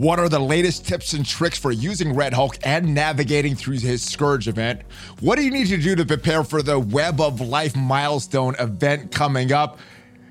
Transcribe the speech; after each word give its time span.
What 0.00 0.18
are 0.18 0.30
the 0.30 0.38
latest 0.38 0.86
tips 0.86 1.12
and 1.12 1.26
tricks 1.26 1.58
for 1.58 1.70
using 1.70 2.14
Red 2.14 2.32
Hulk 2.32 2.56
and 2.62 2.94
navigating 2.94 3.54
through 3.54 3.80
his 3.80 4.02
Scourge 4.02 4.48
event? 4.48 4.80
What 5.20 5.36
do 5.36 5.44
you 5.44 5.50
need 5.50 5.66
to 5.66 5.76
do 5.76 5.94
to 5.94 6.06
prepare 6.06 6.42
for 6.42 6.62
the 6.62 6.78
Web 6.78 7.20
of 7.20 7.42
Life 7.42 7.76
milestone 7.76 8.54
event 8.58 9.12
coming 9.12 9.52
up? 9.52 9.78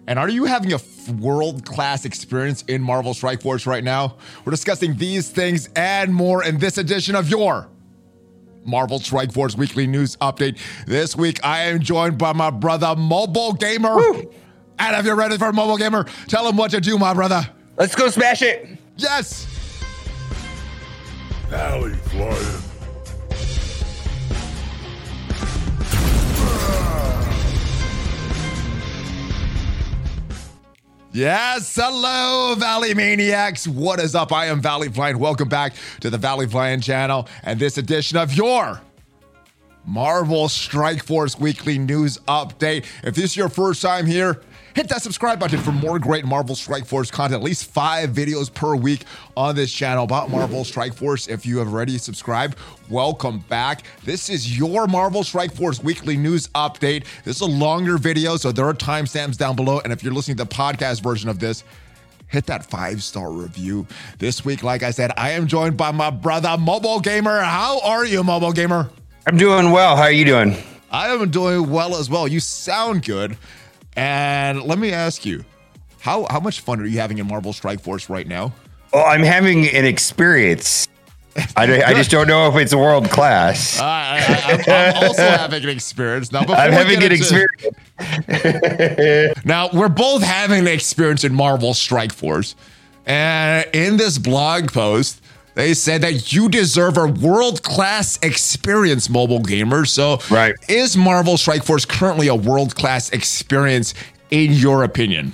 And 0.08 0.18
are 0.18 0.28
you 0.28 0.46
having 0.46 0.74
a 0.74 0.80
world 1.20 1.68
class 1.68 2.04
experience 2.04 2.64
in 2.64 2.82
Marvel 2.82 3.14
Strike 3.14 3.44
Force 3.44 3.68
right 3.68 3.84
now? 3.84 4.18
We're 4.44 4.50
discussing 4.50 4.98
these 4.98 5.30
things 5.30 5.70
and 5.76 6.16
more 6.16 6.44
in 6.44 6.58
this 6.58 6.80
edition 6.80 7.14
of 7.14 7.30
your 7.30 7.70
Marvel 8.66 8.98
Strike 8.98 9.32
Force 9.32 9.56
Weekly 9.56 9.86
News 9.86 10.16
Update. 10.16 10.58
This 10.88 11.16
week, 11.16 11.46
I 11.46 11.66
am 11.66 11.80
joined 11.80 12.18
by 12.18 12.34
my 12.34 12.50
brother, 12.50 12.96
Mobile 12.96 13.54
Gamer. 13.54 13.98
Woo. 13.98 14.34
And 14.80 14.96
if 14.96 15.06
you're 15.06 15.16
ready 15.16 15.38
for 15.38 15.54
Mobile 15.54 15.78
Gamer, 15.78 16.06
tell 16.28 16.50
him 16.50 16.58
what 16.58 16.72
to 16.72 16.82
do, 16.82 16.98
my 16.98 17.14
brother. 17.14 17.48
Let's 17.78 17.94
go 17.94 18.10
smash 18.10 18.42
it. 18.42 18.68
Yes. 18.98 19.49
Alley 21.52 21.94
flying. 21.94 22.64
Yes, 31.12 31.76
hello, 31.76 32.54
Valley 32.56 32.94
Maniacs. 32.94 33.68
What 33.68 34.00
is 34.00 34.14
up? 34.14 34.32
I 34.32 34.46
am 34.46 34.62
Valley 34.62 34.90
Flying. 34.90 35.18
Welcome 35.18 35.50
back 35.50 35.74
to 36.02 36.12
the 36.12 36.20
Valley 36.20 36.46
Flying 36.46 36.82
channel 36.82 37.28
and 37.42 37.60
this 37.60 37.80
edition 37.80 38.18
of 38.18 38.32
your 38.36 38.80
Marvel 39.86 40.50
Strike 40.50 41.04
Force 41.04 41.40
Weekly 41.40 41.78
News 41.78 42.18
Update. 42.28 42.86
If 43.04 43.16
this 43.16 43.26
is 43.26 43.38
your 43.38 43.50
first 43.50 43.82
time 43.82 44.06
here, 44.06 44.42
hit 44.76 44.88
that 44.90 45.02
subscribe 45.02 45.40
button 45.40 45.60
for 45.60 45.72
more 45.72 46.00
great 46.00 46.26
Marvel 46.26 46.56
Strike 46.56 46.86
Force 46.86 47.10
content. 47.10 47.42
At 47.42 47.44
least 47.44 47.66
five 47.66 48.12
videos 48.12 48.54
per 48.54 48.76
week 48.76 49.06
on 49.36 49.56
this 49.56 49.72
channel 49.72 50.04
about 50.04 50.30
Marvel 50.30 50.64
Strike 50.64 50.94
Force. 50.94 51.28
If 51.28 51.46
you 51.46 51.58
have 51.58 51.68
already 51.70 51.98
subscribed, 51.98 52.58
welcome 52.90 53.40
back. 53.50 53.84
This 54.04 54.30
is 54.30 54.58
your 54.58 54.88
Marvel 54.88 55.24
Strike 55.24 55.54
Force 55.54 55.82
weekly 55.82 56.18
news 56.18 56.48
update. 56.50 57.06
This 57.24 57.38
is 57.38 57.42
a 57.42 57.46
longer 57.46 57.98
video, 57.98 58.38
so 58.38 58.52
there 58.52 58.68
are 58.68 58.74
timestamps 58.74 59.38
down 59.38 59.56
below. 59.56 59.80
And 59.84 59.94
if 59.94 60.04
you're 60.04 60.14
listening 60.14 60.38
to 60.38 60.44
the 60.44 60.50
podcast 60.50 61.02
version 61.02 61.30
of 61.30 61.40
this, 61.40 61.64
hit 62.28 62.46
that 62.46 62.66
five 62.66 63.02
star 63.02 63.32
review. 63.32 63.88
This 64.20 64.46
week, 64.46 64.62
like 64.62 64.84
I 64.84 64.92
said, 64.92 65.12
I 65.18 65.32
am 65.32 65.48
joined 65.48 65.78
by 65.78 65.92
my 65.92 66.10
brother, 66.10 66.58
Mobile 66.58 67.00
Gamer. 67.00 67.42
How 67.42 67.80
are 67.82 68.06
you, 68.06 68.24
Mobile 68.24 68.54
Gamer? 68.54 68.90
I'm 69.30 69.38
doing 69.38 69.70
well. 69.70 69.96
How 69.96 70.06
are 70.06 70.12
you 70.12 70.26
doing? 70.26 70.56
I 70.90 71.10
am 71.10 71.30
doing 71.30 71.70
well 71.70 71.96
as 71.98 72.10
well. 72.10 72.28
You 72.28 72.40
sound 72.40 73.06
good. 73.06 73.38
And 73.96 74.64
let 74.64 74.80
me 74.80 74.92
ask 74.92 75.24
you, 75.24 75.46
how 76.00 76.26
how 76.32 76.40
much 76.40 76.62
fun 76.62 76.80
are 76.80 76.86
you 76.86 77.00
having 77.00 77.20
in 77.20 77.28
Marvel 77.28 77.54
Strike 77.54 77.80
Force 77.80 78.10
right 78.10 78.26
now? 78.26 78.54
Well, 78.92 79.06
I'm 79.06 79.22
having 79.22 79.68
an 79.68 79.86
experience. 79.86 80.88
I, 81.56 81.84
I 81.86 81.94
just 81.94 82.10
don't 82.10 82.28
know 82.28 82.48
if 82.48 82.56
it's 82.56 82.74
world 82.74 83.12
class. 83.12 83.80
Uh, 83.80 83.84
I, 83.84 84.64
am 84.66 84.96
also 84.96 85.22
having 85.38 85.62
an 85.62 85.70
experience 85.70 86.32
now. 86.32 86.40
I'm 86.40 86.72
having 86.72 87.04
an 87.04 87.12
experience. 87.12 87.68
now 89.46 89.70
we're 89.72 89.90
both 89.90 90.24
having 90.24 90.62
an 90.62 90.68
experience 90.68 91.24
in 91.24 91.36
Marvel 91.36 91.76
Strike 91.76 92.14
Force, 92.14 92.56
and 93.06 93.64
in 93.76 93.98
this 93.98 94.18
blog 94.18 94.72
post, 94.74 95.22
they 95.60 95.74
said 95.74 96.02
that 96.02 96.32
you 96.32 96.48
deserve 96.48 96.98
a 96.98 97.08
world 97.08 97.64
class 97.64 98.18
experience, 98.22 99.10
mobile 99.10 99.42
gamer. 99.42 99.84
So, 99.84 100.20
right. 100.32 100.56
is 100.70 100.96
Marvel 100.96 101.38
Strike 101.38 101.64
Force 101.64 101.84
currently 101.84 102.30
a 102.30 102.36
world 102.36 102.76
class 102.76 103.10
experience 103.10 103.94
in 104.32 104.54
your 104.54 104.84
opinion? 104.86 105.34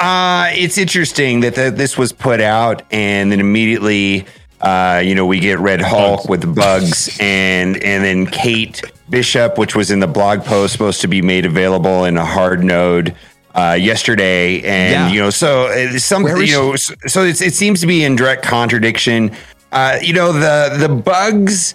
Uh, 0.00 0.50
it's 0.52 0.78
interesting 0.78 1.40
that 1.40 1.54
the, 1.54 1.70
this 1.70 1.98
was 1.98 2.12
put 2.12 2.40
out 2.40 2.82
and 2.90 3.30
then 3.30 3.40
immediately, 3.40 4.26
uh, 4.62 5.02
you 5.04 5.14
know, 5.14 5.26
we 5.26 5.38
get 5.38 5.58
Red 5.58 5.82
Hulk 5.82 6.20
bugs. 6.20 6.28
with 6.28 6.40
the 6.40 6.46
bugs 6.46 7.16
and 7.20 7.76
and 7.82 8.04
then 8.04 8.26
Kate 8.26 8.80
Bishop, 9.10 9.58
which 9.58 9.76
was 9.76 9.90
in 9.90 10.00
the 10.00 10.06
blog 10.06 10.44
post, 10.44 10.72
supposed 10.72 11.02
to 11.02 11.08
be 11.08 11.20
made 11.20 11.44
available 11.44 12.04
in 12.04 12.16
a 12.16 12.24
hard 12.24 12.64
node 12.64 13.14
uh, 13.56 13.72
yesterday, 13.72 14.60
and 14.62 14.92
yeah. 14.92 15.08
you 15.08 15.20
know, 15.20 15.30
so 15.30 15.66
uh, 15.66 15.98
something 15.98 16.36
you 16.36 16.52
know, 16.52 16.76
so, 16.76 16.94
so 17.06 17.22
it 17.22 17.36
seems 17.36 17.80
to 17.80 17.86
be 17.86 18.04
in 18.04 18.14
direct 18.14 18.42
contradiction. 18.42 19.34
Uh, 19.72 19.98
you 20.02 20.12
know, 20.12 20.32
the 20.32 20.76
the 20.78 20.88
bugs, 20.88 21.74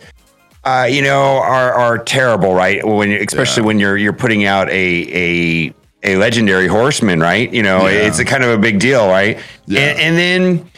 uh, 0.64 0.88
you 0.90 1.02
know, 1.02 1.38
are 1.38 1.74
are 1.74 1.98
terrible, 1.98 2.54
right? 2.54 2.86
When 2.86 3.12
especially 3.12 3.64
yeah. 3.64 3.68
when 3.68 3.80
you're 3.80 3.98
you're 3.98 4.14
putting 4.14 4.46
out 4.46 4.70
a 4.70 5.74
a 5.74 5.74
a 6.04 6.16
legendary 6.18 6.68
horseman, 6.68 7.20
right? 7.20 7.52
You 7.52 7.64
know, 7.64 7.88
yeah. 7.88 8.08
it's 8.08 8.20
a 8.20 8.26
kind 8.26 8.44
of 8.44 8.52
a 8.52 8.58
big 8.58 8.80
deal, 8.80 9.08
right? 9.08 9.40
And, 9.68 10.00
and 10.00 10.18
then 10.18 10.72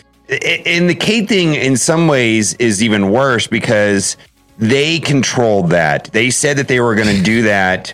and 0.66 0.90
the 0.90 0.96
Kate 0.96 1.28
thing 1.28 1.56
in 1.56 1.76
some 1.76 2.08
ways 2.08 2.54
is 2.56 2.82
even 2.82 3.12
worse 3.12 3.46
because 3.46 4.16
they 4.58 5.00
controlled 5.00 5.70
that. 5.72 6.06
They 6.14 6.30
said 6.30 6.58
that 6.58 6.70
they 6.70 6.80
were 6.80 6.96
going 6.96 7.14
to 7.14 7.22
do 7.22 7.42
that 7.44 7.94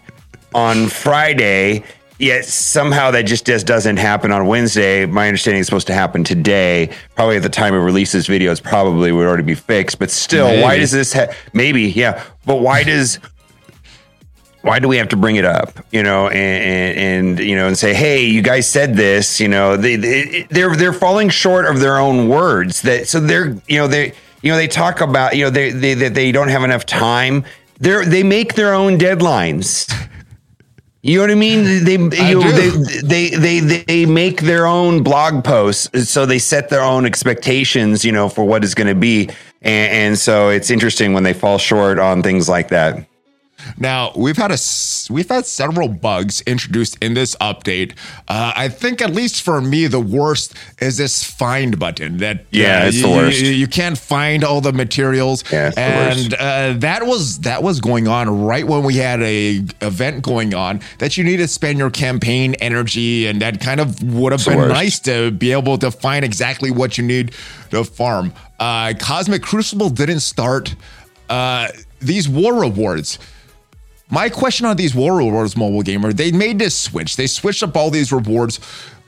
on 0.53 0.87
Friday 0.87 1.83
Yet 2.19 2.43
somehow 2.43 3.11
that 3.11 3.21
just, 3.21 3.45
just 3.45 3.65
doesn't 3.65 3.95
happen 3.95 4.33
on 4.33 4.45
Wednesday. 4.45 5.05
My 5.05 5.27
understanding 5.27 5.61
is 5.61 5.67
supposed 5.67 5.87
to 5.87 5.93
happen 5.93 6.25
today. 6.25 6.93
Probably 7.15 7.37
at 7.37 7.43
the 7.43 7.49
time 7.49 7.73
of 7.73 7.81
release 7.81 8.11
this 8.11 8.27
video, 8.27 8.51
it's 8.51 8.59
probably 8.59 9.13
would 9.13 9.25
already 9.25 9.43
be 9.43 9.55
fixed. 9.55 9.99
But 9.99 10.11
still, 10.11 10.47
maybe. 10.47 10.61
why 10.61 10.77
does 10.77 10.91
this? 10.91 11.13
Ha- 11.13 11.33
maybe, 11.53 11.83
yeah. 11.83 12.21
But 12.45 12.57
why 12.57 12.83
does? 12.83 13.19
why 14.61 14.77
do 14.79 14.89
we 14.89 14.97
have 14.97 15.07
to 15.07 15.15
bring 15.15 15.37
it 15.37 15.45
up 15.45 15.79
you 15.91 16.03
know 16.03 16.27
and, 16.27 16.97
and, 16.97 17.37
and, 17.37 17.39
you 17.39 17.55
know 17.55 17.67
and 17.67 17.77
say 17.77 17.93
hey 17.93 18.25
you 18.25 18.41
guys 18.41 18.67
said 18.67 18.93
this 18.93 19.39
you 19.39 19.47
know 19.47 19.77
they, 19.77 19.95
they 19.95 20.45
they're 20.49 20.75
they're 20.75 20.91
falling 20.91 21.29
short 21.29 21.65
of 21.65 21.79
their 21.79 21.97
own 21.97 22.27
words 22.27 22.81
that 22.81 23.07
so 23.07 23.21
they're 23.21 23.55
you 23.67 23.77
know 23.77 23.87
they 23.87 24.13
you 24.41 24.51
know 24.51 24.57
they 24.57 24.67
talk 24.67 24.99
about 24.99 25.35
you 25.35 25.45
know 25.45 25.49
they 25.49 25.71
they 25.71 25.93
they, 25.93 26.09
they 26.09 26.31
don't 26.33 26.49
have 26.49 26.63
enough 26.63 26.85
time 26.85 27.45
they're 27.79 28.03
they 28.03 28.21
make 28.21 28.55
their 28.55 28.73
own 28.73 28.97
deadlines 28.97 29.89
you 31.01 31.15
know 31.15 31.23
what 31.23 31.31
I 31.31 31.35
mean? 31.35 31.63
They 31.85 31.93
you 32.29 32.41
they, 32.51 33.29
they 33.29 33.29
they 33.29 33.59
they 33.59 34.05
make 34.05 34.41
their 34.41 34.65
own 34.65 35.01
blog 35.01 35.45
posts, 35.45 36.09
so 36.09 36.25
they 36.25 36.39
set 36.39 36.69
their 36.69 36.81
own 36.81 37.05
expectations, 37.05 38.03
you 38.03 38.11
know, 38.11 38.27
for 38.27 38.43
what 38.43 38.65
is 38.65 38.75
going 38.75 38.87
to 38.87 38.95
be, 38.95 39.29
and, 39.61 39.91
and 39.91 40.19
so 40.19 40.49
it's 40.49 40.69
interesting 40.69 41.13
when 41.13 41.23
they 41.23 41.33
fall 41.33 41.57
short 41.57 41.99
on 41.99 42.21
things 42.21 42.49
like 42.49 42.67
that. 42.69 43.05
Now 43.77 44.11
we've 44.15 44.37
had 44.37 44.51
a 44.51 44.57
we've 45.09 45.29
had 45.29 45.45
several 45.45 45.87
bugs 45.87 46.41
introduced 46.41 46.97
in 47.01 47.13
this 47.13 47.35
update. 47.37 47.93
Uh, 48.27 48.53
I 48.55 48.69
think 48.69 49.01
at 49.01 49.11
least 49.11 49.41
for 49.41 49.61
me, 49.61 49.87
the 49.87 49.99
worst 49.99 50.55
is 50.79 50.97
this 50.97 51.23
find 51.23 51.79
button. 51.79 52.17
That 52.17 52.45
yeah, 52.51 52.83
uh, 52.83 52.87
it's 52.87 52.97
you, 52.97 53.03
the 53.03 53.09
worst. 53.09 53.41
You, 53.41 53.51
you, 53.51 53.67
can't 53.67 53.97
find 53.97 54.43
all 54.43 54.61
the 54.61 54.73
materials, 54.73 55.43
yeah, 55.51 55.71
and 55.77 56.33
uh, 56.33 56.73
that 56.79 57.05
was 57.05 57.39
that 57.39 57.63
was 57.63 57.79
going 57.79 58.07
on 58.07 58.43
right 58.45 58.65
when 58.65 58.83
we 58.83 58.95
had 58.95 59.21
a 59.21 59.63
event 59.81 60.21
going 60.23 60.53
on 60.53 60.81
that 60.99 61.17
you 61.17 61.23
need 61.23 61.37
to 61.37 61.47
spend 61.47 61.79
your 61.79 61.89
campaign 61.89 62.55
energy, 62.55 63.27
and 63.27 63.41
that 63.41 63.61
kind 63.61 63.79
of 63.79 64.01
would 64.03 64.31
have 64.31 64.45
been 64.45 64.67
nice 64.67 64.99
to 65.01 65.31
be 65.31 65.51
able 65.51 65.77
to 65.77 65.91
find 65.91 66.25
exactly 66.25 66.71
what 66.71 66.97
you 66.97 67.03
need 67.03 67.33
to 67.71 67.83
farm. 67.83 68.33
Uh, 68.59 68.93
Cosmic 68.99 69.41
Crucible 69.41 69.89
didn't 69.89 70.19
start. 70.19 70.75
Uh, 71.29 71.69
these 71.99 72.27
war 72.27 72.59
rewards 72.61 73.19
my 74.09 74.29
question 74.29 74.65
on 74.65 74.75
these 74.75 74.95
war 74.95 75.17
rewards, 75.17 75.55
mobile 75.55 75.81
gamer, 75.81 76.13
they 76.13 76.31
made 76.31 76.59
this 76.59 76.79
switch. 76.79 77.15
They 77.15 77.27
switched 77.27 77.63
up 77.63 77.75
all 77.77 77.89
these 77.89 78.11
rewards. 78.11 78.59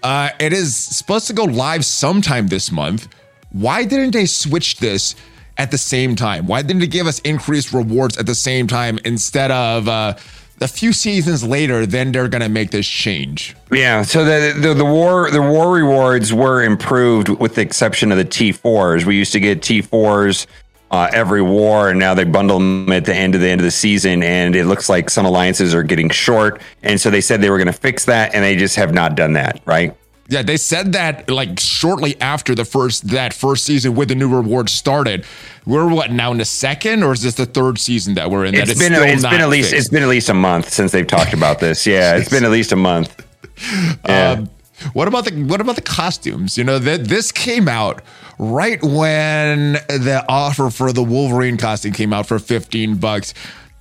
Uh, 0.04 0.30
it 0.40 0.54
is 0.54 0.76
supposed 0.76 1.28
to 1.28 1.34
go 1.34 1.44
live 1.44 1.86
sometime 1.86 2.48
this 2.48 2.72
month. 2.72 3.08
Why 3.52 3.84
didn't 3.84 4.12
they 4.12 4.26
switch 4.26 4.78
this 4.78 5.16
at 5.58 5.72
the 5.72 5.78
same 5.78 6.16
time? 6.16 6.48
Why 6.48 6.62
didn't 6.62 6.80
they 6.80 6.88
give 6.88 7.08
us 7.08 7.20
increased 7.20 7.74
rewards 7.74 8.18
at 8.18 8.26
the 8.26 8.36
same 8.36 8.68
time 8.68 9.00
instead 9.04 9.52
of 9.52 9.88
uh, 9.88 10.16
a 10.62 10.68
few 10.68 10.94
seasons 10.94 11.44
later? 11.44 11.86
Then 11.86 12.12
they're 12.12 12.30
gonna 12.30 12.50
make 12.50 12.72
this 12.72 12.88
change. 12.88 13.56
Yeah. 13.72 14.04
So 14.04 14.24
the, 14.24 14.58
the 14.60 14.74
the 14.74 14.86
war 14.86 15.30
the 15.30 15.42
war 15.42 15.72
rewards 15.72 16.34
were 16.34 16.64
improved 16.64 17.30
with 17.30 17.56
the 17.56 17.62
exception 17.62 18.12
of 18.12 18.18
the 18.18 18.26
T 18.26 18.52
fours. 18.52 19.06
We 19.06 19.18
used 19.18 19.34
to 19.34 19.40
get 19.40 19.62
T 19.62 19.82
fours 19.82 20.48
uh, 20.92 21.10
every 21.14 21.42
war, 21.42 21.90
and 21.90 21.98
now 21.98 22.14
they 22.14 22.26
bundle 22.26 22.60
them 22.60 22.92
at 22.92 23.06
the 23.06 23.16
end 23.16 23.34
of 23.34 23.42
the 23.42 23.48
end 23.48 23.62
of 23.62 23.66
the 23.66 23.72
season, 23.72 24.22
and 24.22 24.56
it 24.56 24.66
looks 24.66 24.90
like 24.90 25.10
some 25.10 25.26
alliances 25.26 25.74
are 25.74 25.84
getting 25.84 26.10
short, 26.10 26.62
and 26.84 27.00
so 27.00 27.10
they 27.10 27.22
said 27.22 27.42
they 27.42 27.50
were 27.50 27.58
going 27.58 27.68
to 27.68 27.74
fix 27.74 28.06
that, 28.06 28.36
and 28.36 28.44
they 28.44 28.56
just 28.56 28.76
have 28.76 28.94
not 28.94 29.16
done 29.16 29.34
that, 29.34 29.62
right? 29.66 29.96
Yeah, 30.28 30.44
they 30.44 30.56
said 30.56 30.94
that 30.94 31.30
like 31.30 31.60
shortly 31.60 32.20
after 32.22 32.56
the 32.56 32.64
first 32.64 33.10
that 33.10 33.34
first 33.34 33.66
season 33.66 33.96
with 33.96 34.08
the 34.08 34.16
new 34.16 34.34
rewards 34.34 34.72
started. 34.72 35.26
We're 35.66 35.90
what 35.90 36.12
now 36.12 36.32
in 36.32 36.38
the 36.38 36.46
second, 36.46 37.04
or 37.04 37.12
is 37.12 37.22
this 37.22 37.36
the 37.36 37.46
third 37.46 37.78
season 37.80 38.14
that 38.16 38.32
we're 38.32 38.46
in? 38.46 38.56
It's, 38.56 38.80
been 38.80 38.94
it's 38.94 39.24
been 39.24 39.42
at 39.42 39.50
least 39.50 39.72
fixed? 39.72 39.88
it's 39.88 39.90
been 39.90 40.04
at 40.04 40.10
least 40.10 40.30
a 40.30 40.34
month 40.34 40.70
since 40.70 40.94
they've 40.94 41.06
talked 41.06 41.34
about 41.34 41.60
this. 41.60 41.86
Yeah, 41.86 42.16
it's 42.16 42.30
been 42.30 42.46
at 42.46 42.52
least 42.52 42.72
a 42.72 42.78
month. 42.78 43.26
Yeah. 44.08 44.32
Um, 44.32 44.50
what 44.94 45.08
about 45.08 45.26
the 45.26 45.44
what 45.44 45.62
about 45.62 45.76
the 45.76 45.82
costumes? 45.82 46.58
You 46.58 46.64
know 46.64 46.80
that 46.80 47.06
this 47.06 47.32
came 47.32 47.68
out 47.68 48.02
right 48.40 48.82
when 48.82 49.74
the 49.74 50.26
offer 50.28 50.70
for 50.70 50.92
the 50.92 51.04
Wolverine 51.04 51.58
costume 51.58 51.94
came 51.94 52.14
out 52.14 52.26
for 52.26 52.40
15 52.40 52.96
bucks. 52.98 53.34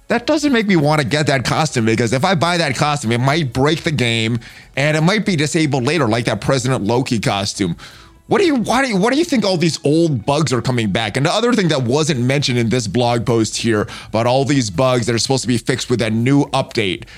That 0.08 0.26
doesn't 0.26 0.52
make 0.52 0.66
me 0.66 0.74
want 0.74 1.00
to 1.00 1.06
get 1.06 1.28
that 1.28 1.44
costume 1.44 1.86
because 1.86 2.12
if 2.12 2.24
I 2.24 2.34
buy 2.34 2.56
that 2.56 2.76
costume, 2.76 3.12
it 3.12 3.20
might 3.20 3.52
break 3.52 3.84
the 3.84 3.92
game 3.92 4.40
and 4.76 4.96
it 4.96 5.02
might 5.02 5.24
be 5.24 5.36
disabled 5.36 5.84
later, 5.84 6.08
like 6.08 6.24
that 6.24 6.40
President 6.40 6.82
Loki 6.82 7.20
costume. 7.20 7.76
What 8.26 8.38
do 8.38 8.46
you 8.46 8.56
why 8.56 8.82
do 8.82 8.88
you 8.88 8.96
what 8.96 9.12
do 9.12 9.18
you 9.18 9.24
think 9.24 9.44
all 9.44 9.56
these 9.56 9.84
old 9.84 10.24
bugs 10.24 10.52
are 10.52 10.62
coming 10.62 10.92
back? 10.92 11.16
And 11.16 11.26
the 11.26 11.32
other 11.32 11.52
thing 11.52 11.66
that 11.68 11.82
wasn't 11.82 12.20
mentioned 12.20 12.58
in 12.58 12.68
this 12.68 12.86
blog 12.86 13.26
post 13.26 13.56
here 13.56 13.88
about 14.06 14.26
all 14.28 14.44
these 14.44 14.70
bugs 14.70 15.06
that 15.06 15.14
are 15.16 15.18
supposed 15.18 15.42
to 15.42 15.48
be 15.48 15.58
fixed 15.58 15.90
with 15.90 15.98
that 15.98 16.12
new 16.12 16.44
update. 16.46 17.08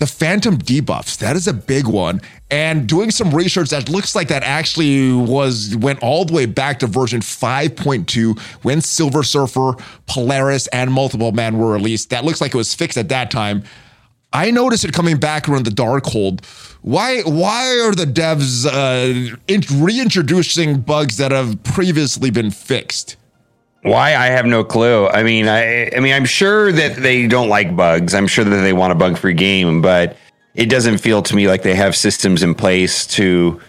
The 0.00 0.06
phantom 0.06 0.56
debuffs, 0.56 1.18
that 1.18 1.36
is 1.36 1.46
a 1.46 1.52
big 1.52 1.86
one. 1.86 2.22
And 2.50 2.88
doing 2.88 3.10
some 3.10 3.34
research 3.34 3.68
that 3.68 3.90
looks 3.90 4.14
like 4.14 4.28
that 4.28 4.42
actually 4.42 5.12
was 5.12 5.76
went 5.76 6.02
all 6.02 6.24
the 6.24 6.32
way 6.32 6.46
back 6.46 6.78
to 6.78 6.86
version 6.86 7.20
5.2 7.20 8.38
when 8.62 8.80
Silver 8.80 9.22
Surfer, 9.22 9.74
Polaris, 10.06 10.68
and 10.68 10.90
Multiple 10.90 11.32
Man 11.32 11.58
were 11.58 11.70
released. 11.70 12.08
That 12.08 12.24
looks 12.24 12.40
like 12.40 12.54
it 12.54 12.56
was 12.56 12.74
fixed 12.74 12.96
at 12.96 13.10
that 13.10 13.30
time. 13.30 13.62
I 14.32 14.50
noticed 14.50 14.86
it 14.86 14.94
coming 14.94 15.18
back 15.18 15.50
around 15.50 15.66
the 15.66 15.70
Darkhold. 15.70 16.46
Why 16.80 17.20
why 17.20 17.78
are 17.80 17.94
the 17.94 18.06
devs 18.06 18.64
uh, 18.64 19.36
reintroducing 19.84 20.80
bugs 20.80 21.18
that 21.18 21.30
have 21.30 21.62
previously 21.62 22.30
been 22.30 22.50
fixed? 22.50 23.16
Why 23.82 24.14
I 24.14 24.26
have 24.26 24.44
no 24.44 24.62
clue. 24.62 25.06
I 25.08 25.22
mean, 25.22 25.48
I 25.48 25.90
I 25.96 26.00
mean, 26.00 26.12
I'm 26.12 26.26
sure 26.26 26.70
that 26.70 26.96
they 26.96 27.26
don't 27.26 27.48
like 27.48 27.74
bugs. 27.74 28.14
I'm 28.14 28.26
sure 28.26 28.44
that 28.44 28.60
they 28.62 28.72
want 28.72 28.92
a 28.92 28.94
bug-free 28.94 29.34
game, 29.34 29.80
but 29.80 30.16
it 30.54 30.66
doesn't 30.66 30.98
feel 30.98 31.22
to 31.22 31.36
me 31.36 31.48
like 31.48 31.62
they 31.62 31.74
have 31.74 31.96
systems 31.96 32.42
in 32.42 32.54
place 32.54 33.06
to 33.06 33.60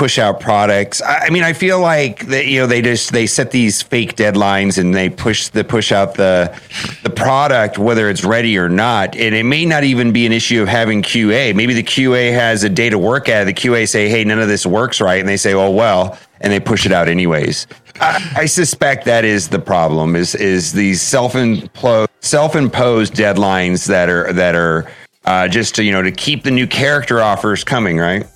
push 0.00 0.18
out 0.18 0.40
products. 0.40 1.02
I, 1.02 1.26
I 1.26 1.30
mean, 1.30 1.42
I 1.42 1.52
feel 1.52 1.78
like 1.78 2.26
that 2.28 2.46
you 2.46 2.58
know 2.58 2.66
they 2.66 2.80
just 2.80 3.12
they 3.12 3.26
set 3.26 3.50
these 3.50 3.82
fake 3.82 4.16
deadlines 4.16 4.78
and 4.78 4.94
they 4.94 5.10
push 5.10 5.48
the 5.48 5.62
push 5.62 5.92
out 5.92 6.14
the 6.14 6.58
the 7.02 7.10
product 7.10 7.76
whether 7.76 8.08
it's 8.08 8.24
ready 8.24 8.56
or 8.56 8.70
not. 8.70 9.14
And 9.14 9.34
it 9.34 9.44
may 9.44 9.66
not 9.66 9.84
even 9.84 10.10
be 10.10 10.24
an 10.24 10.32
issue 10.32 10.62
of 10.62 10.68
having 10.68 11.02
QA. 11.02 11.54
Maybe 11.54 11.74
the 11.74 11.82
QA 11.82 12.32
has 12.32 12.64
a 12.64 12.70
day 12.70 12.88
to 12.88 12.96
work 12.96 13.28
at. 13.28 13.44
The 13.44 13.52
QA 13.52 13.86
say, 13.86 14.08
"Hey, 14.08 14.24
none 14.24 14.38
of 14.38 14.48
this 14.48 14.64
works 14.64 15.02
right," 15.02 15.20
and 15.20 15.28
they 15.28 15.36
say, 15.36 15.52
"Oh 15.52 15.70
well," 15.70 16.18
and 16.40 16.50
they 16.50 16.60
push 16.60 16.86
it 16.86 16.92
out 16.92 17.06
anyways. 17.06 17.66
I, 18.00 18.32
I 18.36 18.46
suspect 18.46 19.04
that 19.04 19.26
is 19.26 19.50
the 19.50 19.58
problem. 19.58 20.16
Is 20.16 20.34
is 20.34 20.72
these 20.72 21.02
self 21.02 21.34
imposed 21.34 22.10
self 22.20 22.56
imposed 22.56 23.12
deadlines 23.12 23.86
that 23.88 24.08
are 24.08 24.32
that 24.32 24.54
are 24.54 24.90
uh, 25.26 25.46
just 25.46 25.74
to 25.74 25.84
you 25.84 25.92
know 25.92 26.00
to 26.00 26.10
keep 26.10 26.42
the 26.42 26.50
new 26.50 26.66
character 26.66 27.20
offers 27.20 27.64
coming, 27.64 27.98
right? 27.98 28.26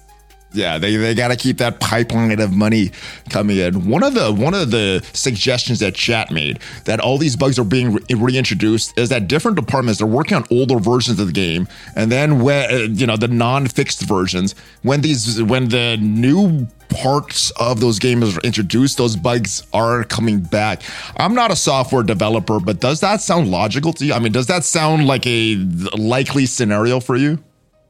Yeah, 0.55 0.79
they, 0.79 0.97
they 0.97 1.15
got 1.15 1.29
to 1.29 1.37
keep 1.37 1.59
that 1.59 1.81
pipeline 1.81 2.39
of 2.41 2.53
money 2.53 2.93
coming 3.29 3.59
in. 3.59 3.89
One 3.89 4.05
of 4.05 4.15
the 4.15 4.33
one 4.33 4.55
of 4.55 4.71
the 4.71 5.05
suggestions 5.13 5.81
that 5.81 5.95
chat 5.95 6.31
made 6.31 6.61
that 6.85 7.01
all 7.01 7.19
these 7.19 7.35
bugs 7.35 7.59
are 7.59 7.65
being 7.65 7.95
re- 7.95 8.03
reintroduced 8.15 8.97
is 8.97 9.09
that 9.09 9.27
different 9.27 9.57
departments 9.57 10.01
are 10.01 10.07
working 10.07 10.37
on 10.37 10.45
older 10.51 10.79
versions 10.79 11.19
of 11.19 11.27
the 11.27 11.33
game, 11.33 11.67
and 11.97 12.11
then 12.11 12.41
when 12.41 12.71
uh, 12.73 12.77
you 12.93 13.07
know 13.07 13.17
the 13.17 13.29
non-fixed 13.29 14.03
versions, 14.03 14.55
when 14.83 15.01
these 15.01 15.43
when 15.43 15.69
the 15.71 15.97
new 16.01 16.69
parts 16.89 17.51
of 17.53 17.81
those 17.81 17.99
games 17.99 18.37
are 18.37 18.41
introduced, 18.43 18.99
those 18.99 19.17
bugs 19.17 19.67
are 19.73 20.05
coming 20.05 20.39
back. 20.39 20.83
I'm 21.17 21.35
not 21.35 21.51
a 21.51 21.57
software 21.57 22.05
developer, 22.05 22.61
but 22.61 22.81
does 22.81 23.01
that 23.01 23.21
sound 23.21 23.51
logical 23.51 23.93
to 23.95 24.07
you? 24.07 24.15
I 24.15 24.21
mean, 24.21 24.33
does 24.33 24.47
that 24.47 24.65
sound 24.65 25.07
like 25.07 25.27
a 25.27 25.57
likely 25.97 26.47
scenario 26.47 27.01
for 27.01 27.17
you? 27.17 27.43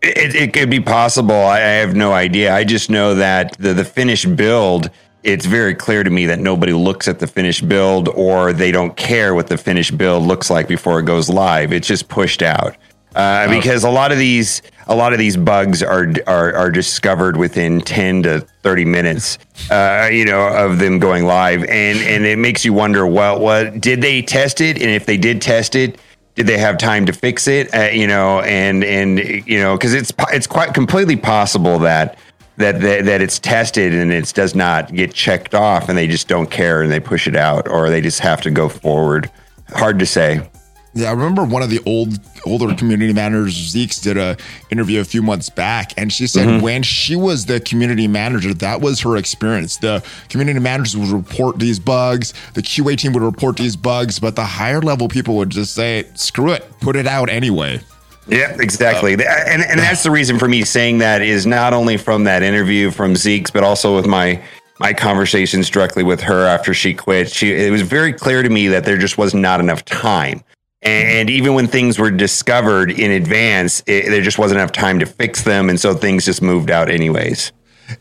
It, 0.04 0.34
it 0.34 0.52
could 0.52 0.70
be 0.70 0.80
possible. 0.80 1.34
I, 1.34 1.56
I 1.56 1.80
have 1.80 1.94
no 1.94 2.12
idea. 2.12 2.54
I 2.54 2.64
just 2.64 2.90
know 2.90 3.14
that 3.14 3.56
the, 3.58 3.72
the 3.74 3.84
finished 3.84 4.36
build, 4.36 4.90
it's 5.22 5.46
very 5.46 5.74
clear 5.74 6.04
to 6.04 6.10
me 6.10 6.26
that 6.26 6.38
nobody 6.38 6.72
looks 6.72 7.08
at 7.08 7.18
the 7.18 7.26
finished 7.26 7.68
build 7.68 8.08
or 8.08 8.52
they 8.52 8.70
don't 8.70 8.96
care 8.96 9.34
what 9.34 9.46
the 9.46 9.56
finished 9.56 9.96
build 9.96 10.24
looks 10.24 10.50
like 10.50 10.68
before 10.68 11.00
it 11.00 11.04
goes 11.04 11.28
live. 11.28 11.72
It's 11.72 11.88
just 11.88 12.08
pushed 12.08 12.42
out. 12.42 12.76
Uh, 13.14 13.44
okay. 13.46 13.56
because 13.56 13.84
a 13.84 13.90
lot 13.90 14.10
of 14.10 14.18
these 14.18 14.60
a 14.88 14.94
lot 14.94 15.12
of 15.12 15.20
these 15.20 15.36
bugs 15.36 15.84
are 15.84 16.12
are, 16.26 16.52
are 16.54 16.70
discovered 16.70 17.36
within 17.36 17.80
10 17.80 18.24
to 18.24 18.40
30 18.64 18.84
minutes 18.86 19.38
uh, 19.70 20.08
you 20.10 20.24
know 20.24 20.48
of 20.48 20.80
them 20.80 20.98
going 20.98 21.24
live 21.24 21.62
and 21.62 21.98
and 22.00 22.26
it 22.26 22.38
makes 22.38 22.64
you 22.64 22.72
wonder 22.72 23.06
well 23.06 23.38
what 23.38 23.80
did 23.80 24.00
they 24.00 24.20
test 24.20 24.60
it 24.60 24.82
and 24.82 24.90
if 24.90 25.06
they 25.06 25.16
did 25.16 25.40
test 25.40 25.76
it 25.76 25.96
did 26.34 26.46
they 26.46 26.58
have 26.58 26.78
time 26.78 27.06
to 27.06 27.12
fix 27.12 27.46
it? 27.46 27.72
Uh, 27.74 27.90
you 27.92 28.06
know, 28.06 28.40
and 28.40 28.82
and 28.84 29.18
you 29.46 29.58
know, 29.58 29.76
because 29.76 29.94
it's 29.94 30.12
it's 30.32 30.46
quite 30.46 30.74
completely 30.74 31.16
possible 31.16 31.78
that 31.80 32.18
that 32.56 32.80
that, 32.80 33.04
that 33.04 33.20
it's 33.20 33.38
tested 33.38 33.92
and 33.94 34.12
it 34.12 34.32
does 34.34 34.54
not 34.54 34.92
get 34.92 35.14
checked 35.14 35.54
off, 35.54 35.88
and 35.88 35.96
they 35.96 36.06
just 36.06 36.28
don't 36.28 36.50
care 36.50 36.82
and 36.82 36.90
they 36.90 37.00
push 37.00 37.26
it 37.26 37.36
out, 37.36 37.68
or 37.68 37.90
they 37.90 38.00
just 38.00 38.20
have 38.20 38.40
to 38.42 38.50
go 38.50 38.68
forward. 38.68 39.30
Hard 39.68 39.98
to 39.98 40.06
say. 40.06 40.48
Yeah, 40.94 41.08
I 41.08 41.12
remember 41.12 41.44
one 41.44 41.62
of 41.62 41.70
the 41.70 41.80
old 41.86 42.20
older 42.46 42.72
community 42.76 43.12
managers, 43.12 43.54
Zeke's, 43.54 44.00
did 44.00 44.16
a 44.16 44.36
interview 44.70 45.00
a 45.00 45.04
few 45.04 45.22
months 45.22 45.50
back, 45.50 45.92
and 45.96 46.12
she 46.12 46.28
said 46.28 46.46
mm-hmm. 46.46 46.62
when 46.62 46.82
she 46.84 47.16
was 47.16 47.46
the 47.46 47.58
community 47.58 48.06
manager, 48.06 48.54
that 48.54 48.80
was 48.80 49.00
her 49.00 49.16
experience. 49.16 49.78
The 49.78 50.04
community 50.28 50.60
managers 50.60 50.96
would 50.96 51.08
report 51.08 51.58
these 51.58 51.80
bugs, 51.80 52.32
the 52.54 52.62
QA 52.62 52.96
team 52.96 53.12
would 53.14 53.24
report 53.24 53.56
these 53.56 53.74
bugs, 53.74 54.20
but 54.20 54.36
the 54.36 54.44
higher 54.44 54.80
level 54.80 55.08
people 55.08 55.36
would 55.36 55.50
just 55.50 55.74
say, 55.74 56.04
"Screw 56.14 56.52
it, 56.52 56.64
put 56.80 56.94
it 56.94 57.08
out 57.08 57.28
anyway." 57.28 57.80
Yeah, 58.28 58.56
exactly. 58.60 59.14
Uh, 59.14 59.22
and 59.46 59.62
and 59.62 59.80
that's 59.80 60.04
the 60.04 60.12
reason 60.12 60.38
for 60.38 60.46
me 60.46 60.62
saying 60.62 60.98
that 60.98 61.22
is 61.22 61.44
not 61.44 61.72
only 61.74 61.96
from 61.96 62.22
that 62.24 62.44
interview 62.44 62.92
from 62.92 63.16
Zeke's, 63.16 63.50
but 63.50 63.64
also 63.64 63.96
with 63.96 64.06
my 64.06 64.40
my 64.78 64.92
conversations 64.92 65.68
directly 65.68 66.04
with 66.04 66.20
her 66.20 66.46
after 66.46 66.72
she 66.72 66.94
quit. 66.94 67.32
She 67.32 67.52
it 67.52 67.72
was 67.72 67.82
very 67.82 68.12
clear 68.12 68.44
to 68.44 68.48
me 68.48 68.68
that 68.68 68.84
there 68.84 68.96
just 68.96 69.18
was 69.18 69.34
not 69.34 69.58
enough 69.58 69.84
time 69.84 70.44
and 70.84 71.30
even 71.30 71.54
when 71.54 71.66
things 71.66 71.98
were 71.98 72.10
discovered 72.10 72.90
in 72.90 73.10
advance, 73.10 73.82
it, 73.86 74.10
there 74.10 74.22
just 74.22 74.38
wasn't 74.38 74.60
enough 74.60 74.72
time 74.72 74.98
to 75.00 75.06
fix 75.06 75.42
them. 75.42 75.70
And 75.70 75.80
so 75.80 75.94
things 75.94 76.24
just 76.24 76.42
moved 76.42 76.70
out 76.70 76.90
anyways. 76.90 77.52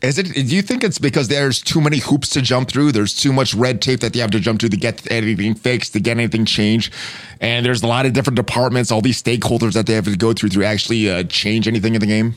Is 0.02 0.18
it? 0.18 0.34
Do 0.34 0.42
you 0.56 0.62
think 0.62 0.84
it's 0.84 0.98
because 0.98 1.28
there's 1.28 1.62
too 1.62 1.82
many 1.82 1.98
hoops 1.98 2.30
to 2.30 2.42
jump 2.42 2.70
through? 2.70 2.94
There's 2.94 3.14
too 3.14 3.34
much 3.34 3.54
red 3.54 3.82
tape 3.82 4.00
that 4.00 4.16
you 4.16 4.22
have 4.22 4.32
to 4.32 4.40
jump 4.40 4.62
through 4.62 4.70
to 4.70 4.78
get 4.78 5.12
anything 5.12 5.56
fixed, 5.56 5.92
to 5.94 6.00
get 6.00 6.18
anything 6.18 6.46
changed, 6.46 6.94
and 7.42 7.66
there's 7.66 7.84
a 7.84 7.88
lot 7.88 8.06
of 8.06 8.14
different 8.14 8.38
departments, 8.38 8.92
all 8.92 9.02
these 9.02 9.22
stakeholders 9.22 9.74
that 9.74 9.86
they 9.86 9.94
have 9.94 10.06
to 10.06 10.16
go 10.16 10.32
through 10.32 10.50
to 10.50 10.64
actually 10.64 11.10
uh, 11.10 11.24
change 11.24 11.68
anything 11.68 11.96
in 11.96 12.02
the 12.02 12.08
game. 12.08 12.34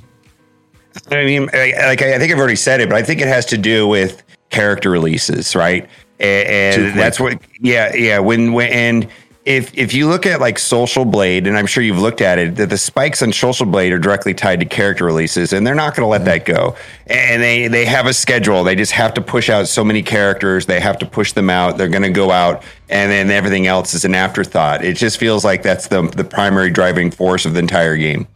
I 1.10 1.25
mean, 1.25 1.46
like 1.46 2.02
I 2.02 2.19
think 2.19 2.32
I've 2.32 2.38
already 2.38 2.56
said 2.56 2.81
it, 2.81 2.88
but 2.88 2.96
I 2.96 3.02
think 3.02 3.20
it 3.20 3.28
has 3.28 3.46
to 3.46 3.56
do 3.56 3.87
with 3.87 4.25
character 4.50 4.90
releases, 4.90 5.54
right? 5.54 5.88
And, 6.19 6.82
and 6.82 6.99
that's 6.99 7.20
what, 7.20 7.40
yeah, 7.60 7.94
yeah. 7.94 8.19
When 8.19 8.54
when 8.54 8.72
and 8.72 9.08
if 9.46 9.72
if 9.78 9.94
you 9.94 10.08
look 10.08 10.26
at 10.26 10.40
like 10.40 10.58
Social 10.58 11.04
Blade, 11.04 11.46
and 11.46 11.56
I'm 11.56 11.66
sure 11.66 11.81
you've 11.82 12.00
looked 12.00 12.20
at 12.20 12.38
it, 12.38 12.56
that 12.56 12.69
the 12.69 12.76
spikes 12.76 13.22
on 13.22 13.32
Social 13.32 13.64
Blade 13.64 13.93
are 13.93 13.98
directly 13.98 14.34
tied 14.34 14.58
to 14.58 14.66
character 14.66 15.04
releases, 15.04 15.52
and 15.52 15.64
they're 15.64 15.76
not 15.76 15.94
going 15.94 16.04
to 16.04 16.08
let 16.08 16.25
that 16.25 16.44
go. 16.44 16.75
And 17.06 17.40
they 17.40 17.69
they 17.69 17.84
have 17.84 18.06
a 18.06 18.12
schedule. 18.12 18.64
They 18.64 18.75
just 18.75 18.90
have 18.93 19.14
to 19.14 19.20
push 19.20 19.48
out 19.48 19.69
so 19.69 19.84
many 19.84 20.02
characters. 20.02 20.66
They 20.66 20.81
have 20.81 20.98
to 20.98 21.06
push 21.06 21.32
them 21.32 21.48
out. 21.48 21.78
They're 21.78 21.88
going 21.88 22.02
to 22.02 22.10
go 22.10 22.32
out, 22.32 22.64
and 22.88 23.11
then 23.11 23.30
everything 23.30 23.68
else 23.68 23.94
is 23.94 24.04
an 24.04 24.16
afterthought. 24.16 24.85
It 24.85 24.97
just 24.97 25.16
feels 25.16 25.44
like 25.44 25.62
that's 25.62 25.87
the 25.87 26.02
the 26.02 26.25
primary 26.25 26.71
driving 26.71 27.12
force 27.12 27.47
of 27.47 27.52
the 27.52 27.61
entire 27.61 27.97
game. 27.97 28.26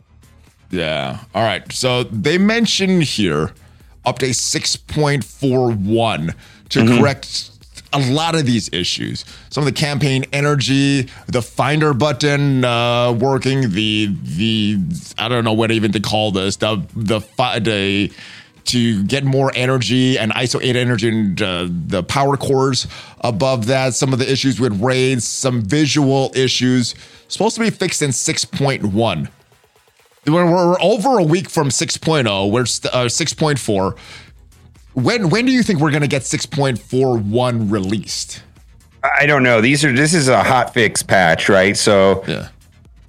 Yeah. 0.71 1.19
All 1.35 1.43
right. 1.43 1.71
So 1.73 2.05
they 2.05 2.39
mention 2.39 3.01
here 3.01 3.53
update 4.07 4.37
6.41 4.37 6.35
to 6.69 6.79
mm-hmm. 6.79 6.99
correct 6.99 7.50
a 7.93 7.99
lot 7.99 8.35
of 8.35 8.47
these 8.47 8.71
issues. 8.73 9.25
Some 9.51 9.63
of 9.63 9.67
the 9.67 9.79
campaign 9.79 10.25
energy, 10.33 11.09
the 11.27 11.43
finder 11.43 11.93
button 11.95 12.65
uh, 12.65 13.13
working, 13.13 13.71
the 13.71 14.15
the 14.23 14.79
I 15.19 15.29
don't 15.29 15.45
know 15.45 15.53
what 15.53 15.71
even 15.71 15.93
to 15.93 16.01
call 16.01 16.33
this, 16.33 16.57
the 16.57 16.85
the 16.95 17.21
the 17.61 18.13
to 18.67 19.03
get 19.05 19.25
more 19.25 19.51
energy 19.55 20.19
and 20.19 20.33
ISO 20.33 20.63
8 20.63 20.77
energy 20.77 21.09
and 21.09 21.43
uh, 21.43 21.67
the 21.69 22.03
power 22.03 22.37
cores 22.37 22.87
above 23.21 23.67
that. 23.67 23.95
Some 23.95 24.13
of 24.13 24.19
the 24.19 24.31
issues 24.31 24.61
with 24.61 24.81
raids, 24.81 25.27
some 25.27 25.63
visual 25.63 26.31
issues. 26.35 26.95
Supposed 27.29 27.57
to 27.57 27.63
be 27.63 27.71
fixed 27.71 28.03
in 28.03 28.11
6.1. 28.11 29.29
We're, 30.27 30.47
we're 30.47 30.81
over 30.81 31.19
a 31.19 31.23
week 31.23 31.49
from 31.49 31.71
6.0. 31.71 32.51
We're 32.51 32.61
uh, 32.61 33.07
6.4 33.07 33.99
when 34.95 35.31
when 35.31 35.47
do 35.47 35.53
you 35.53 35.63
think 35.63 35.81
we're 35.81 35.91
going 35.91 36.03
to 36.03 36.09
get 36.09 36.23
6.41 36.23 37.71
released? 37.71 38.43
I 39.03 39.27
don't 39.27 39.43
know. 39.43 39.61
These 39.61 39.85
are 39.85 39.93
this 39.93 40.15
is 40.15 40.29
a 40.29 40.43
hot 40.43 40.75
fix 40.75 41.03
patch, 41.03 41.49
right? 41.49 41.77
So 41.77 42.25
yeah. 42.27 42.49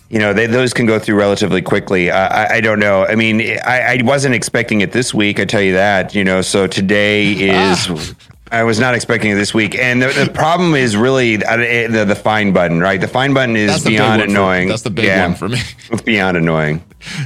You 0.10 0.20
know, 0.20 0.34
they, 0.34 0.46
those 0.46 0.74
can 0.74 0.86
go 0.86 1.00
through 1.00 1.16
relatively 1.16 1.62
quickly. 1.62 2.12
I, 2.12 2.56
I 2.56 2.60
don't 2.60 2.80
know. 2.80 3.06
I 3.06 3.16
mean, 3.16 3.40
I, 3.64 3.98
I, 3.98 4.02
wasn't 4.04 4.36
expecting 4.36 4.82
it 4.82 4.92
this 4.92 5.14
week. 5.14 5.40
I 5.40 5.46
tell 5.46 5.62
you 5.62 5.72
that. 5.72 6.14
You 6.14 6.26
know, 6.26 6.42
so 6.42 6.68
today 6.68 7.32
is 7.50 7.88
ah. 7.90 8.14
I 8.52 8.64
was 8.64 8.78
not 8.78 8.94
expecting 8.94 9.32
it 9.32 9.36
this 9.36 9.54
week, 9.54 9.76
and 9.76 10.02
the, 10.02 10.08
the 10.08 10.30
problem 10.30 10.76
is 10.76 10.98
really 10.98 11.38
the, 11.38 11.88
the, 11.90 12.04
the 12.04 12.16
find 12.16 12.54
button, 12.54 12.82
right? 12.82 13.00
The 13.00 13.08
find 13.08 13.34
button 13.34 13.56
is 13.56 13.86
beyond 13.86 14.22
annoying. 14.22 14.68
For, 14.68 14.74
that's 14.74 14.82
the 14.82 14.90
big 14.90 15.06
yeah, 15.06 15.28
one 15.28 15.36
for 15.38 15.48
me. 15.48 15.62
it's 15.90 16.02
beyond 16.06 16.36
annoying. 16.36 16.84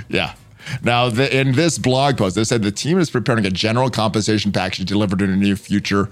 Yeah, 0.07 0.35
now, 0.83 1.09
the, 1.09 1.35
in 1.35 1.53
this 1.53 1.77
blog 1.77 2.17
post, 2.17 2.35
they 2.35 2.43
said 2.43 2.63
the 2.63 2.71
team 2.71 2.99
is 2.99 3.09
preparing 3.09 3.45
a 3.45 3.51
general 3.51 3.89
compensation 3.89 4.51
package 4.51 4.85
delivered 4.85 5.21
in 5.21 5.31
the 5.31 5.37
near 5.37 5.55
future. 5.55 6.09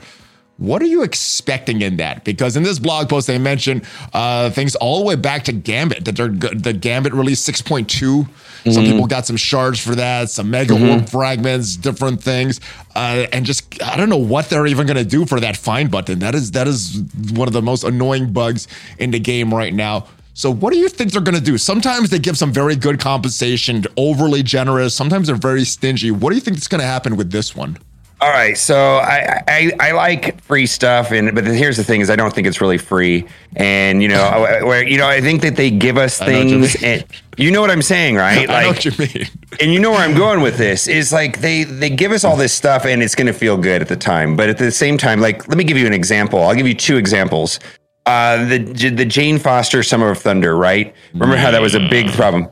What 0.57 0.83
are 0.83 0.87
you 0.87 1.01
expecting 1.01 1.81
in 1.81 1.97
that? 1.97 2.23
Because 2.23 2.55
in 2.55 2.61
this 2.61 2.77
blog 2.77 3.09
post, 3.09 3.25
they 3.25 3.39
mentioned 3.39 3.85
uh, 4.13 4.51
things 4.51 4.75
all 4.75 4.99
the 4.99 5.05
way 5.05 5.15
back 5.15 5.43
to 5.45 5.51
Gambit, 5.51 6.05
that 6.05 6.15
they're, 6.15 6.27
the 6.27 6.73
Gambit 6.73 7.11
released 7.13 7.47
6.2. 7.49 7.87
Mm-hmm. 7.87 8.71
Some 8.71 8.85
people 8.85 9.07
got 9.07 9.25
some 9.25 9.35
shards 9.35 9.79
for 9.79 9.95
that, 9.95 10.29
some 10.29 10.51
mega 10.51 10.75
mm-hmm. 10.75 10.89
orb 10.89 11.09
fragments, 11.09 11.75
different 11.75 12.21
things. 12.21 12.61
Uh, 12.95 13.25
and 13.33 13.45
just, 13.47 13.81
I 13.81 13.97
don't 13.97 14.09
know 14.09 14.17
what 14.17 14.49
they're 14.49 14.67
even 14.67 14.85
going 14.85 14.97
to 14.97 15.03
do 15.03 15.25
for 15.25 15.39
that 15.39 15.57
find 15.57 15.89
button. 15.89 16.19
That 16.19 16.35
is, 16.35 16.51
that 16.51 16.67
is 16.67 17.01
one 17.31 17.47
of 17.47 17.53
the 17.53 17.63
most 17.63 17.83
annoying 17.83 18.31
bugs 18.31 18.67
in 18.99 19.09
the 19.09 19.19
game 19.19 19.51
right 19.51 19.73
now. 19.73 20.07
So, 20.35 20.51
what 20.51 20.73
do 20.73 20.79
you 20.79 20.89
think 20.89 21.11
they're 21.11 21.21
going 21.21 21.37
to 21.37 21.41
do? 21.41 21.57
Sometimes 21.57 22.09
they 22.09 22.19
give 22.19 22.37
some 22.37 22.51
very 22.51 22.75
good 22.75 22.99
compensation, 22.99 23.85
overly 23.97 24.41
generous. 24.41 24.95
Sometimes 24.95 25.27
they're 25.27 25.35
very 25.35 25.63
stingy. 25.63 26.09
What 26.09 26.29
do 26.29 26.35
you 26.35 26.41
think 26.41 26.57
is 26.57 26.67
going 26.67 26.81
to 26.81 26.87
happen 26.87 27.15
with 27.15 27.31
this 27.31 27.55
one? 27.55 27.77
All 28.23 28.29
right, 28.29 28.57
so 28.57 28.77
I, 28.77 29.43
I, 29.49 29.71
I 29.81 29.91
like 29.91 30.41
free 30.43 30.65
stuff, 30.65 31.11
and 31.11 31.35
but 31.35 31.45
here's 31.45 31.75
the 31.75 31.83
thing: 31.83 31.99
is 31.99 32.09
I 32.09 32.15
don't 32.15 32.33
think 32.33 32.47
it's 32.47 32.61
really 32.61 32.77
free, 32.77 33.27
and 33.57 34.01
you 34.01 34.07
know, 34.07 34.61
where 34.63 34.87
you 34.87 34.97
know, 34.97 35.09
I 35.09 35.19
think 35.19 35.41
that 35.41 35.57
they 35.57 35.69
give 35.69 35.97
us 35.97 36.19
things, 36.19 36.81
you 36.81 36.87
and 36.87 37.05
you 37.35 37.51
know 37.51 37.59
what 37.59 37.69
I'm 37.69 37.81
saying, 37.81 38.15
right? 38.15 38.47
Like, 38.47 38.49
I 38.49 38.61
know 38.61 38.69
what 38.69 38.85
you 38.85 38.91
mean, 38.97 39.27
and 39.59 39.73
you 39.73 39.79
know 39.81 39.91
where 39.91 39.99
I'm 39.99 40.15
going 40.15 40.39
with 40.39 40.57
this 40.57 40.87
is 40.87 41.11
like 41.11 41.41
they 41.41 41.65
they 41.65 41.89
give 41.89 42.13
us 42.13 42.23
all 42.23 42.37
this 42.37 42.53
stuff, 42.53 42.85
and 42.85 43.03
it's 43.03 43.13
going 43.13 43.27
to 43.27 43.33
feel 43.33 43.57
good 43.57 43.81
at 43.81 43.89
the 43.89 43.97
time, 43.97 44.37
but 44.37 44.47
at 44.47 44.57
the 44.57 44.71
same 44.71 44.97
time, 44.97 45.19
like 45.19 45.45
let 45.49 45.57
me 45.57 45.65
give 45.65 45.77
you 45.77 45.85
an 45.85 45.93
example. 45.93 46.41
I'll 46.43 46.55
give 46.55 46.67
you 46.67 46.75
two 46.75 46.95
examples. 46.95 47.59
Uh, 48.05 48.45
the 48.45 48.59
the 48.59 49.05
Jane 49.05 49.39
Foster 49.39 49.81
Summer 49.81 50.09
of 50.09 50.17
Thunder, 50.17 50.57
right? 50.57 50.93
Remember 51.13 51.37
how 51.37 51.51
that 51.51 51.61
was 51.61 51.73
a 51.73 51.87
big 51.89 52.09
problem? 52.11 52.49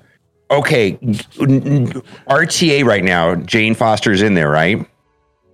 Okay, 0.49 0.93
RTA 0.93 2.85
right 2.85 3.03
now, 3.03 3.35
Jane 3.35 3.75
Foster's 3.75 4.21
in 4.21 4.33
there, 4.33 4.49
right? 4.49 4.85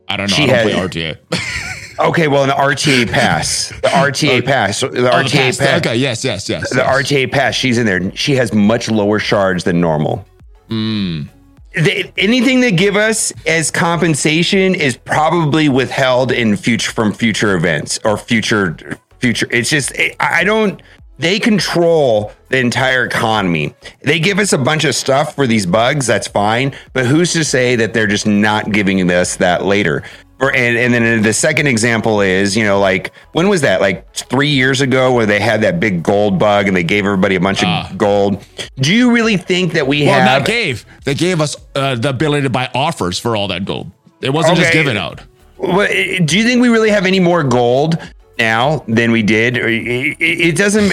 I 0.07 0.17
don't 0.17 0.29
know. 0.29 0.35
She 0.35 0.43
I 0.43 0.45
don't 0.45 0.55
had, 0.55 0.91
play 0.91 1.15
RTA. 1.17 1.99
okay, 2.09 2.27
well, 2.27 2.45
the 2.45 2.53
RTA 2.53 3.09
pass, 3.11 3.69
the 3.69 3.89
RTA 3.89 4.45
pass, 4.45 4.81
the 4.81 4.87
oh, 4.87 5.23
RTA 5.23 5.31
pass, 5.31 5.57
pass. 5.57 5.79
Okay, 5.79 5.95
yes, 5.95 6.23
yes, 6.23 6.47
yes. 6.47 6.69
The 6.69 6.77
yes. 6.77 7.11
RTA 7.11 7.31
pass, 7.31 7.55
she's 7.55 7.77
in 7.77 7.85
there. 7.85 8.15
She 8.15 8.33
has 8.35 8.53
much 8.53 8.89
lower 8.89 9.19
shards 9.19 9.63
than 9.63 9.81
normal. 9.81 10.25
Mm. 10.69 11.29
Anything 12.17 12.61
they 12.61 12.71
give 12.71 12.95
us 12.95 13.31
as 13.45 13.69
compensation 13.69 14.73
is 14.73 14.97
probably 14.97 15.69
withheld 15.69 16.31
in 16.31 16.57
future 16.57 16.91
from 16.91 17.13
future 17.13 17.55
events 17.55 17.99
or 18.03 18.17
future 18.17 18.77
future. 19.19 19.47
It's 19.51 19.69
just 19.69 19.93
I 20.19 20.43
don't 20.43 20.81
they 21.19 21.39
control 21.39 22.31
the 22.49 22.59
entire 22.59 23.05
economy. 23.05 23.73
They 24.01 24.19
give 24.19 24.39
us 24.39 24.53
a 24.53 24.57
bunch 24.57 24.85
of 24.85 24.95
stuff 24.95 25.35
for 25.35 25.47
these 25.47 25.65
bugs, 25.65 26.05
that's 26.05 26.27
fine, 26.27 26.75
but 26.93 27.05
who's 27.05 27.33
to 27.33 27.43
say 27.43 27.75
that 27.77 27.93
they're 27.93 28.07
just 28.07 28.27
not 28.27 28.71
giving 28.71 29.09
us 29.09 29.37
that 29.37 29.65
later? 29.65 30.03
Or, 30.39 30.55
and, 30.55 30.77
and 30.77 30.93
then 30.93 31.23
the 31.23 31.33
second 31.33 31.65
example 31.65 32.21
is, 32.21 32.55
you 32.55 32.63
know, 32.63 32.79
like 32.79 33.11
when 33.31 33.49
was 33.49 33.61
that? 33.61 33.81
Like 33.81 34.13
three 34.13 34.49
years 34.49 34.81
ago, 34.81 35.11
where 35.11 35.25
they 35.25 35.39
had 35.39 35.61
that 35.61 35.79
big 35.79 36.03
gold 36.03 36.37
bug 36.37 36.67
and 36.67 36.77
they 36.77 36.83
gave 36.83 37.05
everybody 37.05 37.33
a 37.33 37.39
bunch 37.39 37.63
uh, 37.63 37.67
of 37.67 37.71
ah. 37.71 37.93
gold. 37.97 38.45
Do 38.75 38.93
you 38.93 39.11
really 39.11 39.37
think 39.37 39.73
that 39.73 39.87
we 39.87 40.05
well, 40.05 40.19
have? 40.19 40.41
Well, 40.41 40.45
gave 40.45 40.85
they 41.05 41.15
gave 41.15 41.41
us 41.41 41.55
uh, 41.73 41.95
the 41.95 42.09
ability 42.09 42.43
to 42.43 42.51
buy 42.51 42.69
offers 42.75 43.17
for 43.17 43.35
all 43.35 43.47
that 43.47 43.65
gold. 43.65 43.89
It 44.21 44.29
wasn't 44.29 44.53
okay. 44.53 44.61
just 44.61 44.73
given 44.73 44.95
out. 44.95 45.21
Well, 45.57 45.87
do 45.87 46.37
you 46.37 46.43
think 46.43 46.61
we 46.61 46.69
really 46.69 46.91
have 46.91 47.07
any 47.07 47.19
more 47.19 47.43
gold 47.43 47.97
now 48.37 48.83
than 48.87 49.11
we 49.11 49.23
did. 49.23 49.57
It 49.57 50.55
doesn't. 50.55 50.89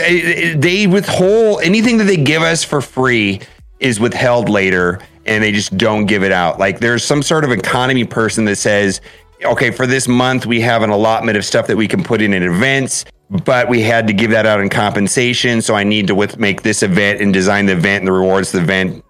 They 0.61 0.87
withhold 0.87 1.63
anything 1.63 1.99
that 1.99 2.05
they 2.05 2.17
give 2.17 2.43
us 2.43 2.65
for 2.65 2.81
free 2.81 3.41
is 3.81 4.01
withheld 4.01 4.49
later, 4.49 5.01
and 5.27 5.43
they 5.43 5.53
just 5.53 5.77
don't 5.77 6.07
give 6.07 6.23
it 6.23 6.33
out. 6.33 6.59
Like 6.59 6.81
there's 6.81 7.05
some 7.05 7.23
sort 7.23 7.45
of 7.45 7.51
economy 7.51 8.05
person 8.05 8.45
that 8.47 8.57
says, 8.57 9.01
okay, 9.45 9.71
for 9.71 9.87
this 9.87 10.09
month 10.09 10.47
we 10.47 10.61
have 10.61 10.83
an 10.83 10.91
allotment 10.91 11.37
of 11.37 11.45
stuff 11.45 11.67
that 11.67 11.77
we 11.77 11.89
can 11.89 12.03
put 12.03 12.21
in 12.21 12.33
in 12.33 12.43
events. 12.43 13.05
But 13.31 13.69
we 13.69 13.81
had 13.81 14.07
to 14.07 14.13
give 14.13 14.31
that 14.33 14.45
out 14.45 14.61
in 14.61 14.69
compensation, 14.69 15.63
so 15.63 15.75
I 15.75 15.83
need 15.83 16.07
to 16.09 16.15
with, 16.15 16.39
make 16.39 16.63
this 16.63 16.83
event 16.83 17.23
and 17.23 17.33
design 17.33 17.67
the 17.67 17.73
event 17.73 18.03
and 18.03 18.07
the 18.07 18.13
rewards 18.13 18.53
the 18.53 18.59
event 18.61 19.03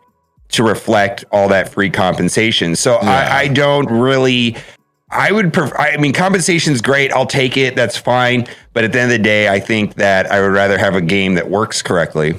to 0.50 0.62
reflect 0.62 1.24
all 1.32 1.48
that 1.48 1.68
free 1.68 1.90
compensation. 1.90 2.76
So 2.76 2.92
yeah. 3.02 3.10
I, 3.10 3.38
I 3.40 3.48
don't 3.48 3.86
really 3.90 4.56
I 5.10 5.32
would 5.32 5.52
prefer, 5.52 5.76
I 5.76 5.96
mean, 5.98 6.12
compensation 6.12 6.72
is 6.72 6.80
great. 6.80 7.12
I'll 7.12 7.26
take 7.26 7.56
it. 7.56 7.76
That's 7.76 7.96
fine. 7.96 8.46
But 8.72 8.84
at 8.84 8.92
the 8.92 9.00
end 9.00 9.12
of 9.12 9.18
the 9.18 9.22
day, 9.22 9.48
I 9.48 9.60
think 9.60 9.94
that 9.94 10.30
I 10.30 10.40
would 10.40 10.52
rather 10.52 10.78
have 10.78 10.94
a 10.94 11.00
game 11.00 11.34
that 11.34 11.50
works 11.50 11.82
correctly. 11.82 12.34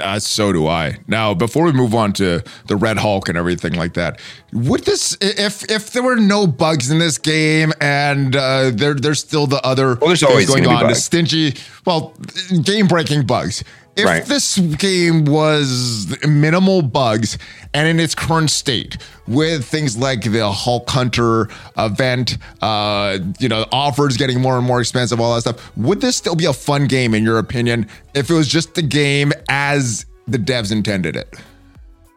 Uh, 0.00 0.18
so 0.18 0.52
do 0.52 0.66
I. 0.68 0.98
Now, 1.06 1.34
before 1.34 1.64
we 1.64 1.72
move 1.72 1.94
on 1.94 2.12
to 2.14 2.42
the 2.66 2.76
Red 2.76 2.96
Hulk 2.96 3.28
and 3.28 3.36
everything 3.36 3.74
like 3.74 3.94
that, 3.94 4.20
would 4.52 4.84
this 4.84 5.16
if 5.20 5.70
if 5.70 5.90
there 5.92 6.02
were 6.02 6.16
no 6.16 6.46
bugs 6.46 6.90
in 6.90 6.98
this 6.98 7.18
game 7.18 7.72
and 7.80 8.34
uh, 8.34 8.70
there 8.72 8.94
there's 8.94 9.20
still 9.20 9.46
the 9.46 9.60
other 9.66 9.96
well, 9.96 10.08
there's 10.08 10.22
always 10.22 10.48
going 10.48 10.66
on, 10.66 10.88
the 10.88 10.94
stingy, 10.94 11.54
well, 11.84 12.14
game 12.62 12.86
breaking 12.86 13.26
bugs 13.26 13.64
if 13.96 14.06
right. 14.06 14.24
this 14.24 14.58
game 14.58 15.24
was 15.24 16.16
minimal 16.26 16.82
bugs 16.82 17.36
and 17.74 17.86
in 17.86 18.00
its 18.00 18.14
current 18.14 18.50
state 18.50 18.96
with 19.26 19.64
things 19.64 19.96
like 19.96 20.22
the 20.22 20.50
hulk 20.50 20.88
hunter 20.88 21.48
event 21.76 22.38
uh, 22.62 23.18
you 23.38 23.48
know 23.48 23.66
offers 23.72 24.16
getting 24.16 24.40
more 24.40 24.56
and 24.56 24.66
more 24.66 24.80
expensive 24.80 25.20
all 25.20 25.34
that 25.34 25.42
stuff 25.42 25.76
would 25.76 26.00
this 26.00 26.16
still 26.16 26.36
be 26.36 26.46
a 26.46 26.52
fun 26.52 26.86
game 26.86 27.14
in 27.14 27.22
your 27.22 27.38
opinion 27.38 27.86
if 28.14 28.30
it 28.30 28.34
was 28.34 28.48
just 28.48 28.74
the 28.74 28.82
game 28.82 29.32
as 29.48 30.06
the 30.26 30.38
devs 30.38 30.72
intended 30.72 31.16
it 31.16 31.34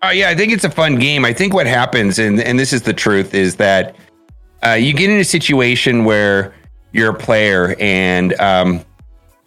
uh, 0.04 0.10
yeah 0.10 0.30
i 0.30 0.36
think 0.36 0.54
it's 0.54 0.64
a 0.64 0.70
fun 0.70 0.96
game 0.96 1.26
i 1.26 1.34
think 1.34 1.54
what 1.54 1.68
happens 1.68 2.20
and, 2.20 2.40
and 2.40 2.58
this 2.58 2.72
is 2.72 2.84
the 2.84 2.94
truth 2.94 3.34
is 3.34 3.56
that 3.56 3.96
uh, 4.66 4.72
you 4.72 4.94
get 4.94 5.10
in 5.10 5.20
a 5.20 5.26
situation 5.26 6.06
where 6.06 6.54
you're 6.92 7.12
a 7.12 7.18
player 7.18 7.76
and 7.80 8.34
um, 8.40 8.84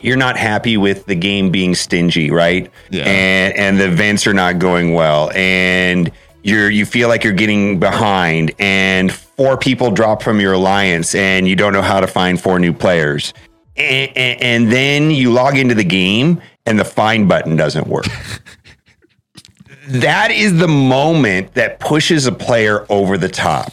you're 0.01 0.17
not 0.17 0.37
happy 0.37 0.77
with 0.77 1.07
the 1.07 1.15
game 1.15 1.51
being 1.51 1.75
stingy, 1.75 2.31
right? 2.31 2.71
Yeah. 2.91 3.05
And 3.05 3.57
and 3.57 3.81
the 3.81 3.87
events 3.87 4.27
are 4.27 4.35
not 4.35 4.59
going 4.59 4.95
well, 4.95 5.31
and 5.33 6.11
you're 6.43 6.71
you 6.71 6.87
feel 6.87 7.09
like 7.09 7.25
you're 7.25 7.33
getting 7.33 7.79
behind, 7.81 8.53
and 8.59 9.13
four 9.13 9.57
people 9.57 9.91
drop 9.91 10.23
from 10.23 10.41
your 10.41 10.53
alliance, 10.53 11.15
and 11.15 11.49
you 11.49 11.57
don't 11.57 11.73
know 11.73 11.83
how 11.83 12.01
to 12.01 12.07
find 12.07 12.41
four 12.41 12.59
new 12.59 12.73
players, 12.73 13.35
and, 13.77 14.17
and, 14.17 14.43
and 14.43 14.73
then 14.73 15.11
you 15.11 15.33
log 15.33 15.57
into 15.57 15.75
the 15.75 15.85
game, 15.85 16.41
and 16.67 16.79
the 16.79 16.85
find 16.85 17.29
button 17.29 17.57
doesn't 17.57 17.87
work. 17.87 18.07
that 19.89 20.31
is 20.31 20.59
the 20.59 20.69
moment 20.69 21.55
that 21.55 21.81
pushes 21.81 22.27
a 22.27 22.33
player 22.33 22.87
over 22.89 23.19
the 23.19 23.29
top. 23.29 23.73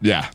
Yeah. 0.00 0.28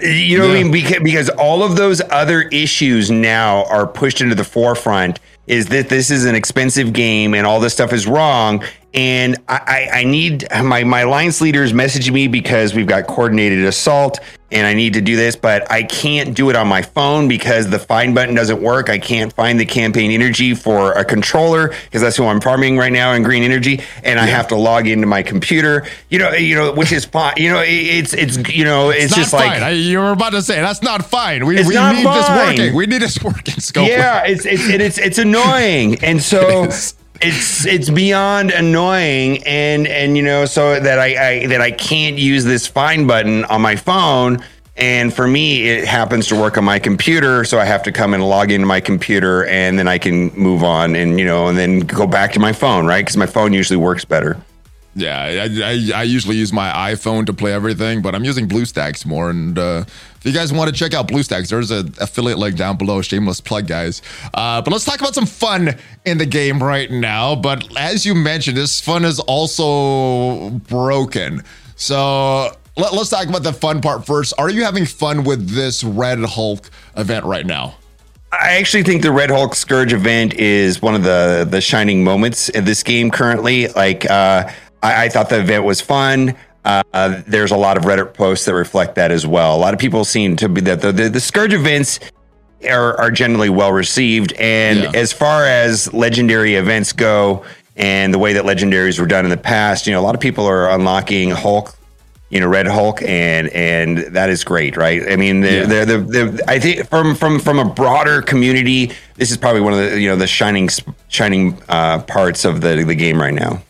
You 0.00 0.38
know 0.38 0.44
yeah. 0.44 0.50
what 0.50 0.58
I 0.58 0.62
mean? 0.62 0.72
Because, 0.72 1.02
because 1.02 1.28
all 1.30 1.62
of 1.62 1.76
those 1.76 2.00
other 2.10 2.42
issues 2.42 3.10
now 3.10 3.64
are 3.64 3.86
pushed 3.86 4.20
into 4.20 4.34
the 4.34 4.44
forefront. 4.44 5.20
Is 5.46 5.68
that 5.68 5.88
this 5.88 6.10
is 6.10 6.26
an 6.26 6.34
expensive 6.34 6.92
game 6.92 7.32
and 7.32 7.46
all 7.46 7.58
this 7.58 7.72
stuff 7.72 7.94
is 7.94 8.06
wrong, 8.06 8.62
and 8.94 9.36
I, 9.48 9.88
I, 9.92 10.04
need 10.04 10.46
my 10.50 10.82
my 10.84 11.00
alliance 11.00 11.40
leaders 11.40 11.74
messaging 11.74 12.12
me 12.12 12.26
because 12.26 12.74
we've 12.74 12.86
got 12.86 13.06
coordinated 13.06 13.64
assault 13.64 14.18
and 14.50 14.66
I 14.66 14.72
need 14.72 14.94
to 14.94 15.02
do 15.02 15.14
this, 15.14 15.36
but 15.36 15.70
I 15.70 15.82
can't 15.82 16.34
do 16.34 16.48
it 16.48 16.56
on 16.56 16.68
my 16.68 16.80
phone 16.80 17.28
because 17.28 17.68
the 17.68 17.78
find 17.78 18.14
button 18.14 18.34
doesn't 18.34 18.62
work. 18.62 18.88
I 18.88 18.98
can't 18.98 19.30
find 19.30 19.60
the 19.60 19.66
campaign 19.66 20.10
energy 20.10 20.54
for 20.54 20.92
a 20.92 21.04
controller 21.04 21.68
because 21.84 22.00
that's 22.00 22.16
who 22.16 22.24
I'm 22.24 22.40
farming 22.40 22.78
right 22.78 22.92
now 22.92 23.12
in 23.12 23.22
green 23.22 23.42
energy, 23.42 23.82
and 24.02 24.16
yeah. 24.16 24.22
I 24.22 24.26
have 24.26 24.48
to 24.48 24.56
log 24.56 24.86
into 24.86 25.06
my 25.06 25.22
computer. 25.22 25.86
You 26.08 26.20
know, 26.20 26.32
you 26.32 26.54
know, 26.54 26.72
which 26.72 26.92
is 26.92 27.04
fine. 27.04 27.34
You 27.36 27.50
know, 27.50 27.62
it's 27.64 28.14
it's 28.14 28.38
you 28.48 28.64
know, 28.64 28.88
it's, 28.88 29.04
it's 29.04 29.16
just 29.16 29.30
fine. 29.32 29.60
like 29.60 29.76
you 29.76 29.98
were 29.98 30.12
about 30.12 30.30
to 30.30 30.40
say 30.40 30.62
that's 30.62 30.82
not 30.82 31.04
fine. 31.04 31.44
We, 31.44 31.56
we 31.56 31.62
need 31.62 31.74
fine. 31.74 32.04
this 32.04 32.28
working. 32.30 32.74
We 32.74 32.86
need 32.86 33.02
this 33.02 33.22
working. 33.22 33.54
Scope. 33.60 33.88
Yeah, 33.88 34.24
it's 34.24 34.46
it's 34.46 34.66
it's 34.66 34.98
it's 34.98 35.18
annoying, 35.18 36.02
and 36.02 36.22
so 36.22 36.70
it's 37.20 37.66
it's 37.66 37.90
beyond 37.90 38.50
annoying 38.50 39.42
and 39.44 39.86
and 39.86 40.16
you 40.16 40.22
know 40.22 40.44
so 40.44 40.78
that 40.78 40.98
I, 40.98 41.30
I, 41.30 41.46
that 41.48 41.60
I 41.60 41.70
can't 41.70 42.16
use 42.16 42.44
this 42.44 42.66
find 42.66 43.06
button 43.08 43.44
on 43.46 43.60
my 43.60 43.76
phone. 43.76 44.44
And 44.76 45.12
for 45.12 45.26
me 45.26 45.68
it 45.68 45.88
happens 45.88 46.28
to 46.28 46.36
work 46.36 46.56
on 46.56 46.64
my 46.64 46.78
computer. 46.78 47.44
So 47.44 47.58
I 47.58 47.64
have 47.64 47.82
to 47.84 47.92
come 47.92 48.14
and 48.14 48.22
log 48.28 48.52
into 48.52 48.66
my 48.66 48.80
computer 48.80 49.44
and 49.46 49.76
then 49.76 49.88
I 49.88 49.98
can 49.98 50.32
move 50.34 50.62
on 50.62 50.94
and 50.94 51.18
you 51.18 51.24
know 51.24 51.48
and 51.48 51.58
then 51.58 51.80
go 51.80 52.06
back 52.06 52.32
to 52.34 52.40
my 52.40 52.52
phone 52.52 52.86
right? 52.86 53.04
Because 53.04 53.16
my 53.16 53.26
phone 53.26 53.52
usually 53.52 53.76
works 53.76 54.04
better 54.04 54.40
yeah, 54.94 55.20
I, 55.20 55.44
I, 55.62 56.00
I, 56.00 56.02
usually 56.02 56.36
use 56.36 56.52
my 56.52 56.70
iPhone 56.92 57.26
to 57.26 57.32
play 57.32 57.52
everything, 57.52 58.02
but 58.02 58.14
I'm 58.14 58.24
using 58.24 58.48
BlueStacks 58.48 59.06
more. 59.06 59.30
And 59.30 59.58
uh, 59.58 59.84
if 60.16 60.24
you 60.24 60.32
guys 60.32 60.52
want 60.52 60.70
to 60.70 60.74
check 60.74 60.94
out 60.94 61.06
BlueStacks, 61.06 61.50
there's 61.50 61.70
an 61.70 61.94
affiliate 62.00 62.38
link 62.38 62.56
down 62.56 62.76
below. 62.76 63.00
Shameless 63.00 63.40
plug, 63.40 63.68
guys. 63.68 64.02
Uh, 64.34 64.60
but 64.60 64.72
let's 64.72 64.84
talk 64.84 65.00
about 65.00 65.14
some 65.14 65.26
fun 65.26 65.76
in 66.04 66.18
the 66.18 66.26
game 66.26 66.62
right 66.62 66.90
now. 66.90 67.36
But 67.36 67.76
as 67.76 68.04
you 68.04 68.14
mentioned, 68.14 68.56
this 68.56 68.80
fun 68.80 69.04
is 69.04 69.20
also 69.20 70.50
broken. 70.50 71.44
So 71.76 72.50
let, 72.76 72.92
us 72.92 73.10
talk 73.10 73.28
about 73.28 73.44
the 73.44 73.52
fun 73.52 73.80
part 73.80 74.04
first. 74.04 74.34
Are 74.38 74.50
you 74.50 74.64
having 74.64 74.86
fun 74.86 75.22
with 75.22 75.48
this 75.48 75.84
Red 75.84 76.18
Hulk 76.24 76.70
event 76.96 77.24
right 77.24 77.46
now? 77.46 77.76
I 78.32 78.56
actually 78.56 78.82
think 78.82 79.02
the 79.02 79.12
Red 79.12 79.30
Hulk 79.30 79.54
Scourge 79.54 79.92
event 79.92 80.34
is 80.34 80.82
one 80.82 80.94
of 80.94 81.02
the 81.02 81.46
the 81.48 81.62
shining 81.62 82.04
moments 82.04 82.48
in 82.48 82.64
this 82.64 82.82
game 82.82 83.10
currently. 83.10 83.68
Like. 83.68 84.10
Uh, 84.10 84.50
I, 84.82 85.04
I 85.04 85.08
thought 85.08 85.28
the 85.28 85.40
event 85.40 85.64
was 85.64 85.80
fun. 85.80 86.36
uh, 86.64 87.22
there's 87.26 87.50
a 87.50 87.56
lot 87.56 87.76
of 87.76 87.84
Reddit 87.84 88.14
posts 88.14 88.44
that 88.46 88.54
reflect 88.54 88.94
that 88.96 89.10
as 89.10 89.26
well. 89.26 89.56
A 89.56 89.58
lot 89.58 89.74
of 89.74 89.80
people 89.80 90.04
seem 90.04 90.36
to 90.36 90.48
be 90.48 90.60
that 90.62 90.80
the, 90.80 90.92
the, 90.92 91.08
the 91.08 91.20
Scourge 91.20 91.54
events 91.54 92.00
are, 92.68 92.98
are 93.00 93.10
generally 93.10 93.48
well 93.48 93.72
received. 93.72 94.32
And 94.34 94.80
yeah. 94.80 94.92
as 94.94 95.12
far 95.12 95.44
as 95.44 95.92
legendary 95.92 96.56
events 96.56 96.92
go, 96.92 97.44
and 97.76 98.12
the 98.12 98.18
way 98.18 98.32
that 98.32 98.44
legendaries 98.44 98.98
were 98.98 99.06
done 99.06 99.24
in 99.24 99.30
the 99.30 99.36
past, 99.36 99.86
you 99.86 99.92
know, 99.92 100.00
a 100.00 100.02
lot 100.02 100.14
of 100.16 100.20
people 100.20 100.44
are 100.46 100.68
unlocking 100.70 101.30
Hulk 101.30 101.78
you 102.30 102.40
know 102.40 102.46
Red 102.46 102.66
Hulk, 102.66 103.02
and 103.02 103.48
and 103.48 103.98
that 103.98 104.28
is 104.28 104.44
great, 104.44 104.76
right? 104.76 105.10
I 105.10 105.16
mean, 105.16 105.40
the, 105.40 105.52
yeah. 105.52 105.64
the, 105.64 105.84
the, 105.84 105.98
the, 105.98 106.44
I 106.46 106.58
think 106.58 106.86
from 106.88 107.14
from 107.14 107.38
from 107.38 107.58
a 107.58 107.64
broader 107.64 108.22
community, 108.22 108.92
this 109.16 109.30
is 109.30 109.36
probably 109.36 109.62
one 109.62 109.72
of 109.72 109.78
the 109.78 110.00
you 110.00 110.08
know 110.08 110.16
the 110.16 110.26
shining 110.26 110.68
shining 111.08 111.60
uh, 111.68 112.02
parts 112.02 112.44
of 112.44 112.60
the 112.60 112.84
the 112.84 112.94
game 112.94 113.20
right 113.20 113.34
now. 113.34 113.62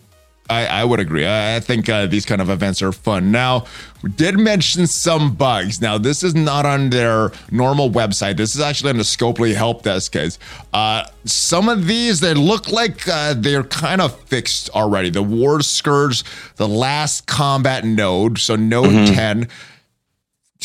I, 0.51 0.67
I 0.67 0.85
would 0.85 0.99
agree. 0.99 1.27
I, 1.27 1.61
think 1.61 1.89
uh, 1.89 2.07
these 2.07 2.25
kind 2.25 2.41
of 2.41 2.49
events 2.49 2.81
are 2.81 2.93
fun. 2.93 3.31
Now, 3.31 3.67
we 4.03 4.11
did 4.11 4.39
mention 4.39 4.87
some 4.87 5.35
bugs. 5.35 5.81
Now, 5.81 5.99
this 5.99 6.23
is 6.23 6.35
not 6.35 6.65
on 6.65 6.89
their 6.89 7.33
normal 7.51 7.91
website. 7.91 8.37
This 8.37 8.55
is 8.55 8.61
actually 8.61 8.91
on 8.91 8.97
the 8.97 9.03
Scopely 9.03 9.55
help 9.55 9.83
desk 9.83 10.13
guys. 10.13 10.39
Uh, 10.73 11.05
some 11.25 11.69
of 11.69 11.87
these, 11.87 12.21
they 12.21 12.33
look 12.33 12.71
like 12.71 13.07
uh, 13.09 13.35
they're 13.37 13.65
kind 13.65 14.01
of 14.01 14.19
fixed 14.23 14.71
already. 14.71 15.11
The 15.11 15.23
War 15.23 15.61
Scourge, 15.61 16.25
the 16.57 16.69
last 16.69 17.27
combat 17.27 17.85
node, 17.85 18.39
so 18.39 18.57
node 18.57 18.87
mm-hmm. 18.87 19.15
10 19.15 19.49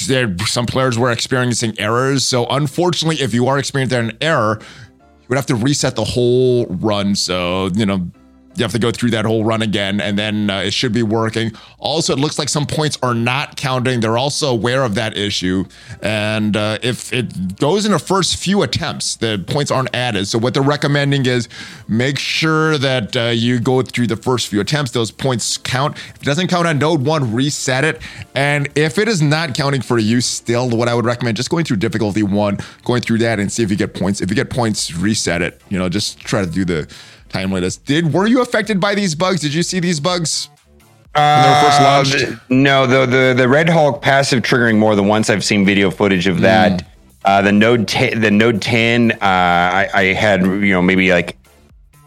there 0.08 0.36
some 0.48 0.66
players 0.66 0.98
were 0.98 1.12
experiencing 1.12 1.76
errors. 1.78 2.26
So 2.26 2.48
unfortunately, 2.48 3.22
if 3.24 3.32
you 3.32 3.48
are 3.48 3.60
experiencing 3.60 4.10
an 4.10 4.18
error, 4.22 4.58
you 4.60 5.26
would 5.30 5.36
have 5.36 5.46
to 5.46 5.56
reset 5.56 5.96
the 5.96 6.04
whole 6.04 6.66
run. 6.66 7.14
So, 7.14 7.68
you 7.76 7.86
know, 7.86 8.10
you 8.56 8.64
have 8.64 8.72
to 8.72 8.80
go 8.80 8.92
through 8.92 9.12
that 9.12 9.26
whole 9.26 9.44
run 9.44 9.62
again 9.62 10.00
and 10.00 10.18
then 10.18 10.50
uh, 10.50 10.60
it 10.60 10.74
should 10.74 10.94
be 10.94 11.04
working. 11.04 11.52
Also 11.80 12.14
it 12.14 12.20
looks 12.20 12.38
like 12.38 12.50
some 12.50 12.66
points 12.66 12.98
are 13.02 13.14
not 13.14 13.56
counting. 13.58 14.00
They're 14.00 14.18
also 14.18 14.52
aware 14.52 14.84
of 14.84 14.96
that 14.96 15.18
issue. 15.18 15.66
And 16.02 16.56
uh, 16.56 16.80
if 16.82 17.12
it 17.14 17.58
goes 17.58 17.86
in 17.86 17.92
the 17.92 18.00
first 18.00 18.38
few 18.38 18.62
attempts 18.64 19.16
the 19.16 19.44
points 19.48 19.72
aren't 19.72 19.94
added. 19.96 20.28
So 20.28 20.38
what 20.38 20.54
they're 20.54 20.64
recommending 20.64 21.26
is 21.26 21.50
make 21.88 22.20
sure 22.20 22.78
that 22.78 23.16
uh, 23.16 23.26
you 23.28 23.60
go 23.60 23.82
through 23.82 24.08
the 24.08 24.18
first 24.18 24.48
few 24.48 24.62
attempts. 24.62 24.92
Those 24.92 25.12
points 25.12 25.58
count. 25.58 25.98
If 25.98 26.22
it 26.22 26.26
doesn't 26.26 26.48
count 26.48 26.68
on 26.68 26.80
node 26.80 27.06
one 27.06 27.34
reset 27.34 27.84
it. 27.84 28.02
And 28.36 28.70
if 28.76 28.98
it 28.98 29.08
is 29.08 29.22
not 29.22 29.56
counting 29.56 29.82
for 29.82 29.98
you 29.98 30.22
still 30.22 30.70
what 30.70 30.88
i 30.88 30.94
would 30.94 31.06
recommend 31.06 31.38
just 31.38 31.50
going 31.50 31.66
through 31.66 31.78
difficulty 31.78 32.24
one 32.24 32.58
going 32.84 33.02
through 33.02 33.20
that 33.20 33.40
and 33.40 33.52
see 33.52 33.64
if 33.64 33.72
you 33.72 33.78
get 33.78 33.94
points. 33.94 34.22
If 34.22 34.30
you 34.30 34.36
get 34.36 34.50
points 34.50 34.94
reset 34.94 35.42
it. 35.42 35.62
You 35.70 35.80
know 35.80 35.90
just 35.90 36.20
try 36.20 36.44
to 36.44 36.50
do 36.50 36.66
the 36.66 36.94
timeliness. 37.34 37.78
Did 37.78 38.14
were 38.14 38.28
you 38.28 38.42
affected 38.42 38.80
by 38.80 38.96
these 38.96 39.16
bugs? 39.16 39.42
Did 39.42 39.54
you 39.54 39.64
see 39.64 39.80
these 39.80 40.00
bugs? 40.00 40.50
Uh, 41.16 42.04
no, 42.50 42.88
the, 42.88 43.06
the 43.06 43.34
the 43.38 43.48
Red 43.48 43.70
Hulk 43.70 44.02
passive 44.02 44.42
triggering 44.42 44.78
more 44.78 44.96
than 44.96 45.08
once. 45.08 45.30
I've 45.30 45.44
seen 45.44 45.66
video 45.66 45.92
footage 45.92 46.28
of 46.28 46.42
that. 46.42 46.82
Mm. 46.82 46.86
Uh, 47.26 47.42
the 47.42 47.52
Node 47.52 47.88
t- 47.88 48.16
the 48.16 48.32
Node 48.32 48.62
10, 48.62 49.12
uh, 49.12 49.18
I, 49.22 49.90
I 49.94 50.04
had 50.14 50.42
you 50.42 50.72
know 50.72 50.82
maybe 50.82 51.12
like 51.12 51.38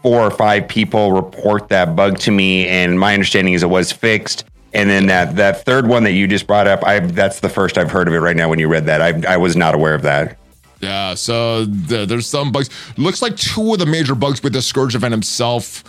four 0.03 0.21
or 0.21 0.31
five 0.31 0.67
people 0.67 1.13
report 1.13 1.69
that 1.69 1.95
bug 1.95 2.17
to 2.19 2.31
me, 2.31 2.67
and 2.67 2.99
my 2.99 3.13
understanding 3.13 3.53
is 3.53 3.63
it 3.63 3.69
was 3.69 3.91
fixed. 3.91 4.45
And 4.73 4.89
then 4.89 5.07
that 5.07 5.37
that 5.37 5.63
third 5.63 5.87
one 5.87 6.03
that 6.03 6.11
you 6.11 6.27
just 6.27 6.45
brought 6.45 6.67
up, 6.67 6.83
I 6.83 6.99
that's 6.99 7.39
the 7.39 7.49
first 7.49 7.77
I've 7.77 7.89
heard 7.89 8.07
of 8.07 8.13
it 8.13 8.19
right 8.19 8.35
now. 8.35 8.49
When 8.49 8.59
you 8.59 8.67
read 8.67 8.85
that, 8.87 9.01
I 9.01 9.33
I 9.33 9.37
was 9.37 9.55
not 9.55 9.73
aware 9.73 9.95
of 9.95 10.01
that. 10.01 10.37
Yeah, 10.79 11.15
so 11.15 11.65
there's 11.65 12.27
some 12.27 12.51
bugs. 12.51 12.69
Looks 12.97 13.21
like 13.21 13.35
two 13.35 13.73
of 13.73 13.79
the 13.79 13.85
major 13.85 14.15
bugs 14.15 14.43
with 14.43 14.53
the 14.53 14.61
Scourge 14.61 14.95
event 14.95 15.11
himself 15.11 15.83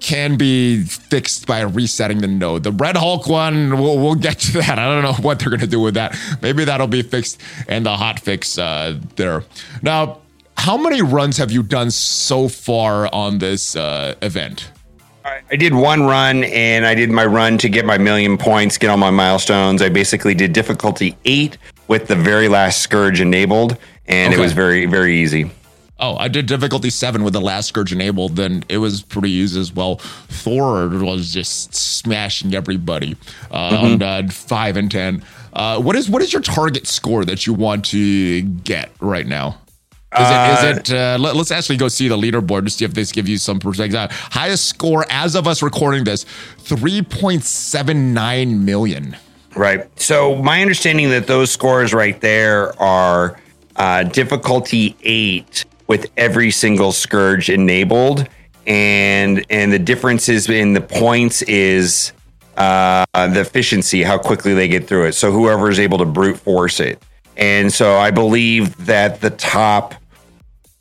can 0.00 0.36
be 0.36 0.82
fixed 0.82 1.46
by 1.46 1.62
resetting 1.62 2.18
the 2.18 2.26
node. 2.26 2.62
The 2.62 2.72
Red 2.72 2.96
Hulk 2.96 3.26
one, 3.26 3.70
we'll, 3.80 3.98
we'll 3.98 4.14
get 4.16 4.38
to 4.40 4.58
that. 4.58 4.78
I 4.78 4.84
don't 4.84 5.02
know 5.02 5.22
what 5.22 5.38
they're 5.38 5.48
going 5.48 5.60
to 5.60 5.66
do 5.66 5.80
with 5.80 5.94
that. 5.94 6.14
Maybe 6.42 6.64
that'll 6.64 6.86
be 6.86 7.02
fixed 7.02 7.40
and 7.68 7.86
the 7.86 7.96
hot 7.96 8.20
fix 8.20 8.58
uh, 8.58 9.00
there. 9.16 9.44
Now, 9.82 10.20
how 10.58 10.76
many 10.76 11.00
runs 11.00 11.38
have 11.38 11.50
you 11.50 11.62
done 11.62 11.90
so 11.90 12.48
far 12.48 13.12
on 13.14 13.38
this 13.38 13.76
uh, 13.76 14.14
event? 14.20 14.70
I 15.50 15.56
did 15.56 15.72
one 15.72 16.02
run 16.02 16.44
and 16.44 16.84
I 16.84 16.94
did 16.94 17.10
my 17.10 17.24
run 17.24 17.56
to 17.58 17.70
get 17.70 17.86
my 17.86 17.96
million 17.96 18.36
points, 18.36 18.76
get 18.76 18.90
all 18.90 18.98
my 18.98 19.10
milestones. 19.10 19.80
I 19.80 19.88
basically 19.88 20.34
did 20.34 20.52
difficulty 20.52 21.16
eight 21.24 21.56
with 21.88 22.08
the 22.08 22.14
very 22.14 22.48
last 22.48 22.82
Scourge 22.82 23.22
enabled 23.22 23.78
and 24.06 24.32
okay. 24.32 24.40
it 24.40 24.44
was 24.44 24.52
very 24.52 24.86
very 24.86 25.16
easy. 25.16 25.50
Oh, 26.00 26.16
I 26.16 26.26
did 26.26 26.46
difficulty 26.46 26.90
seven 26.90 27.22
with 27.22 27.34
the 27.34 27.40
last 27.40 27.68
scourge 27.68 27.92
enabled. 27.92 28.34
Then 28.34 28.64
it 28.68 28.78
was 28.78 29.02
pretty 29.02 29.30
easy 29.30 29.60
as 29.60 29.72
well. 29.72 29.96
Thor 29.96 30.88
was 30.88 31.32
just 31.32 31.74
smashing 31.74 32.54
everybody 32.54 33.16
uh, 33.50 33.70
mm-hmm. 33.70 33.84
on 33.84 34.02
uh, 34.02 34.28
five 34.28 34.76
and 34.76 34.90
ten. 34.90 35.22
Uh, 35.52 35.80
what 35.80 35.94
is 35.94 36.10
what 36.10 36.20
is 36.20 36.32
your 36.32 36.42
target 36.42 36.86
score 36.86 37.24
that 37.24 37.46
you 37.46 37.54
want 37.54 37.84
to 37.86 38.42
get 38.42 38.90
right 39.00 39.26
now? 39.26 39.60
Is 40.12 40.20
it? 40.20 40.24
Is 40.24 40.28
uh, 40.28 40.74
it? 40.76 40.92
Uh, 40.92 41.18
let, 41.18 41.36
us 41.36 41.50
actually 41.50 41.76
go 41.76 41.88
see 41.88 42.08
the 42.08 42.16
leaderboard 42.16 42.64
to 42.64 42.70
see 42.70 42.84
if 42.84 42.94
this 42.94 43.10
gives 43.10 43.28
you 43.28 43.38
some 43.38 43.58
perspective. 43.58 44.10
Highest 44.10 44.66
score 44.66 45.04
as 45.10 45.34
of 45.34 45.46
us 45.46 45.62
recording 45.62 46.04
this, 46.04 46.24
three 46.58 47.02
point 47.02 47.44
seven 47.44 48.12
nine 48.14 48.64
million. 48.64 49.16
Right. 49.56 49.88
So 50.00 50.36
my 50.36 50.60
understanding 50.60 51.10
that 51.10 51.28
those 51.28 51.50
scores 51.52 51.94
right 51.94 52.20
there 52.20 52.80
are 52.80 53.40
uh, 53.76 54.04
difficulty 54.04 54.96
eight 55.02 55.64
with 55.86 56.10
every 56.16 56.50
single 56.50 56.92
scourge 56.92 57.50
enabled, 57.50 58.28
and 58.66 59.44
and 59.50 59.72
the 59.72 59.78
differences 59.78 60.48
in 60.48 60.72
the 60.72 60.80
points 60.80 61.42
is 61.42 62.12
uh, 62.56 63.04
the 63.14 63.40
efficiency, 63.40 64.02
how 64.02 64.18
quickly 64.18 64.54
they 64.54 64.68
get 64.68 64.86
through 64.86 65.06
it. 65.06 65.12
So 65.12 65.32
whoever 65.32 65.70
is 65.70 65.78
able 65.78 65.98
to 65.98 66.04
brute 66.04 66.38
force 66.38 66.80
it, 66.80 67.02
and 67.36 67.72
so 67.72 67.96
I 67.96 68.10
believe 68.10 68.86
that 68.86 69.20
the 69.20 69.30
top 69.30 69.94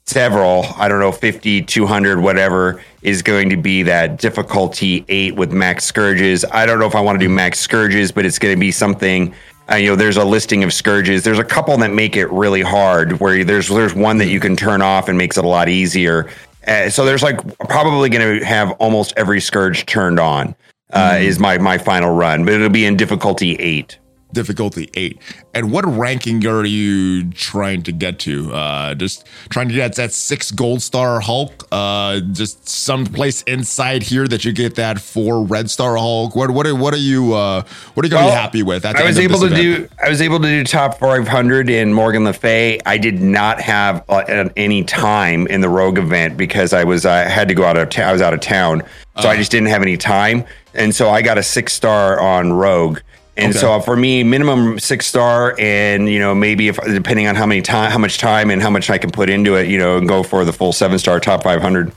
several, 0.06 0.65
I 0.77 0.88
don't 0.88 0.99
know, 0.99 1.12
50, 1.12 1.63
200, 1.63 2.19
whatever, 2.19 2.82
is 3.01 3.21
going 3.21 3.49
to 3.49 3.58
be 3.58 3.84
that 3.84 4.17
difficulty 4.17 5.06
eight 5.08 5.36
with 5.36 5.51
max 5.51 5.86
scourges. 5.86 6.45
I 6.51 6.65
don't 6.65 6.79
know 6.79 6.86
if 6.86 6.95
I 6.95 7.01
want 7.01 7.19
to 7.19 7.25
do 7.25 7.29
max 7.29 7.60
scourges, 7.60 8.12
but 8.12 8.25
it's 8.25 8.39
going 8.39 8.56
to 8.56 8.60
be 8.60 8.71
something 8.71 9.34
uh, 9.71 9.76
you 9.76 9.89
know, 9.89 9.95
there's 9.95 10.17
a 10.17 10.26
listing 10.26 10.63
of 10.63 10.73
scourges. 10.73 11.23
There's 11.23 11.39
a 11.39 11.43
couple 11.43 11.78
that 11.78 11.93
make 11.93 12.15
it 12.15 12.30
really 12.32 12.62
hard. 12.62 13.19
Where 13.19 13.43
there's 13.43 13.69
there's 13.69 13.95
one 13.95 14.17
that 14.17 14.28
you 14.28 14.39
can 14.39 14.56
turn 14.56 14.82
off 14.82 15.08
and 15.08 15.17
makes 15.17 15.38
it 15.38 15.45
a 15.45 15.47
lot 15.47 15.69
easier. 15.69 16.30
Uh, 16.67 16.89
so 16.89 17.06
there's 17.06 17.23
like 17.23 17.39
probably 17.60 18.10
going 18.10 18.39
to 18.39 18.45
have 18.45 18.71
almost 18.73 19.13
every 19.17 19.41
scourge 19.41 19.86
turned 19.86 20.19
on. 20.19 20.56
Uh, 20.91 21.13
mm. 21.13 21.23
Is 21.23 21.39
my 21.39 21.58
my 21.58 21.78
final 21.78 22.13
run, 22.13 22.45
but 22.45 22.54
it'll 22.54 22.69
be 22.69 22.86
in 22.86 22.95
difficulty 22.97 23.56
eight 23.56 23.97
difficulty 24.34 24.89
eight. 24.96 25.19
And 25.54 25.72
what 25.72 25.86
ranking 25.86 26.46
are 26.48 26.65
you 26.65 27.30
trying 27.32 27.84
to 27.84 27.91
get 27.91 28.19
to? 28.19 28.52
Uh, 28.54 28.96
just 28.96 29.26
trying 29.50 29.69
to 29.69 29.74
get 29.76 29.96
that 29.96 30.12
six 30.12 30.52
gold 30.52 30.82
star 30.82 31.19
Hulk. 31.19 31.67
Uh, 31.72 32.19
just 32.32 32.67
someplace 32.67 33.43
inside 33.43 34.04
here 34.04 34.28
that 34.28 34.43
you 34.46 34.52
get 34.52 34.76
that 34.76 35.00
four 35.00 35.43
red 35.43 35.69
star 35.69 35.96
Hulk. 35.96 36.36
What 36.36 36.52
what 36.52 36.67
are, 36.67 36.76
what 36.76 36.93
are 36.93 36.98
you 36.98 37.34
uh, 37.34 37.63
what 37.93 38.04
are 38.04 38.08
you 38.08 38.12
gonna 38.12 38.26
well, 38.26 38.36
be 38.36 38.41
happy 38.41 38.63
with? 38.63 38.86
I 38.86 39.04
was 39.04 39.19
able 39.19 39.39
to 39.39 39.46
event? 39.48 39.89
do 39.89 39.96
I 40.04 40.10
was 40.10 40.22
able 40.22 40.39
to 40.39 40.48
do 40.48 40.63
top 40.63 41.00
five 41.00 41.28
hundred 41.28 41.69
in 41.69 41.93
Morgan 41.93 42.24
Le 42.24 42.34
Fay. 42.34 42.80
I 42.86 42.98
did 42.98 43.22
not 43.22 43.62
have 43.62 44.04
uh, 44.10 44.50
any 44.58 44.84
time 44.84 45.48
in 45.48 45.62
the 45.62 45.69
Rogue 45.69 45.98
event 45.98 46.38
because 46.38 46.74
I 46.74 46.84
was 46.84 47.06
I 47.06 47.19
had 47.19 47.48
to 47.48 47.54
go 47.54 47.63
out 47.63 47.78
of 47.78 47.89
ta- 47.89 48.04
I 48.04 48.12
was 48.12 48.22
out 48.22 48.34
of 48.34 48.39
town, 48.39 48.84
so 49.22 49.30
I 49.30 49.34
uh. 49.34 49.38
just 49.38 49.52
didn't 49.52 49.69
have 49.69 49.82
any 49.82 49.98
time. 49.98 50.46
And 50.74 50.96
so 50.96 51.10
I 51.10 51.22
got 51.22 51.38
a 51.38 51.43
six 51.43 51.74
star 51.74 52.19
on 52.19 52.54
Rogue. 52.54 53.00
And 53.36 53.50
okay. 53.50 53.60
so 53.60 53.80
for 53.80 53.96
me, 53.96 54.24
minimum 54.24 54.78
six 54.78 55.08
star, 55.08 55.56
and 55.58 56.08
you 56.08 56.19
know 56.19 56.36
maybe 56.36 56.67
if 56.67 56.78
depending 56.84 57.28
on 57.28 57.36
how 57.36 57.48
many 57.48 57.62
time, 57.62 57.91
how 57.91 57.98
much 57.98 58.19
time, 58.19 58.52
and 58.52 58.62
how 58.62 58.69
much 58.69 58.89
I 58.89 59.00
can 59.00 59.10
put 59.10 59.30
into 59.30 59.56
it, 59.56 59.67
you 59.67 59.78
know, 59.78 59.98
and 59.98 60.08
go 60.08 60.22
for 60.22 60.46
the 60.46 60.54
full 60.54 60.72
seven 60.72 61.00
star 61.00 61.19
top 61.19 61.43
five 61.43 61.62
hundred. 61.62 61.91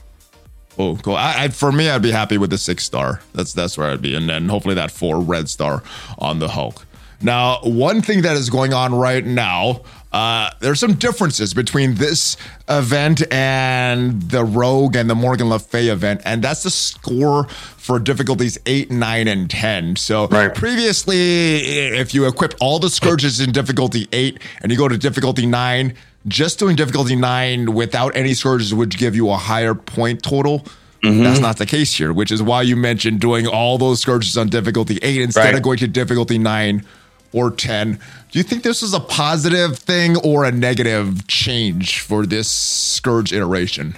Oh, 0.79 0.95
cool. 0.97 1.15
I, 1.15 1.45
I, 1.45 1.47
for 1.49 1.71
me, 1.71 1.89
I'd 1.89 2.03
be 2.03 2.11
happy 2.11 2.37
with 2.37 2.49
the 2.49 2.57
six 2.57 2.83
star. 2.83 3.21
That's 3.33 3.53
that's 3.53 3.77
where 3.77 3.89
I'd 3.91 4.01
be, 4.01 4.15
and 4.15 4.29
then 4.29 4.49
hopefully 4.49 4.75
that 4.75 4.91
four 4.91 5.19
red 5.19 5.49
star 5.49 5.83
on 6.17 6.39
the 6.39 6.47
Hulk. 6.47 6.85
Now, 7.21 7.59
one 7.63 8.01
thing 8.01 8.21
that 8.21 8.37
is 8.37 8.49
going 8.49 8.73
on 8.73 8.93
right 8.93 9.25
now, 9.25 9.81
uh, 10.11 10.49
there's 10.59 10.79
some 10.79 10.93
differences 10.93 11.53
between 11.53 11.95
this 11.95 12.37
event 12.69 13.21
and 13.31 14.21
the 14.23 14.43
Rogue 14.43 14.95
and 14.95 15.09
the 15.09 15.15
Morgan 15.15 15.49
Le 15.49 15.59
Fay 15.59 15.89
event, 15.89 16.21
and 16.23 16.41
that's 16.41 16.63
the 16.63 16.69
score 16.69 17.47
for 17.77 17.99
difficulties 17.99 18.57
8, 18.65 18.89
9, 18.89 19.27
and 19.27 19.49
10. 19.49 19.95
So 19.97 20.27
right. 20.27 20.53
previously, 20.53 21.57
if 21.97 22.13
you 22.13 22.25
equip 22.25 22.53
all 22.61 22.79
the 22.79 22.89
scourges 22.89 23.39
in 23.39 23.51
difficulty 23.51 24.07
8 24.11 24.39
and 24.61 24.71
you 24.71 24.77
go 24.77 24.87
to 24.87 24.97
difficulty 24.97 25.45
9, 25.45 25.93
just 26.27 26.59
doing 26.59 26.75
difficulty 26.75 27.15
9 27.15 27.73
without 27.73 28.15
any 28.15 28.33
scourges 28.33 28.73
would 28.73 28.97
give 28.97 29.15
you 29.15 29.29
a 29.29 29.37
higher 29.37 29.75
point 29.75 30.23
total. 30.23 30.65
Mm-hmm. 31.03 31.23
That's 31.23 31.39
not 31.39 31.57
the 31.57 31.65
case 31.65 31.93
here, 31.93 32.11
which 32.11 32.31
is 32.31 32.41
why 32.41 32.63
you 32.63 32.75
mentioned 32.75 33.19
doing 33.19 33.45
all 33.45 33.77
those 33.77 34.01
scourges 34.01 34.37
on 34.37 34.49
difficulty 34.49 34.99
8 35.01 35.21
instead 35.21 35.45
right. 35.45 35.55
of 35.55 35.61
going 35.61 35.77
to 35.79 35.87
difficulty 35.87 36.37
9 36.37 36.85
or 37.33 37.51
10. 37.51 37.99
Do 38.31 38.39
you 38.39 38.43
think 38.43 38.63
this 38.63 38.83
is 38.83 38.93
a 38.93 38.99
positive 38.99 39.77
thing 39.77 40.17
or 40.17 40.45
a 40.45 40.51
negative 40.51 41.27
change 41.27 42.01
for 42.01 42.25
this 42.25 42.49
Scourge 42.49 43.33
iteration? 43.33 43.95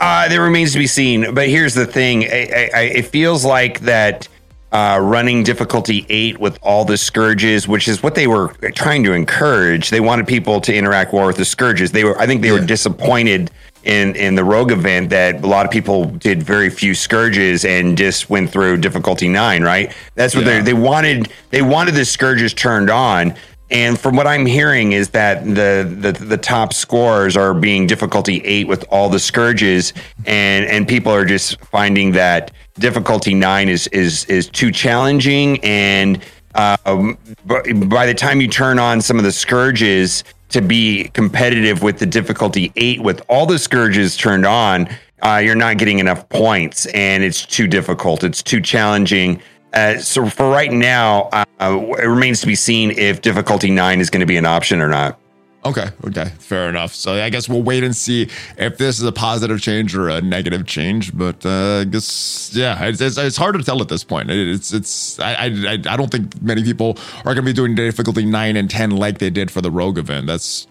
Uh, 0.00 0.28
that 0.28 0.36
remains 0.36 0.72
to 0.72 0.78
be 0.78 0.86
seen. 0.86 1.34
But 1.34 1.48
here's 1.48 1.74
the 1.74 1.86
thing: 1.86 2.24
I, 2.24 2.70
I, 2.74 2.80
it 2.94 3.06
feels 3.06 3.44
like 3.44 3.80
that 3.80 4.28
uh, 4.72 4.98
running 5.00 5.44
difficulty 5.44 6.04
eight 6.08 6.38
with 6.38 6.58
all 6.62 6.84
the 6.84 6.96
scourges, 6.96 7.68
which 7.68 7.86
is 7.86 8.02
what 8.02 8.14
they 8.14 8.26
were 8.26 8.48
trying 8.74 9.04
to 9.04 9.12
encourage. 9.12 9.90
They 9.90 10.00
wanted 10.00 10.26
people 10.26 10.60
to 10.62 10.74
interact 10.74 11.12
more 11.12 11.26
with 11.26 11.36
the 11.36 11.44
scourges. 11.44 11.92
They 11.92 12.04
were, 12.04 12.18
I 12.18 12.26
think, 12.26 12.42
they 12.42 12.52
were 12.52 12.64
disappointed 12.64 13.50
in 13.84 14.14
in 14.16 14.34
the 14.34 14.44
rogue 14.44 14.70
event 14.72 15.10
that 15.10 15.42
a 15.42 15.46
lot 15.46 15.66
of 15.66 15.72
people 15.72 16.04
did 16.04 16.42
very 16.42 16.70
few 16.70 16.94
scourges 16.94 17.64
and 17.64 17.96
just 17.98 18.30
went 18.30 18.50
through 18.50 18.78
difficulty 18.78 19.28
nine. 19.28 19.62
Right? 19.62 19.92
That's 20.14 20.34
what 20.34 20.44
Yeah. 20.44 20.58
they 20.58 20.62
they 20.62 20.74
wanted. 20.74 21.28
They 21.50 21.62
wanted 21.62 21.94
the 21.94 22.04
scourges 22.04 22.54
turned 22.54 22.90
on. 22.90 23.34
And 23.70 23.98
from 23.98 24.16
what 24.16 24.26
I'm 24.26 24.44
hearing 24.44 24.92
is 24.92 25.08
that 25.10 25.46
the, 25.46 25.88
the 25.98 26.12
the 26.12 26.36
top 26.36 26.74
scores 26.74 27.38
are 27.38 27.54
being 27.54 27.86
difficulty 27.86 28.42
eight 28.44 28.68
with 28.68 28.84
all 28.90 29.08
the 29.08 29.18
scourges, 29.18 29.94
and 30.26 30.66
and 30.66 30.86
people 30.86 31.10
are 31.10 31.24
just 31.24 31.58
finding 31.64 32.12
that 32.12 32.50
difficulty 32.78 33.32
nine 33.32 33.70
is 33.70 33.86
is 33.86 34.26
is 34.26 34.46
too 34.48 34.70
challenging, 34.72 35.58
and 35.64 36.22
um, 36.54 37.16
by 37.46 38.04
the 38.04 38.12
time 38.14 38.42
you 38.42 38.48
turn 38.48 38.78
on 38.78 39.00
some 39.00 39.16
of 39.16 39.24
the 39.24 39.32
scourges 39.32 40.22
to 40.52 40.60
be 40.60 41.10
competitive 41.14 41.82
with 41.82 41.98
the 41.98 42.06
difficulty 42.06 42.72
eight 42.76 43.02
with 43.02 43.22
all 43.28 43.46
the 43.46 43.58
scourges 43.58 44.16
turned 44.16 44.46
on, 44.46 44.88
uh, 45.22 45.40
you're 45.42 45.54
not 45.54 45.78
getting 45.78 45.98
enough 45.98 46.28
points, 46.28 46.86
and 46.86 47.22
it's 47.22 47.44
too 47.44 47.66
difficult. 47.66 48.24
It's 48.24 48.42
too 48.42 48.60
challenging. 48.60 49.40
Uh, 49.72 49.98
so 49.98 50.26
for 50.28 50.50
right 50.50 50.72
now, 50.72 51.30
uh, 51.32 51.44
it 51.60 52.06
remains 52.06 52.40
to 52.40 52.46
be 52.46 52.54
seen 52.54 52.90
if 52.92 53.22
difficulty 53.22 53.70
nine 53.70 54.00
is 54.00 54.10
going 54.10 54.20
to 54.20 54.26
be 54.26 54.36
an 54.36 54.46
option 54.46 54.80
or 54.80 54.88
not. 54.88 55.18
Okay, 55.64 55.90
okay, 56.04 56.32
fair 56.40 56.68
enough. 56.68 56.92
So 56.92 57.14
I 57.14 57.30
guess 57.30 57.48
we'll 57.48 57.62
wait 57.62 57.84
and 57.84 57.94
see 57.94 58.28
if 58.58 58.78
this 58.78 58.98
is 58.98 59.04
a 59.04 59.12
positive 59.12 59.60
change 59.60 59.94
or 59.94 60.08
a 60.08 60.20
negative 60.20 60.66
change. 60.66 61.16
But 61.16 61.46
uh, 61.46 61.80
I 61.80 61.84
guess 61.84 62.50
yeah, 62.52 62.84
it's, 62.86 63.00
it's, 63.00 63.16
it's 63.16 63.36
hard 63.36 63.54
to 63.56 63.62
tell 63.62 63.80
at 63.80 63.88
this 63.88 64.02
point. 64.02 64.28
It's 64.30 64.72
it's 64.72 65.20
I, 65.20 65.34
I 65.44 65.72
I 65.74 65.96
don't 65.96 66.10
think 66.10 66.42
many 66.42 66.64
people 66.64 66.98
are 67.18 67.34
going 67.34 67.36
to 67.36 67.42
be 67.42 67.52
doing 67.52 67.76
difficulty 67.76 68.24
nine 68.24 68.56
and 68.56 68.68
ten 68.68 68.90
like 68.90 69.18
they 69.18 69.30
did 69.30 69.52
for 69.52 69.60
the 69.60 69.70
Rogue 69.70 69.98
event. 69.98 70.26
That's 70.26 70.66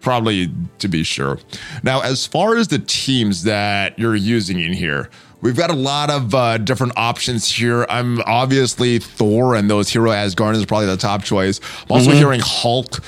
probably 0.00 0.52
to 0.78 0.86
be 0.86 1.02
sure. 1.02 1.40
Now, 1.82 2.00
as 2.00 2.24
far 2.24 2.56
as 2.56 2.68
the 2.68 2.78
teams 2.78 3.42
that 3.42 3.98
you're 3.98 4.14
using 4.14 4.60
in 4.60 4.72
here, 4.72 5.10
we've 5.40 5.56
got 5.56 5.70
a 5.70 5.74
lot 5.74 6.10
of 6.10 6.34
uh, 6.34 6.58
different 6.58 6.94
options 6.96 7.50
here. 7.50 7.86
I'm 7.88 8.20
obviously 8.22 8.98
Thor 8.98 9.54
and 9.54 9.70
those 9.70 9.88
hero 9.88 10.10
Asgardians 10.10 10.56
is 10.56 10.66
probably 10.66 10.86
the 10.86 10.96
top 10.96 11.22
choice. 11.24 11.60
I'm 11.84 11.92
also 11.92 12.10
mm-hmm. 12.10 12.18
hearing 12.18 12.40
Hulk 12.42 13.00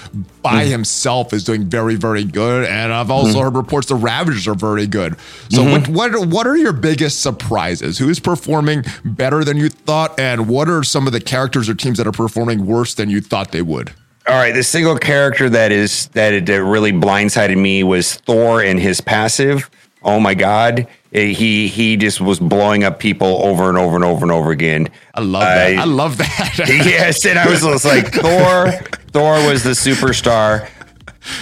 by 0.43 0.63
mm-hmm. 0.63 0.71
himself 0.71 1.33
is 1.33 1.45
doing 1.45 1.65
very, 1.65 1.97
very 1.97 2.25
good, 2.25 2.67
and 2.67 2.93
I've 2.93 3.11
also 3.11 3.33
mm-hmm. 3.33 3.41
heard 3.41 3.57
reports 3.57 3.89
the 3.89 3.97
Ravagers 3.97 4.49
are 4.49 4.55
very 4.55 4.87
good. 4.87 5.17
So, 5.51 5.65
what 5.65 5.89
what 5.89 6.27
what 6.27 6.47
are 6.47 6.57
your 6.57 6.73
biggest 6.73 7.23
surprises? 7.23 7.99
Who's 7.99 8.21
performing 8.21 8.85
better 9.05 9.45
than 9.45 9.57
you 9.57 9.69
thought, 9.69 10.19
and 10.19 10.49
what 10.49 10.69
are 10.69 10.83
some 10.83 11.07
of 11.07 11.13
the 11.13 11.21
characters 11.21 11.69
or 11.69 11.75
teams 11.75 11.99
that 11.99 12.07
are 12.07 12.13
performing 12.13 12.67
worse 12.67 12.95
than 12.95 13.11
you 13.11 13.21
thought 13.21 13.53
they 13.53 13.63
would? 13.63 13.93
All 14.27 14.37
right, 14.37 14.55
the 14.55 14.63
single 14.63 14.97
character 14.97 15.49
that 15.51 15.73
is 15.73 16.07
that 16.09 16.33
it, 16.33 16.47
that 16.47 16.63
really 16.63 16.93
blindsided 16.93 17.59
me 17.59 17.83
was 17.83 18.15
Thor 18.15 18.63
and 18.63 18.79
his 18.79 19.01
passive. 19.01 19.69
Oh 20.03 20.21
my 20.21 20.35
god, 20.35 20.87
he 21.13 21.67
he 21.69 21.97
just 21.97 22.21
was 22.21 22.39
blowing 22.39 22.85
up 22.85 22.99
people 23.01 23.43
over 23.43 23.69
and 23.69 23.77
over 23.79 23.97
and 23.97 24.05
over 24.05 24.23
and 24.25 24.33
over 24.33 24.51
again. 24.51 24.89
I 25.15 25.21
love 25.21 25.43
that. 25.43 25.79
I- 25.79 25.83
I 25.83 25.85
love 25.85 26.19
that. 26.19 26.55
yes, 26.69 27.25
and 27.27 27.39
I 27.39 27.49
was 27.49 27.61
just 27.63 27.85
like 27.85 28.13
Thor. 28.13 28.71
Thor 29.13 29.33
was 29.49 29.63
the 29.65 29.71
superstar, 29.71 30.69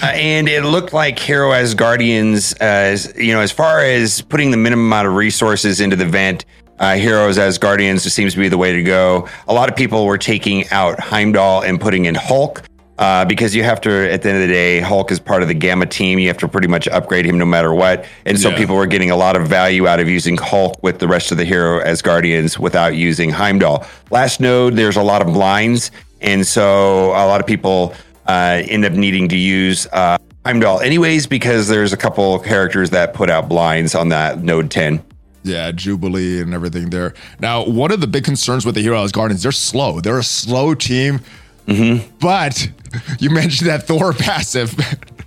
uh, 0.02 0.06
and 0.06 0.48
it 0.48 0.64
looked 0.64 0.92
like 0.92 1.18
Hero 1.18 1.50
Asgardians. 1.50 2.58
As 2.60 3.12
you 3.16 3.32
know, 3.34 3.40
as 3.40 3.52
far 3.52 3.80
as 3.80 4.22
putting 4.22 4.50
the 4.50 4.56
minimum 4.56 4.86
amount 4.86 5.06
of 5.08 5.14
resources 5.14 5.80
into 5.80 5.96
the 5.96 6.06
vent, 6.06 6.44
uh, 6.78 6.94
Heroes 6.94 7.36
Asgardians 7.36 8.00
seems 8.10 8.32
to 8.34 8.38
be 8.40 8.48
the 8.48 8.58
way 8.58 8.72
to 8.72 8.82
go. 8.82 9.28
A 9.48 9.52
lot 9.52 9.68
of 9.68 9.76
people 9.76 10.06
were 10.06 10.18
taking 10.18 10.66
out 10.70 10.98
Heimdall 10.98 11.62
and 11.62 11.78
putting 11.80 12.06
in 12.06 12.14
Hulk. 12.14 12.62
Uh, 12.98 13.24
because 13.24 13.54
you 13.54 13.62
have 13.62 13.80
to, 13.80 14.10
at 14.12 14.22
the 14.22 14.28
end 14.28 14.42
of 14.42 14.48
the 14.48 14.52
day, 14.52 14.80
Hulk 14.80 15.12
is 15.12 15.20
part 15.20 15.42
of 15.42 15.46
the 15.48 15.54
Gamma 15.54 15.86
team. 15.86 16.18
You 16.18 16.26
have 16.28 16.38
to 16.38 16.48
pretty 16.48 16.66
much 16.66 16.88
upgrade 16.88 17.24
him 17.24 17.38
no 17.38 17.44
matter 17.44 17.72
what. 17.72 18.04
And 18.26 18.38
so 18.40 18.48
Yeah. 18.50 18.56
people 18.56 18.74
were 18.74 18.86
getting 18.86 19.10
a 19.12 19.16
lot 19.16 19.36
of 19.36 19.46
value 19.46 19.86
out 19.86 20.00
of 20.00 20.08
using 20.08 20.36
Hulk 20.36 20.82
with 20.82 20.98
the 20.98 21.06
rest 21.06 21.30
of 21.30 21.38
the 21.38 21.44
hero 21.44 21.80
Asgardians 21.84 22.58
without 22.58 22.96
using 22.96 23.30
Heimdall. 23.30 23.86
Last 24.10 24.40
node, 24.40 24.74
there's 24.74 24.96
a 24.96 25.02
lot 25.02 25.22
of 25.22 25.28
blinds. 25.32 25.92
And 26.20 26.44
so 26.44 27.10
a 27.10 27.26
lot 27.26 27.40
of 27.40 27.46
people 27.46 27.94
uh, 28.26 28.62
end 28.66 28.84
up 28.84 28.92
needing 28.94 29.28
to 29.28 29.36
use 29.36 29.86
uh, 29.92 30.18
Heimdall 30.44 30.80
anyways, 30.80 31.28
because 31.28 31.68
there's 31.68 31.92
a 31.92 31.96
couple 31.96 32.36
characters 32.40 32.90
that 32.90 33.14
put 33.14 33.30
out 33.30 33.48
blinds 33.48 33.94
on 33.94 34.08
that 34.08 34.42
node 34.42 34.70
10. 34.72 35.04
Yeah, 35.44 35.70
Jubilee 35.70 36.40
and 36.40 36.52
everything 36.52 36.90
there. 36.90 37.14
Now, 37.38 37.64
one 37.64 37.92
of 37.92 38.00
the 38.00 38.06
big 38.08 38.24
concerns 38.24 38.66
with 38.66 38.74
the 38.74 38.80
Hero 38.82 39.04
Asgardians, 39.06 39.42
they're 39.44 39.52
slow. 39.52 40.00
They're 40.00 40.18
a 40.18 40.24
slow 40.24 40.74
team. 40.74 41.20
Mm-hmm. 41.68 42.16
But 42.18 42.70
you 43.18 43.30
mentioned 43.30 43.68
that 43.70 43.86
Thor 43.86 44.12
passive. 44.18 44.74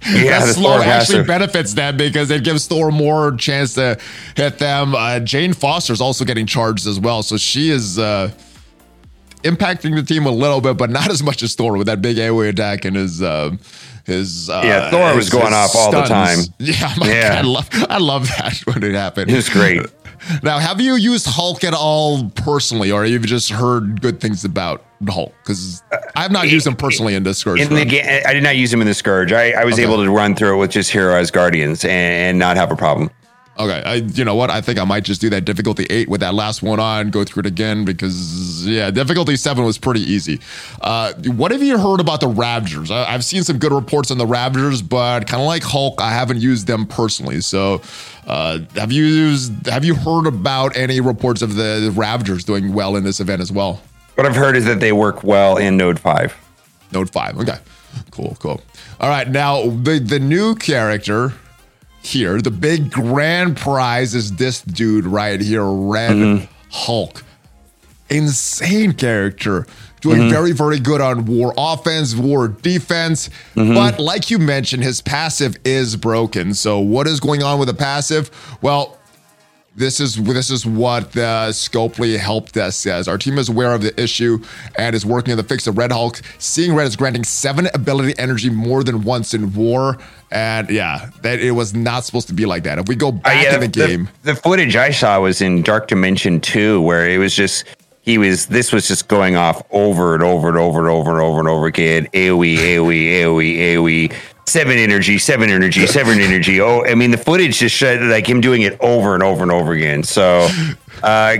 Yeah, 0.04 0.39
that 0.39 0.56
slow 0.56 0.78
Thor 0.78 0.82
actually 0.82 1.17
passive. 1.19 1.28
benefits 1.28 1.74
them 1.74 1.97
because 1.97 2.32
it 2.32 2.43
gives 2.43 2.67
Thor 2.67 2.91
more 2.91 3.36
chance 3.36 3.76
to 3.76 4.00
hit 4.36 4.58
them. 4.58 4.95
Uh, 4.95 5.19
Jane 5.19 5.52
is 5.52 6.02
also 6.02 6.26
getting 6.26 6.45
charged 6.45 6.88
as 6.88 7.00
well, 7.00 7.21
so 7.24 7.38
she 7.38 7.69
is 7.69 8.00
uh, 8.00 8.32
impacting 9.43 9.95
the 9.95 10.04
team 10.04 10.26
a 10.26 10.32
little 10.32 10.62
bit, 10.62 10.78
but 10.78 10.89
not 10.89 11.10
as 11.12 11.21
much 11.24 11.43
as 11.43 11.56
Thor 11.56 11.78
with 11.78 11.88
that 11.88 12.02
big 12.02 12.17
AoE 12.17 12.50
attack 12.50 12.86
and 12.86 12.95
his. 12.95 13.21
Uh, 13.21 13.56
his 14.04 14.50
uh, 14.50 14.62
Yeah, 14.65 14.89
Thor 14.89 15.15
was 15.15 15.30
going 15.30 15.45
his 15.45 15.54
off 15.54 15.76
all 15.76 15.91
the 15.91 16.02
time. 16.02 16.39
Yeah, 16.58 16.91
my 16.97 17.08
Yeah. 17.08 17.30
God, 17.36 17.38
I 17.38 17.41
love 17.47 17.69
I 17.91 17.97
love 18.00 18.28
that 18.30 18.58
when 18.65 18.84
it 18.84 18.95
happened. 18.95 19.30
It 19.30 19.36
was 19.36 19.47
great. 19.47 19.82
Now, 20.43 20.60
have 20.60 20.79
you 20.81 20.95
used 20.95 21.25
Hulk 21.25 21.63
at 21.63 21.73
all 21.73 22.29
personally, 22.31 22.91
or 22.91 23.05
you've 23.05 23.25
just 23.25 23.49
heard 23.51 24.01
good 24.01 24.19
things 24.21 24.45
about 24.45 24.84
Hulk? 25.07 25.34
Because 25.43 25.84
I've 26.15 26.31
not 26.31 26.49
used 26.49 26.67
him 26.67 26.75
personally 26.75 27.15
in 27.15 27.23
this 27.23 27.39
Scourge. 27.39 27.60
In 27.62 27.73
the 27.73 28.27
I 28.27 28.34
did 28.34 28.43
not 28.43 28.55
use 28.55 28.71
him 28.71 28.81
in 28.81 28.88
the 28.88 28.93
Scourge. 28.93 29.31
I, 29.34 29.51
I 29.51 29.65
was 29.65 29.75
Okay. 29.75 29.84
able 29.84 30.03
to 30.03 30.10
run 30.12 30.36
through 30.36 30.55
it 30.55 30.57
with 30.57 30.71
just 30.71 30.91
Hero 30.91 31.13
Asgardians 31.21 31.84
and, 31.84 31.91
and 31.91 32.39
not 32.39 32.57
have 32.57 32.71
a 32.71 32.75
problem. 32.75 33.10
Okay, 33.59 33.83
I, 33.85 33.95
you 33.95 34.23
know 34.23 34.33
what? 34.33 34.49
I 34.49 34.61
think 34.61 34.79
I 34.79 34.85
might 34.85 35.03
just 35.03 35.19
do 35.19 35.29
that 35.31 35.43
difficulty 35.43 35.85
eight 35.89 36.07
with 36.07 36.21
that 36.21 36.33
last 36.33 36.63
one 36.63 36.79
on, 36.79 37.09
go 37.09 37.25
through 37.25 37.41
it 37.41 37.45
again 37.45 37.83
because 37.83 38.65
yeah, 38.65 38.89
difficulty 38.91 39.35
seven 39.35 39.65
was 39.65 39.77
pretty 39.77 39.99
easy. 40.01 40.39
Uh, 40.79 41.13
what 41.25 41.51
have 41.51 41.61
you 41.61 41.77
heard 41.77 41.99
about 41.99 42.21
the 42.21 42.29
Ravagers? 42.29 42.89
I, 42.89 43.13
I've 43.13 43.25
seen 43.25 43.43
some 43.43 43.59
good 43.59 43.73
reports 43.73 44.09
on 44.09 44.17
the 44.17 44.25
Ravagers, 44.25 44.81
but 44.81 45.27
kind 45.27 45.41
of 45.41 45.47
like 45.47 45.63
Hulk, 45.63 45.99
I 45.99 46.11
haven't 46.11 46.39
used 46.39 46.65
them 46.65 46.85
personally. 46.85 47.41
So, 47.41 47.81
uh, 48.25 48.59
have 48.75 48.91
you 48.91 49.03
used? 49.03 49.67
Have 49.67 49.83
you 49.83 49.95
heard 49.95 50.27
about 50.27 50.77
any 50.77 51.01
reports 51.01 51.41
of 51.41 51.55
the, 51.55 51.81
the 51.83 51.91
Ravagers 51.91 52.45
doing 52.45 52.73
well 52.73 52.95
in 52.95 53.03
this 53.03 53.19
event 53.19 53.41
as 53.41 53.51
well? 53.51 53.81
What 54.15 54.25
I've 54.25 54.35
heard 54.35 54.55
is 54.55 54.65
that 54.65 54.79
they 54.79 54.93
work 54.93 55.23
well 55.23 55.57
in 55.57 55.75
Node 55.77 55.99
5. 55.99 56.37
Node 56.91 57.11
five. 57.11 57.37
Okay. 57.37 57.57
Cool, 58.11 58.37
cool. 58.39 58.61
All 58.99 59.09
right. 59.09 59.27
Now 59.27 59.69
the 59.69 59.99
the 59.99 60.19
new 60.19 60.55
character 60.55 61.33
here, 62.01 62.41
the 62.41 62.51
big 62.51 62.91
grand 62.91 63.57
prize 63.57 64.15
is 64.15 64.35
this 64.35 64.61
dude 64.61 65.05
right 65.05 65.39
here, 65.39 65.65
Red 65.65 66.15
mm-hmm. 66.15 66.45
Hulk. 66.69 67.23
Insane 68.09 68.93
character. 68.93 69.65
Doing 70.01 70.21
mm-hmm. 70.21 70.29
very, 70.31 70.51
very 70.51 70.79
good 70.79 70.99
on 70.99 71.25
war 71.25 71.53
offense, 71.55 72.15
war 72.15 72.47
defense. 72.47 73.29
Mm-hmm. 73.55 73.75
But 73.75 73.99
like 73.99 74.31
you 74.31 74.39
mentioned, 74.39 74.83
his 74.83 74.99
passive 74.99 75.57
is 75.63 75.95
broken. 75.95 76.55
So 76.55 76.79
what 76.79 77.05
is 77.05 77.19
going 77.19 77.43
on 77.43 77.59
with 77.59 77.67
the 77.67 77.75
passive? 77.75 78.31
Well, 78.63 78.97
this 79.75 79.99
is 79.99 80.15
this 80.15 80.49
is 80.49 80.65
what 80.65 81.13
the 81.13 81.49
Scopely 81.51 82.17
help 82.17 82.51
desk 82.51 82.81
says. 82.81 83.07
Our 83.07 83.17
team 83.17 83.38
is 83.38 83.49
aware 83.49 83.73
of 83.73 83.81
the 83.81 83.99
issue 84.01 84.43
and 84.77 84.93
is 84.95 85.05
working 85.05 85.31
on 85.31 85.38
the 85.38 85.43
fix 85.43 85.65
of 85.67 85.77
Red 85.77 85.91
Hulk. 85.91 86.21
Seeing 86.39 86.75
Red 86.75 86.88
is 86.88 86.95
granting 86.95 87.23
seven 87.23 87.67
ability 87.73 88.13
energy 88.19 88.49
more 88.49 88.84
than 88.84 89.03
once 89.03 89.34
in 89.34 89.53
war, 89.53 89.97
and 90.29 90.69
yeah, 90.69 91.10
that 91.21 91.39
it 91.39 91.51
was 91.51 91.73
not 91.73 92.03
supposed 92.03 92.27
to 92.27 92.34
be 92.34 92.45
like 92.45 92.63
that. 92.63 92.79
If 92.79 92.88
we 92.89 92.95
go 92.95 93.10
Uh, 93.10 93.12
back 93.12 93.53
in 93.53 93.60
the, 93.62 93.67
game, 93.67 94.10
The, 94.23 94.36
footage 94.36 94.75
I 94.75 94.91
saw 94.91 95.21
was 95.21 95.41
in 95.41 95.62
Dark 95.62 95.88
Dimension 95.88 96.41
2, 96.41 96.81
where 96.81 97.10
it 97.10 97.17
was 97.17 97.34
just 97.34 97.63
he 98.01 98.17
was 98.17 98.47
this 98.47 98.73
was 98.73 98.88
just 98.88 99.07
going 99.07 99.36
off 99.36 99.62
over 99.71 100.15
and 100.15 100.23
over 100.23 100.49
and 100.49 100.57
over 100.57 100.79
and 100.79 100.89
over 100.89 101.12
and 101.12 101.19
over 101.21 101.39
and 101.39 101.47
over 101.47 101.65
again. 101.67 102.07
AoE, 102.13 102.57
AoE, 102.57 103.10
AoE, 103.21 103.57
AoE. 103.75 104.13
Seven 104.51 104.77
energy, 104.77 105.17
seven 105.17 105.49
energy, 105.49 105.87
seven 105.87 106.19
energy. 106.29 106.59
Oh, 106.59 106.83
I 106.83 106.93
mean, 106.93 107.11
the 107.11 107.17
footage 107.17 107.59
just 107.59 107.73
showed 107.73 108.01
like 108.01 108.27
him 108.27 108.41
doing 108.41 108.63
it 108.63 108.77
over 108.81 109.13
and 109.13 109.23
over 109.23 109.43
and 109.43 109.51
over 109.51 109.71
again. 109.71 110.03
So, 110.03 110.49
uh, 111.01 111.37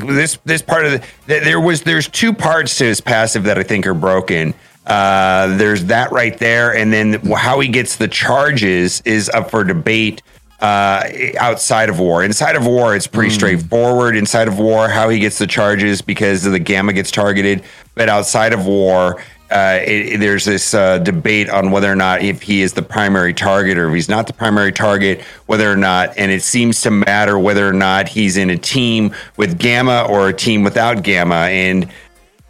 this 0.00 0.38
this 0.44 0.60
part 0.60 0.84
of 0.84 0.92
the 0.92 1.02
there 1.26 1.60
was 1.60 1.82
there's 1.82 2.08
two 2.08 2.32
parts 2.32 2.76
to 2.78 2.84
his 2.84 3.00
passive 3.00 3.44
that 3.44 3.58
I 3.58 3.62
think 3.62 3.86
are 3.86 3.94
broken. 3.94 4.54
Uh, 4.84 5.56
there's 5.56 5.84
that 5.84 6.10
right 6.10 6.36
there, 6.38 6.74
and 6.74 6.92
then 6.92 7.20
how 7.30 7.60
he 7.60 7.68
gets 7.68 7.94
the 7.94 8.08
charges 8.08 9.02
is 9.04 9.28
up 9.28 9.52
for 9.52 9.62
debate 9.62 10.20
uh, 10.58 11.04
outside 11.38 11.88
of 11.88 12.00
war. 12.00 12.24
Inside 12.24 12.56
of 12.56 12.66
war, 12.66 12.96
it's 12.96 13.06
pretty 13.06 13.30
straightforward. 13.30 14.16
Inside 14.16 14.48
of 14.48 14.58
war, 14.58 14.88
how 14.88 15.10
he 15.10 15.20
gets 15.20 15.38
the 15.38 15.46
charges 15.46 16.02
because 16.02 16.42
the 16.42 16.58
gamma 16.58 16.92
gets 16.92 17.12
targeted. 17.12 17.62
But 17.94 18.08
outside 18.08 18.52
of 18.52 18.66
war, 18.66 19.22
uh, 19.50 19.78
it, 19.80 20.18
there's 20.18 20.44
this 20.44 20.74
uh, 20.74 20.98
debate 20.98 21.48
on 21.48 21.70
whether 21.70 21.90
or 21.90 21.96
not 21.96 22.22
if 22.22 22.42
he 22.42 22.60
is 22.60 22.74
the 22.74 22.82
primary 22.82 23.32
target 23.32 23.78
or 23.78 23.88
if 23.88 23.94
he's 23.94 24.08
not 24.08 24.26
the 24.26 24.32
primary 24.32 24.72
target, 24.72 25.22
whether 25.46 25.70
or 25.70 25.76
not, 25.76 26.16
and 26.18 26.30
it 26.30 26.42
seems 26.42 26.82
to 26.82 26.90
matter 26.90 27.38
whether 27.38 27.66
or 27.66 27.72
not 27.72 28.08
he's 28.08 28.36
in 28.36 28.50
a 28.50 28.58
team 28.58 29.14
with 29.36 29.58
Gamma 29.58 30.06
or 30.08 30.28
a 30.28 30.32
team 30.34 30.64
without 30.64 31.02
Gamma, 31.02 31.46
and 31.46 31.90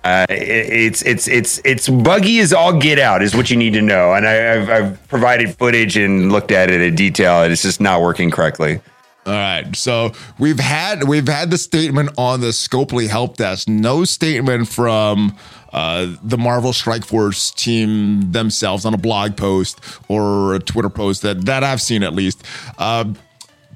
uh, 0.05 0.27
it, 0.29 0.33
it's 0.39 1.03
it's 1.03 1.29
it's 1.29 1.61
it's 1.65 1.89
buggy 1.89 2.41
as 2.41 2.53
all 2.53 2.77
get 2.79 2.99
out 2.99 3.23
is 3.23 3.35
what 3.35 3.51
you 3.51 3.57
need 3.57 3.75
to 3.75 3.83
know. 3.83 4.15
And 4.15 4.27
I, 4.27 4.79
I've 4.79 5.09
provided 5.09 5.57
footage 5.57 5.97
and 5.97 6.33
looked 6.33 6.51
at 6.51 6.71
it 6.71 6.81
in 6.81 6.95
detail, 6.95 7.43
and 7.43 7.53
it's 7.53 7.63
just 7.63 7.81
not 7.81 8.01
working 8.01 8.31
correctly. 8.31 8.81
All 9.29 9.35
right. 9.35 9.77
So 9.77 10.13
we've 10.39 10.59
had 10.59 11.05
we've 11.05 11.29
had 11.29 11.51
the 11.51 11.59
statement 11.59 12.11
on 12.17 12.41
the 12.41 12.47
Scopely 12.47 13.09
help 13.09 13.37
desk. 13.37 13.69
No 13.69 14.07
statement 14.07 14.69
from 14.69 15.37
uh, 15.71 16.15
the 16.23 16.39
Marvel 16.39 16.73
Strike 16.73 17.05
Force 17.05 17.51
team 17.51 18.33
themselves 18.33 18.87
on 18.87 18.95
a 18.95 18.97
blog 18.97 19.37
post 19.37 19.81
or 20.09 20.55
a 20.55 20.59
Twitter 20.59 20.89
post 20.89 21.21
that 21.23 21.45
that 21.45 21.63
I've 21.63 21.83
seen 21.83 22.03
at 22.03 22.15
least. 22.15 22.43
Uh, 22.79 23.13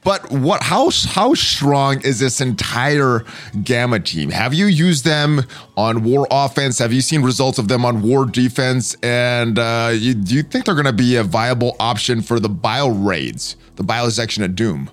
but 0.03 0.31
what 0.31 0.63
how 0.63 0.91
how 1.05 1.35
strong 1.35 2.01
is 2.01 2.19
this 2.19 2.41
entire 2.41 3.27
Gamma 3.63 4.01
team? 4.01 4.31
Have 4.31 4.55
you 4.55 4.65
used 4.65 5.05
them 5.05 5.43
on 5.77 6.03
War 6.03 6.27
offense? 6.31 6.79
Have 6.79 6.95
you 6.95 7.03
seen 7.03 7.21
results 7.21 7.59
of 7.59 7.69
them 7.69 7.85
on 7.85 8.01
War 8.01 8.25
defense? 8.25 8.97
And 9.03 9.59
uh, 9.59 9.91
you, 9.93 10.15
do 10.15 10.35
you 10.35 10.45
think 10.45 10.65
they're 10.65 10.75
going 10.75 10.87
to 10.87 10.95
be 10.95 11.17
a 11.17 11.23
viable 11.23 11.77
option 11.79 12.23
for 12.23 12.41
the 12.41 12.49
bio 12.49 12.89
raids, 12.89 13.57
the 13.77 13.83
bio 13.83 14.09
section 14.09 14.43
of 14.43 14.57
Doom? 14.57 14.91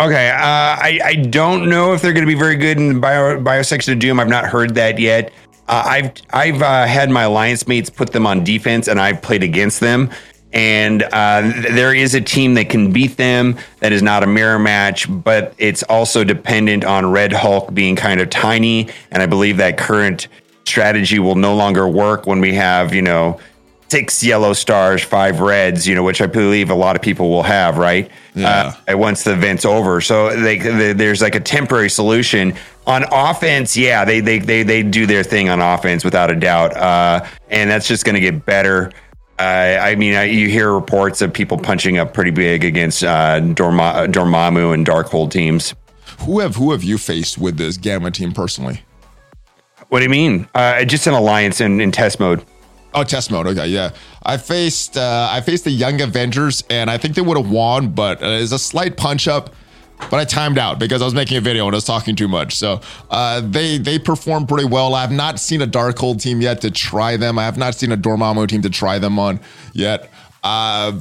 Okay, 0.00 0.30
uh, 0.30 0.36
I 0.40 1.00
I 1.04 1.14
don't 1.14 1.68
know 1.68 1.92
if 1.92 2.02
they're 2.02 2.12
going 2.12 2.26
to 2.26 2.32
be 2.32 2.38
very 2.38 2.56
good 2.56 2.78
in 2.78 3.00
bio 3.00 3.38
biosection 3.38 3.92
of 3.92 3.98
doom. 3.98 4.18
I've 4.18 4.28
not 4.28 4.46
heard 4.46 4.74
that 4.74 4.98
yet. 4.98 5.32
Uh, 5.68 5.82
I've 5.86 6.12
I've 6.32 6.62
uh, 6.62 6.86
had 6.86 7.10
my 7.10 7.22
alliance 7.22 7.68
mates 7.68 7.88
put 7.88 8.12
them 8.12 8.26
on 8.26 8.42
defense, 8.42 8.88
and 8.88 9.00
I've 9.00 9.22
played 9.22 9.42
against 9.42 9.80
them. 9.80 10.10
And 10.52 11.02
uh, 11.12 11.42
th- 11.42 11.74
there 11.74 11.94
is 11.94 12.14
a 12.14 12.20
team 12.20 12.54
that 12.54 12.68
can 12.68 12.92
beat 12.92 13.16
them. 13.16 13.56
That 13.80 13.92
is 13.92 14.02
not 14.02 14.22
a 14.22 14.26
mirror 14.26 14.58
match, 14.58 15.06
but 15.08 15.54
it's 15.56 15.82
also 15.84 16.24
dependent 16.24 16.84
on 16.84 17.10
Red 17.10 17.32
Hulk 17.32 17.72
being 17.72 17.96
kind 17.96 18.20
of 18.20 18.28
tiny. 18.28 18.90
And 19.12 19.22
I 19.22 19.26
believe 19.26 19.56
that 19.58 19.78
current 19.78 20.28
strategy 20.64 21.18
will 21.18 21.36
no 21.36 21.54
longer 21.54 21.88
work 21.88 22.26
when 22.26 22.40
we 22.40 22.54
have 22.54 22.94
you 22.94 23.02
know 23.02 23.38
six 23.92 24.24
yellow 24.24 24.54
stars, 24.54 25.02
five 25.02 25.40
reds, 25.40 25.86
you 25.86 25.94
know, 25.94 26.02
which 26.02 26.22
I 26.22 26.26
believe 26.26 26.70
a 26.70 26.74
lot 26.74 26.96
of 26.96 27.02
people 27.02 27.28
will 27.28 27.42
have, 27.42 27.76
right? 27.76 28.10
Yeah. 28.34 28.74
Uh, 28.88 28.96
once 28.96 29.24
the 29.24 29.34
event's 29.34 29.66
over. 29.66 30.00
So 30.00 30.34
they, 30.34 30.56
they, 30.56 30.94
there's 30.94 31.20
like 31.20 31.34
a 31.34 31.40
temporary 31.40 31.90
solution. 31.90 32.54
On 32.86 33.04
offense, 33.12 33.76
yeah, 33.76 34.06
they, 34.06 34.20
they, 34.20 34.38
they, 34.38 34.62
they 34.62 34.82
do 34.82 35.04
their 35.06 35.22
thing 35.22 35.50
on 35.50 35.60
offense 35.60 36.04
without 36.04 36.30
a 36.30 36.34
doubt. 36.34 36.74
Uh, 36.74 37.26
and 37.50 37.70
that's 37.70 37.86
just 37.86 38.06
going 38.06 38.14
to 38.14 38.20
get 38.20 38.46
better. 38.46 38.90
Uh, 39.38 39.78
I 39.78 39.94
mean, 39.96 40.14
I, 40.14 40.24
you 40.24 40.48
hear 40.48 40.72
reports 40.72 41.20
of 41.20 41.34
people 41.34 41.58
punching 41.58 41.98
up 41.98 42.14
pretty 42.14 42.30
big 42.30 42.64
against 42.64 43.04
uh, 43.04 43.40
Dorma, 43.40 44.06
Dormammu 44.10 44.72
and 44.72 44.86
Darkhold 44.86 45.30
teams. 45.30 45.74
Who 46.20 46.40
have 46.40 46.56
who 46.56 46.72
have 46.72 46.82
you 46.82 46.96
faced 46.96 47.36
with 47.36 47.58
this 47.58 47.76
Gamma 47.76 48.10
team 48.10 48.32
personally? 48.32 48.84
What 49.88 49.98
do 49.98 50.04
you 50.04 50.10
mean? 50.10 50.48
Uh, 50.54 50.82
just 50.84 51.06
an 51.06 51.12
alliance 51.12 51.60
in, 51.60 51.80
in 51.80 51.92
test 51.92 52.18
mode. 52.18 52.42
Oh, 52.94 53.04
test 53.04 53.30
mode. 53.30 53.46
Okay, 53.46 53.68
yeah. 53.68 53.90
I 54.22 54.36
faced 54.36 54.96
uh, 54.96 55.28
I 55.30 55.40
faced 55.40 55.64
the 55.64 55.70
Young 55.70 56.00
Avengers, 56.00 56.62
and 56.68 56.90
I 56.90 56.98
think 56.98 57.14
they 57.14 57.22
would 57.22 57.36
have 57.36 57.50
won, 57.50 57.88
but 57.88 58.22
uh, 58.22 58.26
it's 58.26 58.52
a 58.52 58.58
slight 58.58 58.96
punch 58.96 59.28
up. 59.28 59.54
But 60.10 60.18
I 60.18 60.24
timed 60.24 60.58
out 60.58 60.80
because 60.80 61.00
I 61.00 61.04
was 61.04 61.14
making 61.14 61.36
a 61.36 61.40
video 61.40 61.64
and 61.66 61.74
I 61.74 61.76
was 61.76 61.84
talking 61.84 62.16
too 62.16 62.26
much. 62.26 62.56
So 62.56 62.80
uh, 63.08 63.40
they 63.40 63.78
they 63.78 63.98
performed 64.00 64.48
pretty 64.48 64.66
well. 64.66 64.94
I 64.94 65.00
have 65.00 65.12
not 65.12 65.38
seen 65.38 65.62
a 65.62 65.66
Darkhold 65.66 66.20
team 66.20 66.40
yet 66.40 66.60
to 66.62 66.70
try 66.72 67.16
them. 67.16 67.38
I 67.38 67.44
have 67.44 67.56
not 67.56 67.76
seen 67.76 67.92
a 67.92 67.96
Dormammu 67.96 68.48
team 68.48 68.62
to 68.62 68.70
try 68.70 68.98
them 68.98 69.18
on 69.18 69.40
yet. 69.72 70.10
Uh, 70.42 70.98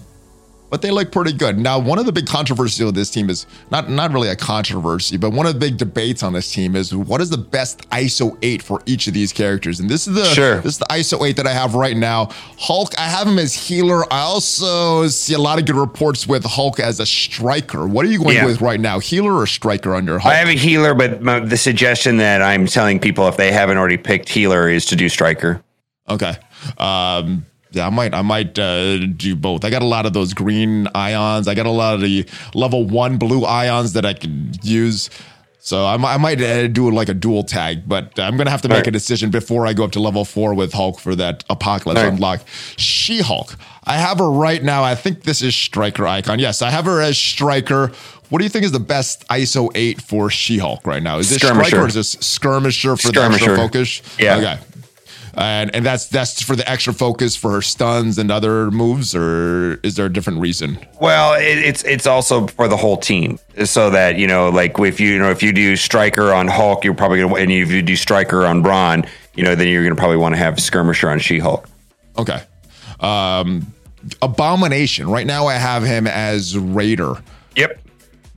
but 0.72 0.82
they 0.82 0.90
look 0.90 1.12
pretty 1.12 1.34
good. 1.34 1.60
Now, 1.60 1.78
one 1.78 2.00
of 2.00 2.06
the 2.08 2.12
big 2.12 2.26
controversies 2.26 2.80
of 2.80 2.96
this 2.96 3.12
team 3.12 3.30
is 3.30 3.46
not 3.70 3.90
not 3.90 4.12
really 4.12 4.30
a 4.30 4.36
controversy, 4.36 5.18
but 5.18 5.32
one 5.34 5.46
of 5.46 5.54
the 5.54 5.60
big 5.60 5.78
debates 5.78 6.24
on 6.24 6.34
this 6.34 6.52
team 6.52 6.76
is 6.76 6.96
what 6.96 7.22
is 7.22 7.30
the 7.30 7.38
best 7.38 7.88
ISO 7.90 8.38
8 8.42 8.64
for 8.64 8.82
each 8.86 9.06
of 9.08 9.14
these 9.14 9.32
characters. 9.34 9.80
And 9.82 9.90
this 9.90 10.08
is 10.08 10.16
the 10.16 10.26
Sure. 10.26 10.56
this 10.62 10.74
is 10.74 10.80
the 10.80 10.86
ISO 10.90 11.24
8 11.28 11.36
that 11.36 11.46
I 11.46 11.54
have 11.54 11.76
right 11.76 11.96
now. 11.98 12.30
Hulk, 12.58 12.94
I 12.98 13.04
have 13.10 13.28
him 13.28 13.38
as 13.38 13.54
healer. 13.54 14.12
I 14.12 14.22
also 14.22 15.08
see 15.10 15.34
a 15.34 15.38
lot 15.40 15.60
of 15.60 15.66
good 15.66 15.76
reports 15.76 16.26
with 16.26 16.44
Hulk 16.46 16.80
as 16.80 17.00
a 17.02 17.06
striker. 17.06 17.86
What 17.86 18.06
are 18.06 18.10
you 18.10 18.20
going 18.20 18.38
Yeah. 18.38 18.46
with 18.46 18.62
right 18.62 18.80
now? 18.80 19.00
Healer 19.00 19.36
or 19.38 19.46
striker 19.48 19.94
on 19.94 20.08
your 20.08 20.20
Hulk? 20.20 20.34
I 20.34 20.38
have 20.38 20.48
a 20.48 20.54
healer, 20.54 20.94
but 20.94 21.22
my, 21.22 21.42
the 21.42 21.58
suggestion 21.58 22.18
that 22.18 22.42
I'm 22.42 22.66
telling 22.66 22.98
people 23.00 23.28
if 23.28 23.36
they 23.36 23.52
haven't 23.52 23.78
already 23.78 23.98
picked 23.98 24.30
healer 24.30 24.70
is 24.70 24.86
to 24.86 24.96
do 24.96 25.10
striker. 25.10 25.62
Okay. 26.10 26.36
Um, 26.78 27.46
yeah, 27.72 27.88
I 27.88 27.90
might, 27.90 28.14
I 28.14 28.22
might 28.22 28.58
uh, 28.60 28.98
do 29.08 29.36
both. 29.36 29.64
I 29.66 29.70
got 29.70 29.82
a 29.82 29.86
lot 29.86 30.06
of 30.06 30.14
those 30.14 30.34
green 30.34 30.88
ions. 30.94 31.48
I 31.48 31.56
got 31.56 31.66
a 31.66 31.72
lot 31.72 31.96
of 31.96 32.02
the 32.02 32.26
level 32.54 32.86
one 32.86 33.18
blue 33.18 33.46
ions 33.46 33.94
that 33.94 34.06
I 34.06 34.14
can 34.14 34.52
use. 34.62 35.10
So 35.64 35.86
I, 35.86 35.94
I 35.94 36.18
might 36.18 36.42
uh, 36.42 36.68
do 36.68 36.90
like 36.90 37.08
a 37.08 37.14
dual 37.14 37.44
tag, 37.44 37.88
but 37.88 38.18
I'm 38.20 38.36
gonna 38.36 38.50
have 38.50 38.64
to 38.64 38.68
make 38.68 38.78
Right. 38.78 38.88
a 38.88 38.92
decision 38.92 39.30
before 39.30 39.68
I 39.68 39.74
go 39.74 39.84
up 39.84 39.92
to 39.92 40.00
level 40.00 40.26
four 40.26 40.54
with 40.56 40.74
Hulk 40.74 41.00
for 41.00 41.16
that 41.16 41.44
apocalypse 41.52 42.02
Right. 42.02 42.12
unlock. 42.12 42.42
She 42.78 43.20
Hulk. 43.22 43.56
I 43.84 43.98
have 43.98 44.18
her 44.20 44.30
right 44.32 44.64
now. 44.64 44.84
I 44.84 44.96
think 44.96 45.22
this 45.24 45.42
is 45.44 45.56
striker 45.56 46.08
icon. 46.08 46.40
Yes, 46.40 46.62
I 46.64 46.72
have 46.72 46.86
her 46.86 47.00
as 47.00 47.18
striker. 47.18 47.92
What 48.30 48.40
do 48.40 48.44
you 48.46 48.50
think 48.50 48.66
is 48.66 48.72
the 48.72 48.80
best 48.80 49.28
ISO 49.28 49.70
eight 49.76 50.02
for 50.02 50.30
She 50.32 50.58
Hulk 50.58 50.88
right 50.88 51.04
now? 51.04 51.20
Is 51.20 51.30
this 51.30 51.40
Skirmisher. 51.40 51.68
striker 51.68 51.86
or 51.86 51.88
is 51.90 51.94
this 51.94 52.12
skirmisher 52.22 52.98
for 52.98 53.12
the 53.12 53.22
extra 53.22 53.56
focus? 53.56 54.02
Yeah. 54.18 54.38
Okay 54.38 54.60
and 55.36 55.74
and 55.76 55.86
that's 55.86 56.08
that's 56.08 56.42
for 56.42 56.56
the 56.56 56.70
extra 56.70 56.94
focus 56.94 57.36
for 57.36 57.52
her 57.52 57.62
stuns 57.62 58.18
and 58.18 58.32
other 58.32 58.72
moves, 58.72 59.16
or 59.16 59.76
is 59.84 59.96
there 59.96 60.06
a 60.06 60.14
different 60.14 60.40
reason? 60.40 60.78
Well, 61.00 61.34
it, 61.34 61.58
it's 61.58 61.84
it's 61.84 62.06
also 62.06 62.48
for 62.48 62.68
the 62.68 62.78
whole 62.78 62.98
team, 62.98 63.40
so 63.64 63.90
that 63.90 64.18
you 64.18 64.28
know, 64.28 64.50
like 64.50 64.78
if 64.80 65.00
you, 65.00 65.14
you 65.14 65.20
know 65.20 65.32
if 65.32 65.42
you 65.42 65.54
do 65.54 65.76
striker 65.76 66.34
on 66.34 66.48
Hulk, 66.48 66.84
you're 66.84 66.94
probably 66.94 67.22
gonna, 67.22 67.36
and 67.36 67.52
if 67.52 67.72
you 67.72 67.82
do 67.82 67.96
striker 67.96 68.46
on 68.46 68.62
Brawn, 68.62 69.06
you 69.36 69.44
know, 69.44 69.56
then 69.56 69.68
you're 69.68 69.84
gonna 69.84 69.96
probably 69.96 70.18
want 70.18 70.34
to 70.34 70.40
have 70.40 70.60
skirmisher 70.60 71.10
on 71.10 71.20
She 71.20 71.40
Hulk. 71.40 71.68
Okay, 72.18 72.42
um, 73.00 73.74
Abomination. 74.22 75.10
Right 75.10 75.28
now, 75.28 75.48
I 75.48 75.54
have 75.56 75.84
him 75.84 76.08
as 76.08 76.58
Raider. 76.58 77.16
Yep. 77.56 77.80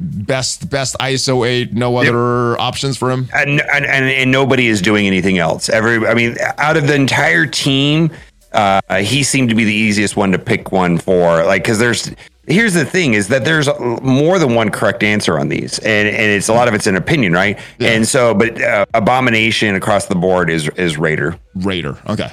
Best 0.04 0.68
best 0.70 0.96
ISO 1.00 1.46
eight. 1.48 1.72
No 1.72 1.96
other 1.96 2.60
options 2.60 2.96
for 2.96 3.10
him. 3.10 3.28
and, 3.34 3.60
and 3.60 3.86
and 3.86 4.04
and 4.04 4.30
nobody 4.30 4.68
is 4.68 4.82
doing 4.82 5.06
anything 5.06 5.38
else. 5.38 5.68
Every, 5.68 6.06
I 6.06 6.14
mean, 6.14 6.36
out 6.58 6.76
of 6.76 6.86
the 6.86 6.94
entire 6.94 7.46
team, 7.46 8.10
uh, 8.52 8.80
he 8.98 9.22
seemed 9.22 9.48
to 9.48 9.54
be 9.54 9.64
the 9.64 9.72
easiest 9.74 10.16
one 10.16 10.30
to 10.32 10.38
pick 10.38 10.72
one 10.72 10.98
for. 10.98 11.44
Like, 11.44 11.62
because 11.62 11.78
there's 11.78 12.10
here's 12.46 12.74
the 12.74 12.84
thing 12.84 13.14
is 13.14 13.28
that 13.28 13.44
there's 13.46 13.68
more 14.02 14.38
than 14.38 14.54
one 14.54 14.70
correct 14.70 15.02
answer 15.02 15.38
on 15.38 15.48
these, 15.48 15.78
and 15.78 16.06
and 16.08 16.30
it's 16.30 16.48
a 16.48 16.52
lot 16.52 16.68
of 16.68 16.74
it's 16.74 16.86
an 16.86 16.96
opinion, 16.96 17.32
right? 17.32 17.58
And 17.80 18.06
so, 18.06 18.34
but 18.34 18.60
uh, 18.60 18.84
abomination 18.94 19.74
across 19.74 20.06
the 20.06 20.14
board 20.14 20.50
is 20.50 20.68
is 20.70 20.98
Raider. 20.98 21.38
Raider. 21.54 21.96
Okay. 22.08 22.30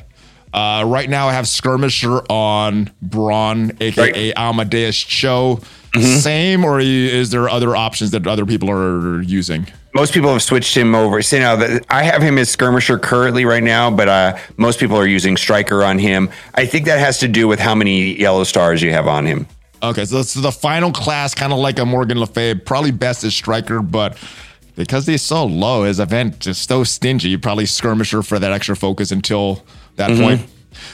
Uh, 0.53 0.83
right 0.85 1.09
now, 1.09 1.29
I 1.29 1.33
have 1.33 1.47
Skirmisher 1.47 2.21
on 2.29 2.91
Brawn, 3.01 3.71
aka 3.79 4.33
Amadeus 4.33 4.97
Cho. 4.97 5.61
Same, 5.99 6.63
or 6.63 6.79
is 6.79 7.31
there 7.31 7.49
other 7.49 7.75
options 7.75 8.11
that 8.11 8.25
other 8.25 8.45
people 8.45 8.69
are 8.69 9.21
using? 9.21 9.67
Most 9.93 10.13
people 10.13 10.31
have 10.31 10.41
switched 10.41 10.75
him 10.75 10.95
over. 10.95 11.21
So 11.21 11.37
now 11.37 11.57
that 11.57 11.85
I 11.89 12.03
have 12.03 12.21
him 12.21 12.37
as 12.37 12.49
skirmisher 12.49 12.97
currently 12.97 13.43
right 13.43 13.63
now, 13.63 13.91
but 13.91 14.07
uh, 14.07 14.37
most 14.55 14.79
people 14.79 14.95
are 14.95 15.05
using 15.07 15.35
striker 15.35 15.83
on 15.83 15.99
him. 15.99 16.29
I 16.55 16.65
think 16.65 16.85
that 16.85 16.99
has 16.99 17.19
to 17.19 17.27
do 17.27 17.45
with 17.45 17.59
how 17.59 17.75
many 17.75 18.17
yellow 18.17 18.45
stars 18.45 18.81
you 18.81 18.93
have 18.93 19.07
on 19.07 19.25
him. 19.25 19.47
Okay, 19.83 20.05
so 20.05 20.17
this 20.17 20.35
is 20.37 20.43
the 20.43 20.51
final 20.51 20.93
class, 20.93 21.33
kind 21.33 21.51
of 21.51 21.59
like 21.59 21.77
a 21.77 21.85
Morgan 21.85 22.19
Le 22.19 22.27
Fay, 22.27 22.55
probably 22.55 22.91
best 22.91 23.23
is 23.25 23.35
striker, 23.35 23.81
but 23.81 24.17
because 24.75 25.07
he's 25.07 25.23
so 25.23 25.43
low, 25.43 25.83
his 25.83 25.99
event 25.99 26.47
is 26.47 26.57
so 26.57 26.83
stingy, 26.83 27.35
probably 27.35 27.65
skirmisher 27.65 28.21
for 28.21 28.39
that 28.39 28.51
extra 28.51 28.75
focus 28.75 29.11
until 29.11 29.65
that 29.95 30.17
point. 30.17 30.41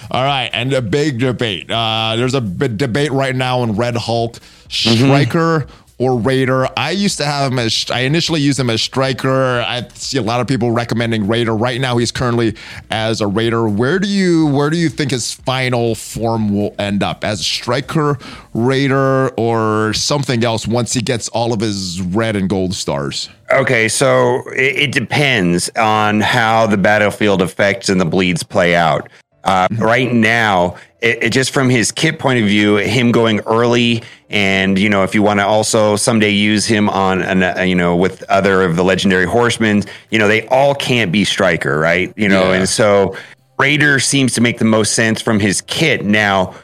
All 0.10 0.24
right, 0.24 0.50
and 0.54 0.74
a 0.74 0.82
big 0.82 1.20
debate. 1.20 1.70
Uh, 1.70 2.16
there's 2.16 2.34
a 2.34 2.42
debate 2.42 3.12
right 3.12 3.36
now 3.36 3.64
in 3.64 3.76
Red 3.76 3.96
Hulk, 3.96 4.38
striker 4.70 5.68
or 6.00 6.18
Raider. 6.20 6.68
I 6.78 6.92
used 6.92 7.18
to 7.18 7.26
have 7.26 7.52
him 7.52 7.60
as 7.60 7.86
I 7.92 8.02
initially 8.02 8.42
used 8.42 8.60
him 8.60 8.70
as 8.70 8.82
striker. 8.82 9.62
I 9.62 9.88
see 9.96 10.18
a 10.18 10.22
lot 10.22 10.42
of 10.42 10.48
people 10.48 10.72
recommending 10.72 11.28
Raider. 11.28 11.56
Right 11.56 11.82
now, 11.82 11.98
he's 11.98 12.12
currently 12.12 12.56
as 12.92 13.22
a 13.22 13.28
Raider. 13.28 13.68
Where 13.68 14.00
do 14.00 14.08
you 14.08 14.48
where 14.48 14.70
do 14.70 14.78
you 14.78 14.90
think 14.90 15.12
his 15.12 15.34
final 15.34 15.96
form 15.96 16.54
will 16.54 16.76
end 16.78 17.02
up 17.04 17.24
as 17.24 17.40
a 17.40 17.44
striker, 17.44 18.18
Raider, 18.54 19.30
or 19.38 19.94
something 19.94 20.44
else 20.44 20.68
once 20.68 20.94
he 20.94 21.02
gets 21.02 21.30
all 21.30 21.54
of 21.54 21.62
his 21.62 22.02
red 22.02 22.36
and 22.36 22.50
gold 22.50 22.74
stars? 22.74 23.30
Okay, 23.52 23.88
so 23.88 24.44
it, 24.52 24.76
it 24.76 24.92
depends 24.92 25.70
on 25.78 26.22
how 26.22 26.68
the 26.68 26.78
battlefield 26.78 27.42
effects 27.42 27.90
and 27.90 28.00
the 28.00 28.06
bleeds 28.06 28.44
play 28.44 28.76
out. 28.76 29.10
Uh, 29.44 29.68
right 29.78 30.12
now, 30.12 30.76
it, 31.02 31.24
it 31.24 31.30
just 31.32 31.52
from 31.52 31.70
his 31.70 31.92
kit 31.92 32.20
point 32.20 32.40
of 32.40 32.46
view, 32.48 32.78
him 32.78 33.12
going 33.12 33.40
early, 33.42 34.04
and 34.30 34.78
you 34.80 34.90
know, 34.90 35.04
if 35.04 35.14
you 35.14 35.22
want 35.22 35.40
to 35.40 35.46
also 35.46 35.96
someday 35.96 36.30
use 36.32 36.66
him 36.66 36.90
on, 36.90 37.22
an, 37.22 37.44
uh, 37.44 37.62
you 37.62 37.76
know, 37.76 37.96
with 37.96 38.24
other 38.24 38.64
of 38.64 38.76
the 38.76 38.84
legendary 38.84 39.26
horsemen, 39.26 39.84
you 40.10 40.18
know, 40.20 40.28
they 40.28 40.48
all 40.48 40.74
can't 40.74 41.12
be 41.12 41.24
striker, 41.24 41.80
right? 41.80 42.12
You 42.16 42.30
know, 42.30 42.52
Yeah. 42.52 42.60
and 42.60 42.70
so 42.70 43.16
Raider 43.60 44.00
seems 44.00 44.34
to 44.34 44.42
make 44.42 44.58
the 44.60 44.66
most 44.66 44.94
sense 44.94 45.22
from 45.22 45.40
his 45.40 45.62
kit. 45.62 46.04
Now, 46.06 46.56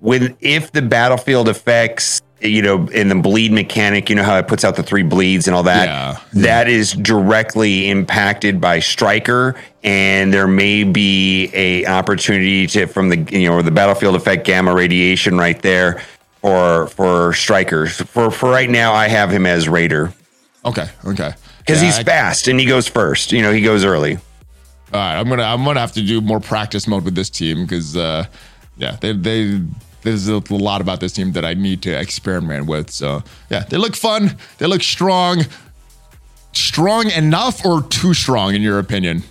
when 0.00 0.36
if 0.40 0.72
the 0.72 0.82
battlefield 0.82 1.48
effects, 1.48 2.17
you 2.40 2.62
know, 2.62 2.86
in 2.88 3.08
the 3.08 3.14
bleed 3.16 3.50
mechanic, 3.52 4.08
you 4.08 4.14
know 4.16 4.22
how 4.22 4.36
it 4.38 4.46
puts 4.46 4.64
out 4.64 4.76
the 4.76 4.82
three 4.82 5.02
bleeds 5.02 5.48
and 5.48 5.56
all 5.56 5.64
that. 5.64 5.86
Yeah. 5.88 6.18
That 6.42 6.68
is 6.68 6.92
directly 6.92 7.88
impacted 7.90 8.60
by 8.60 8.78
Striker, 8.80 9.56
and 9.82 10.32
there 10.32 10.46
may 10.46 10.84
be 10.84 11.50
a 11.52 11.84
opportunity 11.86 12.66
to 12.68 12.86
from 12.86 13.08
the 13.08 13.18
you 13.36 13.48
know 13.48 13.60
the 13.62 13.70
battlefield 13.72 14.14
effect 14.14 14.44
gamma 14.46 14.72
radiation 14.74 15.36
right 15.38 15.60
there 15.62 16.00
for 16.40 16.86
for 16.88 17.32
Strikers. 17.32 17.96
For 17.96 18.30
for 18.30 18.50
right 18.50 18.70
now, 18.70 18.92
I 18.92 19.08
have 19.08 19.30
him 19.30 19.44
as 19.46 19.68
Raider 19.68 20.12
Okay, 20.64 20.88
okay. 21.06 21.32
because 21.58 21.80
Yeah, 21.82 21.86
he's 21.88 21.98
I- 21.98 22.04
fast 22.04 22.46
and 22.48 22.60
he 22.60 22.66
goes 22.66 22.86
first. 22.86 23.32
You 23.32 23.42
know, 23.42 23.52
he 23.52 23.62
goes 23.62 23.84
early. 23.84 24.16
All 24.16 25.00
right, 25.00 25.18
I'm 25.18 25.28
gonna 25.28 25.42
I'm 25.42 25.64
gonna 25.64 25.80
have 25.80 25.92
to 25.94 26.02
do 26.02 26.20
more 26.20 26.40
practice 26.40 26.86
mode 26.86 27.04
with 27.04 27.14
this 27.14 27.28
team 27.30 27.64
because 27.64 27.96
uh, 27.96 28.26
yeah, 28.76 28.96
they 29.00 29.12
they 29.12 29.60
there's 30.02 30.28
a 30.28 30.38
lot 30.50 30.80
about 30.80 31.00
this 31.00 31.12
team 31.12 31.32
that 31.32 31.44
I 31.44 31.54
need 31.54 31.82
to 31.82 31.98
experiment 31.98 32.66
with. 32.66 32.90
So 32.90 33.22
yeah, 33.50 33.64
they 33.64 33.76
look 33.76 33.96
fun. 33.96 34.36
They 34.58 34.66
look 34.66 34.82
strong. 34.82 35.44
Strong 36.52 37.10
enough 37.10 37.64
or 37.64 37.82
too 37.82 38.14
strong 38.14 38.54
in 38.54 38.62
your 38.62 38.78
opinion? 38.78 39.22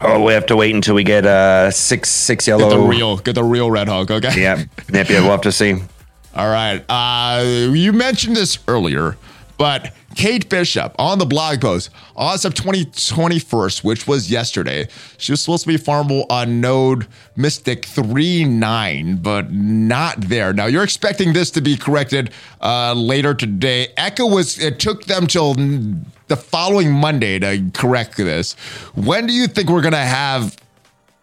Oh, 0.00 0.22
we 0.22 0.32
have 0.34 0.46
to 0.46 0.56
wait 0.56 0.74
until 0.74 0.94
we 0.94 1.02
get 1.02 1.24
uh 1.24 1.70
six 1.70 2.10
six 2.10 2.46
yellow. 2.46 2.68
Get 2.68 2.76
the 2.76 2.82
real, 2.82 3.16
get 3.16 3.34
the 3.34 3.44
real 3.44 3.70
Red 3.70 3.88
Hulk. 3.88 4.10
Okay. 4.10 4.40
Yeah, 4.40 4.64
yep, 4.92 5.08
yeah, 5.08 5.20
we'll 5.20 5.30
have 5.30 5.40
to 5.42 5.52
see. 5.52 5.74
All 6.36 6.48
right. 6.48 6.84
Uh, 6.88 7.70
you 7.72 7.92
mentioned 7.92 8.36
this 8.36 8.58
earlier, 8.66 9.16
but 9.56 9.94
Kate 10.14 10.48
Bishop 10.48 10.94
on 10.98 11.18
the 11.18 11.26
blog 11.26 11.60
post, 11.60 11.90
August 12.16 12.44
of 12.44 12.54
2021st, 12.54 13.84
which 13.84 14.06
was 14.06 14.30
yesterday, 14.30 14.88
she 15.18 15.32
was 15.32 15.40
supposed 15.40 15.64
to 15.64 15.68
be 15.68 15.76
farmable 15.76 16.26
on 16.30 16.60
node 16.60 17.06
Mystic 17.36 17.82
3.9, 17.82 19.22
but 19.22 19.52
not 19.52 20.20
there. 20.20 20.52
Now, 20.52 20.66
you're 20.66 20.84
expecting 20.84 21.32
this 21.32 21.50
to 21.52 21.60
be 21.60 21.76
corrected 21.76 22.30
uh, 22.60 22.94
later 22.94 23.34
today. 23.34 23.88
Echo 23.96 24.26
was, 24.26 24.58
it 24.58 24.78
took 24.78 25.04
them 25.04 25.26
till 25.26 25.54
the 25.54 26.36
following 26.36 26.92
Monday 26.92 27.38
to 27.38 27.70
correct 27.74 28.16
this. 28.16 28.54
When 28.94 29.26
do 29.26 29.32
you 29.32 29.46
think 29.46 29.68
we're 29.68 29.82
going 29.82 29.92
to 29.92 29.98
have 29.98 30.56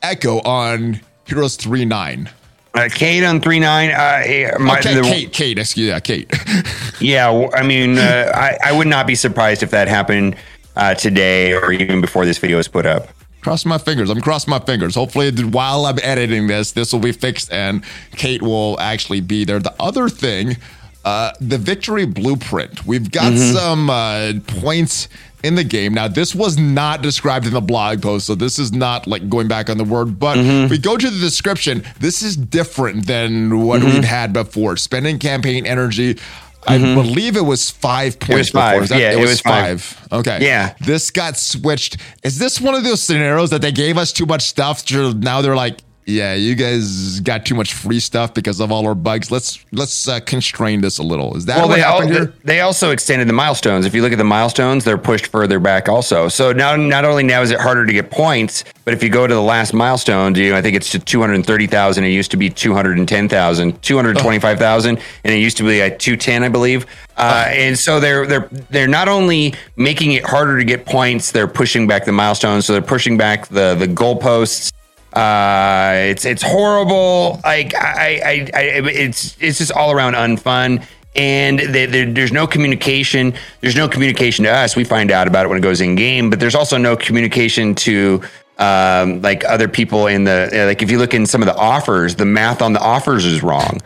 Echo 0.01 0.39
on 0.41 1.01
Heroes 1.25 1.57
3.9? 1.57 2.29
Uh, 2.73 2.87
Kate 2.93 3.23
on 3.23 3.41
three 3.41 3.59
nine. 3.59 3.91
Uh, 3.91 4.57
my, 4.59 4.79
Okay, 4.79 4.95
the- 4.95 5.01
Kate, 5.01 5.33
Kate, 5.33 5.57
excuse 5.59 5.89
yeah, 5.89 5.99
Kate. 5.99 6.31
Yeah, 7.01 7.49
I 7.55 7.63
mean, 7.63 7.97
uh, 7.97 8.31
I 8.33 8.57
I 8.63 8.71
would 8.71 8.85
not 8.87 9.07
be 9.07 9.15
surprised 9.15 9.63
if 9.63 9.71
that 9.71 9.87
happened 9.87 10.35
uh, 10.75 10.93
today 10.93 11.53
or 11.53 11.71
even 11.73 11.99
before 11.99 12.25
this 12.25 12.37
video 12.37 12.59
is 12.59 12.67
put 12.67 12.85
up. 12.85 13.07
Cross 13.41 13.65
my 13.65 13.79
fingers. 13.79 14.11
I'm 14.11 14.21
crossing 14.21 14.51
my 14.51 14.59
fingers. 14.59 14.93
Hopefully, 14.93 15.31
while 15.31 15.87
I'm 15.87 15.97
editing 16.03 16.45
this, 16.45 16.73
this 16.73 16.93
will 16.93 16.99
be 16.99 17.11
fixed 17.11 17.51
and 17.51 17.83
Kate 18.11 18.43
will 18.43 18.79
actually 18.79 19.19
be 19.21 19.45
there. 19.45 19.57
The 19.57 19.73
other 19.79 20.09
thing, 20.09 20.57
uh, 21.03 21.31
the 21.41 21.57
victory 21.57 22.05
blueprint. 22.05 22.85
We've 22.85 23.09
got 23.09 23.35
some 23.35 23.89
uh, 23.89 24.33
points 24.45 25.09
in 25.43 25.55
the 25.55 25.63
game. 25.63 25.93
Now, 25.93 26.07
this 26.07 26.35
was 26.35 26.57
not 26.57 27.01
described 27.01 27.45
in 27.45 27.53
the 27.53 27.61
blog 27.61 28.01
post, 28.01 28.27
so 28.27 28.35
this 28.35 28.59
is 28.59 28.71
not 28.71 29.07
like 29.07 29.27
going 29.29 29.47
back 29.47 29.69
on 29.69 29.77
the 29.77 29.83
word, 29.83 30.19
but 30.19 30.37
if 30.37 30.69
we 30.69 30.77
go 30.77 30.97
to 30.97 31.09
the 31.09 31.19
description. 31.19 31.83
This 31.99 32.21
is 32.21 32.35
different 32.35 33.07
than 33.07 33.65
what 33.65 33.81
mm-hmm. 33.81 33.95
we've 33.95 34.03
had 34.03 34.33
before. 34.33 34.77
Spending 34.77 35.19
campaign 35.19 35.65
energy. 35.65 36.19
I 36.67 36.77
mm-hmm. 36.77 36.93
believe 36.93 37.37
it 37.37 37.41
was 37.41 37.71
five 37.71 38.19
points. 38.19 38.49
before. 38.51 38.61
five. 38.61 38.83
Is 38.83 38.89
that- 38.89 38.99
Yeah, 38.99 39.11
it, 39.11 39.17
it 39.17 39.21
was, 39.21 39.29
was 39.31 39.41
five. 39.41 39.81
five. 39.81 40.13
Okay. 40.19 40.39
Yeah. 40.41 40.75
This 40.79 41.09
got 41.09 41.37
switched. 41.37 41.97
Is 42.23 42.37
this 42.37 42.61
one 42.61 42.75
of 42.75 42.83
those 42.83 43.01
scenarios 43.01 43.49
that 43.49 43.61
they 43.61 43.71
gave 43.71 43.97
us 43.97 44.11
too 44.11 44.25
much 44.25 44.43
stuff? 44.43 44.85
to- 44.85 45.13
Now 45.13 45.41
they're 45.41 45.55
like, 45.55 45.79
yeah, 46.05 46.33
you 46.33 46.55
guys 46.55 47.19
got 47.19 47.45
too 47.45 47.55
much 47.55 47.73
free 47.73 47.99
stuff 47.99 48.33
because 48.33 48.59
of 48.59 48.71
all 48.71 48.87
our 48.87 48.95
bugs. 48.95 49.29
Let's 49.31 49.63
let's 49.71 50.07
uh, 50.07 50.19
constrain 50.21 50.81
this 50.81 50.97
a 50.97 51.03
little. 51.03 51.37
Is 51.37 51.45
that 51.45 51.57
Well, 51.57 51.69
what 51.69 51.75
they, 51.75 51.81
happened 51.81 52.11
here? 52.11 52.33
they 52.43 52.61
also 52.61 52.91
extended 52.91 53.27
the 53.27 53.33
milestones. 53.33 53.85
If 53.85 53.93
you 53.93 54.01
look 54.01 54.11
at 54.11 54.17
the 54.17 54.23
milestones, 54.23 54.83
they're 54.83 54.97
pushed 54.97 55.27
further 55.27 55.59
back 55.59 55.87
also. 55.87 56.27
So 56.27 56.51
now, 56.51 56.75
not 56.75 57.05
only 57.05 57.23
now 57.23 57.41
is 57.41 57.51
it 57.51 57.59
harder 57.59 57.85
to 57.85 57.93
get 57.93 58.09
points, 58.11 58.63
but 58.83 58.93
if 58.93 59.03
you 59.03 59.09
go 59.09 59.27
to 59.27 59.33
the 59.33 59.41
last 59.41 59.73
milestone, 59.73 60.33
you 60.35 60.51
know, 60.51 60.57
I 60.57 60.61
think 60.61 60.75
it's 60.75 60.89
to 60.91 60.99
230,000. 60.99 62.03
It 62.03 62.09
used 62.09 62.31
to 62.31 62.37
be 62.37 62.49
210,000, 62.49 63.81
225,000, 63.81 64.99
and 65.23 65.33
it 65.33 65.37
used 65.37 65.57
to 65.57 65.63
be 65.63 65.81
at 65.81 65.99
210, 65.99 66.43
I 66.43 66.49
believe. 66.49 66.85
Uh, 67.17 67.45
and 67.49 67.77
so 67.77 67.99
they're 67.99 68.25
they're 68.25 68.49
they're 68.71 68.87
not 68.87 69.07
only 69.07 69.53
making 69.75 70.13
it 70.13 70.25
harder 70.25 70.57
to 70.57 70.63
get 70.63 70.85
points, 70.85 71.31
they're 71.31 71.47
pushing 71.47 71.85
back 71.85 72.05
the 72.05 72.11
milestones. 72.11 72.65
So 72.65 72.73
they're 72.73 72.81
pushing 72.81 73.17
back 73.17 73.47
the 73.47 73.75
the 73.75 73.87
goalposts. 73.87 74.71
Uh, 75.13 75.93
it's 76.09 76.25
it's 76.25 76.41
horrible. 76.43 77.39
Like 77.43 77.75
I, 77.75 78.21
I, 78.23 78.47
I, 78.53 78.61
it's 78.89 79.35
it's 79.39 79.57
just 79.59 79.71
all 79.71 79.91
around 79.91 80.13
unfun. 80.13 80.85
And 81.13 81.59
they, 81.59 81.85
there's 82.05 82.31
no 82.31 82.47
communication. 82.47 83.33
There's 83.59 83.75
no 83.75 83.89
communication 83.89 84.45
to 84.45 84.49
us. 84.51 84.77
We 84.77 84.85
find 84.85 85.11
out 85.11 85.27
about 85.27 85.45
it 85.45 85.49
when 85.49 85.57
it 85.57 85.61
goes 85.61 85.81
in 85.81 85.95
game, 85.95 86.29
but 86.29 86.39
there's 86.39 86.55
also 86.55 86.77
no 86.77 86.95
communication 86.95 87.75
to 87.75 88.21
um, 88.59 89.21
like 89.21 89.43
other 89.43 89.67
people 89.67 90.07
in 90.07 90.23
the 90.23 90.49
like. 90.67 90.81
If 90.81 90.89
you 90.89 90.97
look 90.97 91.13
in 91.13 91.25
some 91.25 91.41
of 91.41 91.47
the 91.47 91.55
offers, 91.57 92.15
the 92.15 92.23
math 92.25 92.61
on 92.61 92.71
the 92.71 92.79
offers 92.79 93.25
is 93.25 93.43
wrong. 93.43 93.79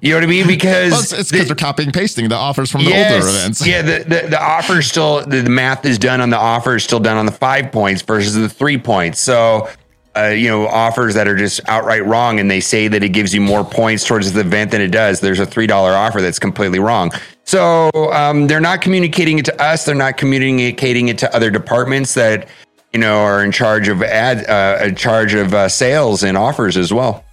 You 0.00 0.12
know 0.12 0.16
what 0.16 0.24
I 0.24 0.28
mean? 0.28 0.46
Because 0.46 0.92
Well, 0.92 1.00
it's 1.02 1.10
because 1.12 1.30
the- 1.30 1.44
they're 1.44 1.54
copying 1.54 1.92
pasting 1.92 2.30
the 2.30 2.34
offers 2.34 2.70
from 2.70 2.84
the 2.84 2.88
Yes. 2.90 3.22
older 3.22 3.28
events. 3.36 3.66
Yeah, 3.66 3.82
the, 3.82 3.98
the, 3.98 4.28
the 4.30 4.42
offer 4.42 4.80
still, 4.80 5.20
the, 5.26 5.42
the 5.42 5.50
math 5.50 5.84
is 5.84 5.98
done 5.98 6.22
on 6.22 6.30
the 6.30 6.38
offer 6.38 6.76
is 6.76 6.84
still 6.84 7.00
done 7.00 7.18
on 7.18 7.26
the 7.26 7.32
five 7.32 7.70
points 7.70 8.00
versus 8.00 8.34
the 8.34 8.48
three 8.48 8.78
points. 8.78 9.20
So, 9.20 9.68
uh, 10.16 10.26
you 10.26 10.48
know, 10.48 10.66
offers 10.66 11.14
that 11.14 11.28
are 11.28 11.36
just 11.36 11.60
outright 11.68 12.04
wrong 12.04 12.40
and 12.40 12.50
they 12.50 12.60
say 12.60 12.88
that 12.88 13.02
it 13.02 13.10
gives 13.10 13.32
you 13.32 13.40
more 13.40 13.64
points 13.64 14.04
towards 14.04 14.32
the 14.32 14.40
event 14.40 14.72
than 14.72 14.80
it 14.80 14.88
does. 14.88 15.20
There's 15.20 15.38
a 15.38 15.46
$3 15.46 15.70
offer 15.70 16.20
that's 16.20 16.38
completely 16.38 16.80
wrong. 16.80 17.12
So, 17.44 17.90
um, 18.12 18.46
they're 18.46 18.60
not 18.60 18.80
communicating 18.80 19.38
it 19.38 19.44
to 19.46 19.62
us. 19.62 19.84
They're 19.84 19.94
not 19.94 20.16
communicating 20.16 21.08
it 21.08 21.18
to 21.18 21.34
other 21.34 21.50
departments 21.50 22.14
that, 22.14 22.48
you 22.92 22.98
know, 22.98 23.18
are 23.18 23.44
in 23.44 23.52
charge 23.52 23.88
of 23.88 24.02
ad, 24.02 24.48
uh, 24.48 24.84
in 24.86 24.96
charge 24.96 25.34
of 25.34 25.54
uh, 25.54 25.68
sales 25.68 26.22
and 26.22 26.36
offers 26.36 26.76
as 26.76 26.92
well. 26.92 27.24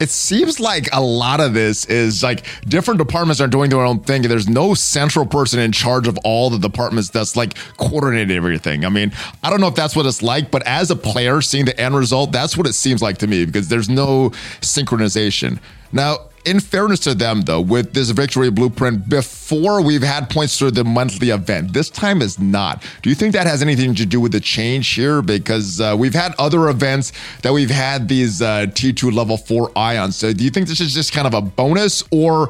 It 0.00 0.10
seems 0.10 0.60
like 0.60 0.88
a 0.92 1.00
lot 1.00 1.40
of 1.40 1.54
this 1.54 1.84
is 1.86 2.22
like 2.22 2.46
different 2.68 2.98
departments 2.98 3.40
are 3.40 3.48
doing 3.48 3.70
their 3.70 3.80
own 3.80 4.00
thing. 4.00 4.22
and 4.22 4.30
There's 4.30 4.48
no 4.48 4.74
central 4.74 5.26
person 5.26 5.60
in 5.60 5.72
charge 5.72 6.08
of 6.08 6.18
all 6.24 6.50
the 6.50 6.58
departments 6.58 7.10
that's 7.10 7.36
like 7.36 7.54
coordinating 7.76 8.36
everything. 8.36 8.84
I 8.84 8.88
mean, 8.88 9.12
I 9.42 9.50
don't 9.50 9.60
know 9.60 9.68
if 9.68 9.74
that's 9.74 9.96
what 9.96 10.06
it's 10.06 10.22
like, 10.22 10.50
but 10.50 10.66
as 10.66 10.90
a 10.90 10.96
player 10.96 11.40
seeing 11.40 11.64
the 11.64 11.78
end 11.80 11.94
result, 11.96 12.32
that's 12.32 12.56
what 12.56 12.66
it 12.66 12.74
seems 12.74 13.02
like 13.02 13.18
to 13.18 13.26
me 13.26 13.44
because 13.44 13.68
there's 13.68 13.88
no 13.88 14.30
synchronization. 14.60 15.58
Now, 15.92 16.28
in 16.46 16.60
fairness 16.60 17.00
to 17.00 17.14
them, 17.14 17.42
though, 17.42 17.60
with 17.60 17.92
this 17.92 18.10
victory 18.10 18.50
blueprint, 18.50 19.08
before 19.08 19.82
we've 19.82 20.02
had 20.02 20.30
points 20.30 20.58
through 20.58 20.70
the 20.70 20.84
monthly 20.84 21.30
event, 21.30 21.72
this 21.72 21.90
time 21.90 22.22
is 22.22 22.38
not. 22.38 22.84
Do 23.02 23.10
you 23.10 23.16
think 23.16 23.32
that 23.34 23.46
has 23.46 23.62
anything 23.62 23.94
to 23.96 24.06
do 24.06 24.20
with 24.20 24.32
the 24.32 24.40
change 24.40 24.88
here? 24.94 25.22
Because 25.22 25.80
uh, 25.80 25.96
we've 25.98 26.14
had 26.14 26.34
other 26.38 26.68
events 26.68 27.12
that 27.42 27.52
we've 27.52 27.70
had 27.70 28.08
these 28.08 28.40
uh, 28.40 28.66
T2 28.66 29.12
level 29.12 29.36
four 29.36 29.72
ions. 29.76 30.14
So 30.16 30.32
do 30.32 30.44
you 30.44 30.50
think 30.50 30.68
this 30.68 30.80
is 30.80 30.94
just 30.94 31.12
kind 31.12 31.26
of 31.26 31.34
a 31.34 31.40
bonus, 31.40 32.04
or 32.12 32.48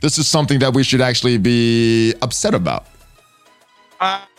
this 0.00 0.18
is 0.18 0.26
something 0.26 0.58
that 0.58 0.74
we 0.74 0.82
should 0.82 1.00
actually 1.00 1.38
be 1.38 2.14
upset 2.22 2.52
about? 2.52 2.86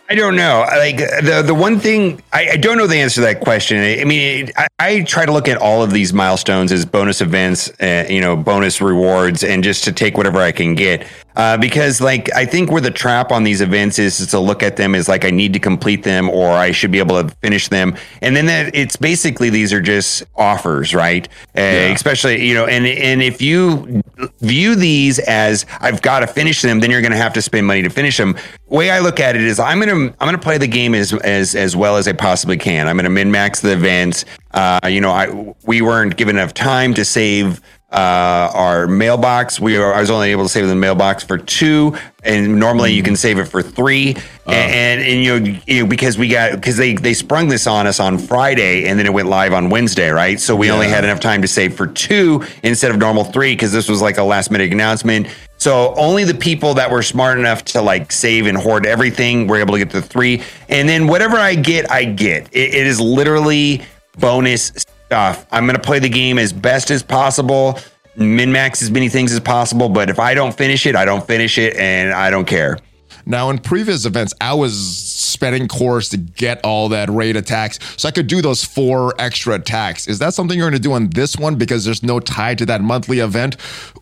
I 0.10 0.16
don't 0.16 0.38
know. 0.38 0.66
Like 0.68 0.98
the 0.98 1.44
the 1.46 1.54
one 1.54 1.80
thing 1.80 2.22
I, 2.32 2.52
I 2.52 2.58
don't 2.58 2.78
know 2.78 2.88
the 2.88 2.96
answer 2.96 3.16
to 3.16 3.22
that 3.22 3.42
question. 3.42 3.78
I 3.78 4.06
mean, 4.06 4.48
it, 4.48 4.52
I, 4.58 4.68
I 4.80 5.02
try 5.02 5.26
to 5.26 5.34
look 5.34 5.50
at 5.50 5.58
all 5.58 5.84
of 5.84 5.92
these 5.92 6.14
milestones 6.14 6.72
as 6.72 6.86
bonus 6.86 7.20
events, 7.20 7.70
uh, 7.82 8.06
you 8.10 8.22
know, 8.22 8.38
bonus 8.38 8.80
rewards, 8.80 9.44
and 9.44 9.66
just 9.66 9.84
to 9.84 9.92
take 9.92 10.18
whatever 10.18 10.40
I 10.40 10.54
can 10.54 10.76
get. 10.76 11.06
Uh, 11.36 11.56
because 11.56 12.02
like 12.02 12.34
I 12.34 12.46
think 12.46 12.72
where 12.72 12.82
the 12.82 12.90
trap 12.90 13.32
on 13.32 13.44
these 13.44 13.62
events 13.62 14.00
is, 14.00 14.20
is 14.20 14.28
to 14.28 14.40
look 14.40 14.64
at 14.64 14.78
them 14.78 14.96
as 14.96 15.08
like 15.08 15.24
I 15.24 15.30
need 15.30 15.54
to 15.54 15.60
complete 15.60 16.04
them 16.04 16.30
or 16.30 16.50
I 16.52 16.72
should 16.72 16.90
be 16.92 17.00
able 17.00 17.22
to 17.22 17.30
finish 17.42 17.68
them, 17.68 17.96
and 18.22 18.36
then 18.36 18.46
that 18.46 18.74
it's 18.74 18.96
basically 18.96 19.50
these 19.50 19.74
are 19.74 19.82
just 19.82 20.24
offers, 20.36 20.96
right? 20.96 21.28
Uh, 21.56 21.92
Especially 21.94 22.48
you 22.48 22.54
know, 22.54 22.66
and 22.66 22.88
and 22.88 23.22
if 23.22 23.42
you 23.42 24.02
view 24.40 24.76
these 24.76 25.20
as 25.20 25.66
I've 25.80 26.02
got 26.02 26.22
to 26.22 26.28
finish 26.28 26.62
them, 26.62 26.80
then 26.80 26.92
you're 26.92 27.02
going 27.02 27.12
to 27.12 27.18
have 27.18 27.34
to 27.34 27.42
spend 27.42 27.68
money 27.68 27.84
to 27.84 27.90
finish 27.90 28.16
them. 28.18 28.36
Way 28.70 28.92
I 28.92 29.00
look 29.00 29.22
at 29.22 29.36
it 29.36 29.44
is 29.44 29.60
I'm 29.60 29.80
to 29.82 30.14
I'm 30.20 30.32
to 30.32 30.38
play 30.38 30.58
the 30.58 30.68
game 30.68 30.94
as 30.94 31.14
as 31.14 31.56
as 31.56 31.76
well 31.76 31.96
as 31.96 32.06
I 32.08 32.12
possibly 32.14 32.58
can. 32.58 32.90
I'm 32.90 32.98
to 32.98 33.10
min 33.10 33.32
max 33.32 33.62
the 33.62 33.72
events. 33.72 34.26
Uh, 34.52 34.80
you 34.88 35.00
know, 35.00 35.12
I 35.12 35.54
we 35.66 35.82
weren't 35.82 36.18
given 36.18 36.38
enough 36.38 36.54
time 36.54 36.94
to 36.96 37.06
save 37.06 37.62
uh, 37.92 38.52
our 38.54 38.88
mailbox. 38.88 39.60
We 39.60 39.78
are, 39.78 39.94
I 39.94 40.02
was 40.02 40.10
only 40.10 40.32
able 40.32 40.44
to 40.44 40.50
save 40.50 40.68
the 40.68 40.76
mailbox 40.76 41.24
for 41.24 41.38
two, 41.38 41.96
and 42.22 42.60
normally 42.60 42.92
you 42.92 43.02
can 43.02 43.16
save 43.16 43.40
it 43.40 43.46
for 43.46 43.62
three. 43.62 44.16
And, 44.46 44.72
and 44.72 45.02
and 45.02 45.24
you 45.24 45.40
know, 45.40 45.60
you 45.66 45.84
know 45.84 45.90
because 45.90 46.18
we 46.18 46.28
got 46.28 46.52
because 46.52 46.76
they 46.76 46.96
they 46.96 47.14
sprung 47.14 47.48
this 47.48 47.66
on 47.66 47.88
us 47.88 48.02
on 48.02 48.18
Friday, 48.18 48.88
and 48.88 49.00
then 49.00 49.06
it 49.06 49.14
went 49.14 49.30
live 49.30 49.54
on 49.54 49.70
Wednesday, 49.70 50.10
right? 50.10 50.40
So 50.40 50.56
we 50.56 50.70
only 50.70 50.88
had 50.88 51.06
enough 51.06 51.22
time 51.22 51.42
to 51.44 51.48
save 51.48 51.76
for 51.76 51.88
two 51.88 52.44
instead 52.62 52.92
of 52.92 52.98
normal 52.98 53.24
three 53.24 53.54
because 53.54 53.72
this 53.72 53.88
was 53.88 54.02
like 54.02 54.18
a 54.18 54.24
last 54.24 54.52
minute 54.52 54.74
announcement. 54.74 55.28
So 55.58 55.94
only 55.96 56.24
the 56.24 56.36
people 56.36 56.76
that 56.76 56.92
were 56.92 57.02
smart 57.02 57.40
enough 57.40 57.64
to 57.66 57.82
like 57.82 58.12
save 58.12 58.48
and 58.48 58.58
hoard 58.58 58.86
everything 58.86 59.48
were 59.48 59.58
able 59.58 59.74
to 59.74 59.80
get 59.80 59.90
the 59.90 60.02
three. 60.02 60.44
And 60.70 60.88
then 60.88 61.08
whatever 61.08 61.38
I 61.38 61.56
get, 61.56 61.90
I 61.90 62.04
get. 62.04 62.48
It, 62.54 62.76
it 62.76 62.86
is 62.86 63.00
literally 63.00 63.82
bonus 64.20 64.72
stuff. 65.08 65.48
I'm 65.52 65.66
going 65.66 65.76
to 65.78 65.82
play 65.82 66.00
the 66.00 66.10
game 66.10 66.38
as 66.38 66.54
best 66.54 66.92
as 66.92 67.02
possible, 67.02 67.80
min 68.16 68.52
max 68.52 68.82
as 68.82 68.92
many 68.92 69.10
things 69.10 69.32
as 69.32 69.40
possible. 69.40 69.90
But 69.90 70.10
if 70.10 70.20
I 70.20 70.34
don't 70.34 70.56
finish 70.56 70.86
it, 70.86 70.96
I 70.96 71.06
don't 71.06 71.26
finish 71.26 71.58
it, 71.58 71.76
and 71.78 72.14
I 72.14 72.30
don't 72.30 72.46
care. 72.46 72.78
Now, 73.26 73.50
in 73.50 73.58
previous 73.58 74.06
events, 74.06 74.34
I 74.40 74.54
was 74.54 74.78
spending 74.78 75.68
cores 75.68 76.10
to 76.10 76.18
get 76.18 76.64
all 76.64 76.90
that 76.90 77.10
raid 77.10 77.36
attacks 77.36 77.78
so 77.98 78.08
I 78.08 78.12
could 78.12 78.28
do 78.28 78.42
those 78.42 78.64
four 78.64 79.14
extra 79.20 79.56
attacks. 79.56 80.08
Is 80.08 80.20
that 80.20 80.34
something 80.34 80.58
you're 80.58 80.70
going 80.70 80.82
to 80.82 80.88
do 80.88 80.94
on 80.94 81.10
this 81.10 81.36
one 81.36 81.56
because 81.56 81.84
there's 81.84 82.04
no 82.04 82.22
tie 82.22 82.56
to 82.56 82.66
that 82.68 82.82
monthly 82.82 83.20
event? 83.20 83.58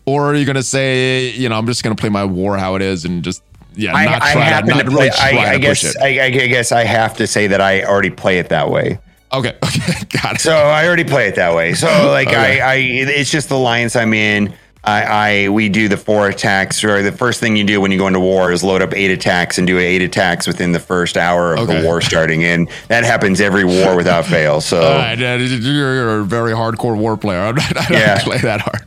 Or 0.06 0.26
are 0.26 0.34
you 0.34 0.44
going 0.44 0.56
to 0.56 0.62
say, 0.62 1.30
you 1.30 1.48
know, 1.48 1.58
I'm 1.58 1.66
just 1.66 1.82
going 1.82 1.94
to 1.94 2.00
play 2.00 2.08
my 2.08 2.24
war 2.24 2.56
how 2.56 2.76
it 2.76 2.82
is 2.82 3.04
and 3.04 3.24
just 3.24 3.42
yeah, 3.74 3.94
I, 3.94 4.04
not 4.04 4.22
I 4.22 4.32
try 4.32 4.42
happen 4.42 4.68
not 4.70 4.78
to 4.78 4.84
really 4.84 5.10
play. 5.10 5.10
try 5.10 5.44
I, 5.44 5.50
I 5.50 5.58
guess. 5.58 5.82
push 5.82 5.96
it. 5.96 6.00
I, 6.00 6.26
I 6.26 6.30
guess 6.30 6.70
I 6.72 6.84
have 6.84 7.16
to 7.16 7.26
say 7.26 7.48
that 7.48 7.60
I 7.60 7.82
already 7.82 8.10
play 8.10 8.38
it 8.38 8.48
that 8.50 8.70
way. 8.70 8.98
Okay, 9.32 9.56
okay, 9.64 9.92
got 10.22 10.36
it. 10.36 10.40
So 10.40 10.54
I 10.56 10.86
already 10.86 11.04
play 11.04 11.28
it 11.28 11.34
that 11.36 11.54
way. 11.54 11.74
So 11.74 11.86
like 12.10 12.28
Okay. 12.28 12.60
I, 12.60 12.72
I, 12.72 12.74
it's 12.76 13.30
just 13.30 13.48
the 13.48 13.56
alliance 13.56 13.96
I'm 13.96 14.14
in. 14.14 14.54
I, 14.84 15.02
I, 15.44 15.48
we 15.48 15.68
do 15.68 15.88
the 15.88 15.96
four 15.96 16.28
attacks, 16.28 16.84
or 16.84 17.02
the 17.02 17.10
first 17.10 17.40
thing 17.40 17.56
you 17.56 17.64
do 17.64 17.80
when 17.80 17.90
you 17.90 17.98
go 17.98 18.06
into 18.06 18.20
war 18.20 18.52
is 18.52 18.62
load 18.62 18.82
up 18.82 18.94
eight 18.94 19.10
attacks 19.10 19.58
and 19.58 19.66
do 19.66 19.80
eight 19.80 20.00
attacks 20.00 20.46
within 20.46 20.70
the 20.70 20.78
first 20.78 21.16
hour 21.16 21.54
of 21.54 21.68
Okay. 21.68 21.80
the 21.80 21.84
war 21.84 22.00
starting, 22.00 22.44
and 22.44 22.68
that 22.86 23.02
happens 23.02 23.40
every 23.40 23.64
war 23.64 23.96
without 23.96 24.24
fail. 24.26 24.60
So 24.60 24.80
right, 24.80 25.18
you're, 25.18 26.20
a 26.20 26.24
very 26.24 26.52
hardcore 26.52 26.96
war 26.96 27.16
player. 27.16 27.40
I'm 27.40 27.56
not, 27.56 27.76
I 27.80 27.86
don't 27.88 27.98
Yeah. 27.98 28.22
play 28.22 28.38
that 28.38 28.60
hard. 28.60 28.86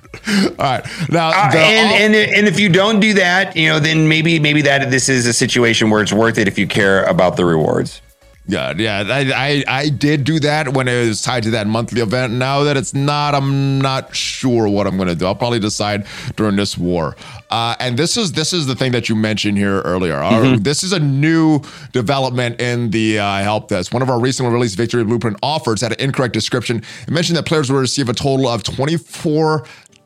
All 0.58 0.66
right, 0.66 0.86
now 1.10 1.32
Uh, 1.32 1.52
and, 1.58 2.16
and 2.16 2.16
and 2.16 2.48
if 2.48 2.62
you 2.62 2.70
don't 2.70 3.02
do 3.02 3.16
that, 3.16 3.58
you 3.58 3.68
know, 3.68 3.80
then 3.80 4.08
maybe 4.08 4.40
maybe 4.40 4.62
that 4.62 4.90
this 4.92 5.10
is 5.10 5.26
a 5.26 5.34
situation 5.34 5.90
where 5.90 6.02
it's 6.02 6.14
worth 6.14 6.38
it 6.38 6.48
if 6.48 6.58
you 6.58 6.66
care 6.66 7.04
about 7.08 7.36
the 7.36 7.44
rewards. 7.44 8.02
Yeah, 8.50 8.74
yeah. 8.76 9.04
I, 9.08 9.32
I 9.36 9.64
I 9.68 9.90
did 9.90 10.24
do 10.24 10.40
that 10.40 10.70
when 10.74 10.88
it 10.88 11.08
was 11.08 11.22
tied 11.22 11.44
to 11.44 11.52
that 11.52 11.68
monthly 11.68 12.02
event. 12.02 12.34
Now 12.34 12.64
that 12.64 12.78
it's 12.78 12.96
not, 12.96 13.36
I'm 13.36 13.80
not 13.80 14.16
sure 14.16 14.68
what 14.68 14.88
I'm 14.88 14.98
gonna 14.98 15.14
do. 15.14 15.28
I'll 15.28 15.36
probably 15.36 15.60
decide 15.60 16.08
during 16.36 16.56
this 16.56 16.76
war. 16.76 17.16
Uh, 17.52 17.76
and 17.80 17.96
this 17.96 18.18
is 18.18 18.32
this 18.32 18.52
is 18.52 18.66
the 18.66 18.76
thing 18.76 18.92
that 18.94 19.08
you 19.08 19.16
mentioned 19.16 19.56
here 19.60 19.82
earlier. 19.82 20.16
Our- 20.16 20.58
this 20.58 20.84
is 20.84 20.94
a 20.94 21.00
new 21.00 21.62
development 21.92 22.60
in 22.60 22.90
the 22.90 23.20
uh, 23.20 23.44
help 23.44 23.68
desk. 23.68 23.94
One 23.94 24.02
of 24.02 24.10
our 24.10 24.20
recently 24.20 24.52
released 24.52 24.78
victory 24.78 25.04
blueprint 25.04 25.38
offers 25.44 25.82
had 25.82 25.92
an 25.92 26.00
incorrect 26.00 26.34
description. 26.34 26.78
It 27.04 27.12
mentioned 27.12 27.38
that 27.38 27.46
players 27.46 27.72
will 27.72 27.80
receive 27.80 28.10
a 28.10 28.14
total 28.16 28.48
of 28.48 28.64
24 28.64 29.64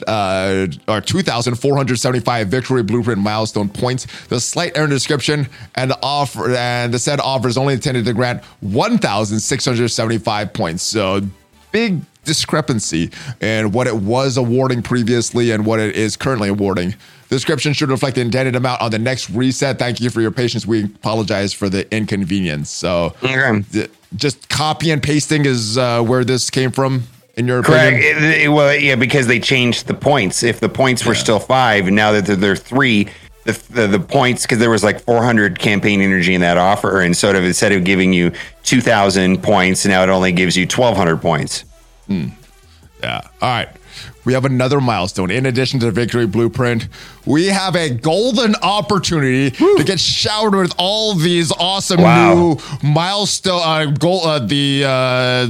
uh, 0.07 0.67
or 0.87 1.01
2,475 1.01 2.47
victory 2.47 2.83
blueprint 2.83 3.19
milestone 3.21 3.69
points. 3.69 4.07
The 4.27 4.39
slight 4.39 4.75
error 4.75 4.85
in 4.85 4.89
the 4.89 4.95
description 4.95 5.47
and 5.75 5.91
the 5.91 5.99
offer 6.01 6.53
and 6.55 6.93
the 6.93 6.99
said 6.99 7.19
offer 7.19 7.47
is 7.47 7.57
only 7.57 7.73
intended 7.75 8.05
to 8.05 8.13
grant 8.13 8.43
1,675 8.61 10.53
points. 10.53 10.83
So 10.83 11.21
big 11.71 12.01
discrepancy 12.25 13.11
in 13.41 13.71
what 13.71 13.87
it 13.87 13.95
was 13.95 14.37
awarding 14.37 14.81
previously 14.81 15.51
and 15.51 15.65
what 15.65 15.79
it 15.79 15.95
is 15.95 16.15
currently 16.15 16.49
awarding. 16.49 16.91
The 17.29 17.35
description 17.35 17.73
should 17.73 17.89
reflect 17.89 18.15
the 18.15 18.21
intended 18.21 18.55
amount 18.55 18.81
on 18.81 18.91
the 18.91 18.99
next 18.99 19.29
reset. 19.31 19.79
Thank 19.79 19.99
you 19.99 20.09
for 20.09 20.21
your 20.21 20.31
patience. 20.31 20.65
We 20.67 20.85
apologize 20.85 21.51
for 21.51 21.67
the 21.67 21.91
inconvenience. 21.93 22.69
So 22.69 23.15
Okay. 23.23 23.63
th- 23.71 23.89
just 24.15 24.47
copy 24.49 24.91
and 24.91 25.01
pasting 25.01 25.45
is 25.45 25.77
uh, 25.77 26.01
where 26.03 26.23
this 26.23 26.49
came 26.51 26.69
from, 26.71 27.03
in 27.36 27.47
your 27.47 27.63
Correct. 27.63 27.97
opinion. 27.97 28.23
It- 28.23 28.41
it- 28.43 28.47
well, 28.49 28.75
yeah, 28.75 28.95
because 28.95 29.27
they 29.27 29.39
changed 29.39 29.88
the 29.88 29.93
points. 29.93 30.43
If 30.43 30.59
the 30.59 30.69
points 30.69 31.05
were 31.05 31.15
still 31.15 31.39
five, 31.39 31.88
and 31.88 31.95
now 31.95 32.11
that 32.11 32.25
they're, 32.25 32.36
they're 32.36 32.55
three, 32.55 33.07
the, 33.45 33.51
the 33.71 33.88
the 33.88 33.99
points 33.99 34.43
because 34.43 34.59
there 34.59 34.69
was 34.69 34.84
like 34.84 35.01
400 35.01 35.59
campaign 35.59 35.99
energy 36.01 36.34
in 36.34 36.41
that 36.41 36.57
offer, 36.57 37.01
and 37.01 37.15
sort 37.17 37.36
of 37.36 37.43
instead 37.43 37.71
of 37.73 37.84
giving 37.84 38.13
you 38.13 38.31
2,000 38.63 39.43
points, 39.43 39.86
now 39.86 40.01
it 40.03 40.09
only 40.09 40.31
gives 40.31 40.55
you 40.55 40.63
1,200 40.65 41.17
points. 41.21 41.65
Yeah. 42.07 42.21
All 43.03 43.21
right. 43.41 43.69
We 44.25 44.31
have 44.34 44.45
another 44.45 44.79
milestone. 44.79 45.29
In 45.29 45.45
addition 45.45 45.81
to 45.81 45.88
the 45.88 45.91
victory 45.91 46.25
blueprint, 46.25 46.88
we 47.25 47.47
have 47.47 47.75
a 47.75 47.89
golden 47.89 48.55
opportunity 48.61 49.51
to 49.51 49.84
get 49.86 49.99
showered 49.99 50.55
with 50.55 50.73
all 50.77 51.13
these 51.13 51.51
awesome 51.51 52.01
Wow. 52.01 52.34
new 52.34 52.57
milestone 52.81 53.61
uh, 53.61 53.86
goal 53.88 54.25
uh, 54.25 54.39
the 54.39 54.84
uh, 54.86 55.47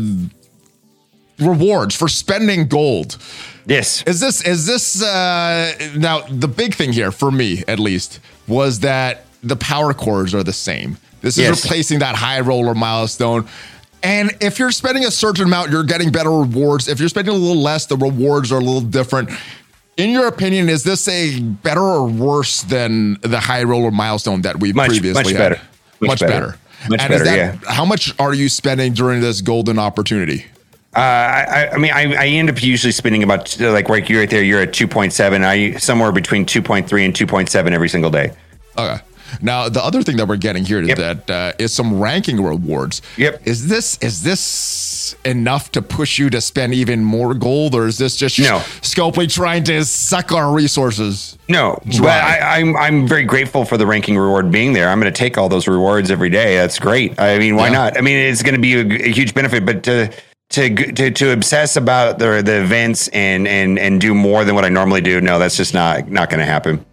rewards 1.39 1.95
for 1.95 2.07
spending 2.07 2.67
gold. 2.67 3.17
Yes. 3.65 4.03
Is 4.05 4.19
this 4.19 4.41
is 4.41 4.65
this 4.65 5.01
uh 5.01 5.73
now 5.95 6.21
the 6.21 6.47
big 6.47 6.75
thing 6.75 6.91
here 6.93 7.11
for 7.11 7.31
me 7.31 7.63
at 7.67 7.79
least 7.79 8.19
was 8.47 8.79
that 8.81 9.25
the 9.41 9.55
power 9.55 9.93
cores 9.93 10.33
are 10.33 10.43
the 10.43 10.53
same. 10.53 10.97
This 11.21 11.37
is 11.37 11.43
Yes. 11.43 11.63
replacing 11.63 11.99
that 11.99 12.15
high 12.15 12.41
roller 12.41 12.75
milestone. 12.75 13.47
And 14.03 14.31
if 14.41 14.59
you're 14.59 14.71
spending 14.71 15.05
a 15.05 15.11
certain 15.11 15.45
amount, 15.45 15.71
you're 15.71 15.85
getting 15.85 16.11
better 16.11 16.29
rewards. 16.29 16.89
If 16.89 16.99
you're 16.99 17.07
spending 17.07 17.33
a 17.33 17.37
little 17.37 17.61
less, 17.61 17.85
the 17.85 17.95
rewards 17.95 18.51
are 18.51 18.57
a 18.57 18.63
little 18.63 18.81
different. 18.81 19.29
In 19.95 20.09
your 20.09 20.27
opinion, 20.27 20.67
is 20.69 20.83
this 20.83 21.07
a 21.07 21.39
better 21.39 21.79
or 21.81 22.05
worse 22.07 22.63
than 22.63 23.17
the 23.21 23.39
high 23.39 23.63
roller 23.63 23.91
milestone 23.91 24.41
that 24.41 24.59
we 24.59 24.73
Much- 24.73 24.89
previously 24.89 25.23
much 25.23 25.31
had? 25.31 25.37
better. 25.37 25.61
Much, 26.01 26.09
Much 26.09 26.19
better. 26.19 26.31
better. 26.47 26.57
Much 26.89 27.01
and 27.01 27.13
is 27.13 27.21
better, 27.23 27.57
that, 27.63 27.71
How 27.71 27.85
much 27.85 28.13
are 28.19 28.33
you 28.33 28.49
spending 28.49 28.91
during 28.93 29.21
this 29.21 29.39
golden 29.39 29.79
opportunity? 29.79 30.45
Uh, 30.95 30.99
I, 30.99 31.69
I 31.73 31.77
mean, 31.77 31.91
I, 31.91 32.13
I 32.13 32.27
end 32.27 32.49
up 32.49 32.61
usually 32.61 32.91
spending 32.91 33.23
about 33.23 33.59
like 33.59 33.89
right 33.89 34.07
you 34.07 34.19
right 34.19 34.29
there. 34.29 34.43
You're 34.43 34.61
at 34.61 34.69
2.7. 34.73 35.43
I 35.43 35.77
somewhere 35.77 36.11
between 36.11 36.45
2.3 36.45 37.05
and 37.05 37.13
2.7 37.13 37.71
every 37.71 37.89
single 37.89 38.11
day. 38.11 38.31
Okay. 38.77 38.97
Now 39.41 39.67
the 39.67 39.83
other 39.83 40.03
thing 40.03 40.17
that 40.17 40.27
we're 40.27 40.37
getting 40.37 40.63
here 40.63 40.79
is 40.79 40.89
Yep. 40.89 40.97
that 40.97 41.29
uh, 41.31 41.53
is 41.57 41.73
some 41.73 41.99
ranking 41.99 42.43
rewards. 42.43 43.01
Yep. 43.17 43.47
Is 43.47 43.67
this 43.67 43.97
is 43.99 44.21
this 44.21 45.15
enough 45.25 45.71
to 45.71 45.81
push 45.81 46.19
you 46.19 46.29
to 46.29 46.39
spend 46.39 46.75
even 46.75 47.03
more 47.03 47.33
gold, 47.33 47.73
or 47.73 47.87
is 47.87 47.97
this 47.97 48.15
just 48.15 48.37
No. 48.37 48.59
Scopely 48.81 49.27
trying 49.27 49.63
to 49.63 49.83
suck 49.85 50.31
our 50.31 50.53
resources? 50.53 51.35
No, 51.49 51.79
Dry. 51.89 52.01
but 52.01 52.09
I, 52.23 52.59
I'm 52.59 52.77
I'm 52.77 53.07
very 53.07 53.23
grateful 53.23 53.65
for 53.65 53.75
the 53.77 53.87
ranking 53.87 54.15
reward 54.15 54.51
being 54.51 54.73
there. 54.73 54.89
I'm 54.89 54.99
going 54.99 55.11
to 55.11 55.17
take 55.17 55.39
all 55.39 55.49
those 55.49 55.67
rewards 55.67 56.11
every 56.11 56.29
day. 56.29 56.55
That's 56.57 56.77
great. 56.77 57.19
I 57.19 57.39
mean, 57.39 57.55
why 57.55 57.67
Yeah. 57.69 57.73
not? 57.73 57.97
I 57.97 58.01
mean, 58.01 58.17
it's 58.17 58.43
going 58.43 58.55
to 58.55 58.61
be 58.61 58.75
a, 58.75 59.07
a 59.07 59.11
huge 59.11 59.33
benefit. 59.33 59.65
But 59.65 59.81
to 59.83 60.13
to 60.49 60.91
to 60.93 61.11
to 61.11 61.31
obsess 61.31 61.75
about 61.75 62.19
the 62.19 62.41
the 62.43 62.61
events 62.61 63.07
and 63.09 63.47
and 63.47 63.79
and 63.79 63.99
do 63.99 64.13
more 64.13 64.45
than 64.45 64.55
what 64.55 64.65
I 64.65 64.69
normally 64.69 65.01
do, 65.01 65.19
no, 65.21 65.39
that's 65.39 65.57
just 65.57 65.73
not 65.73 66.09
not 66.09 66.29
going 66.29 66.39
to 66.39 66.45
happen. 66.45 66.85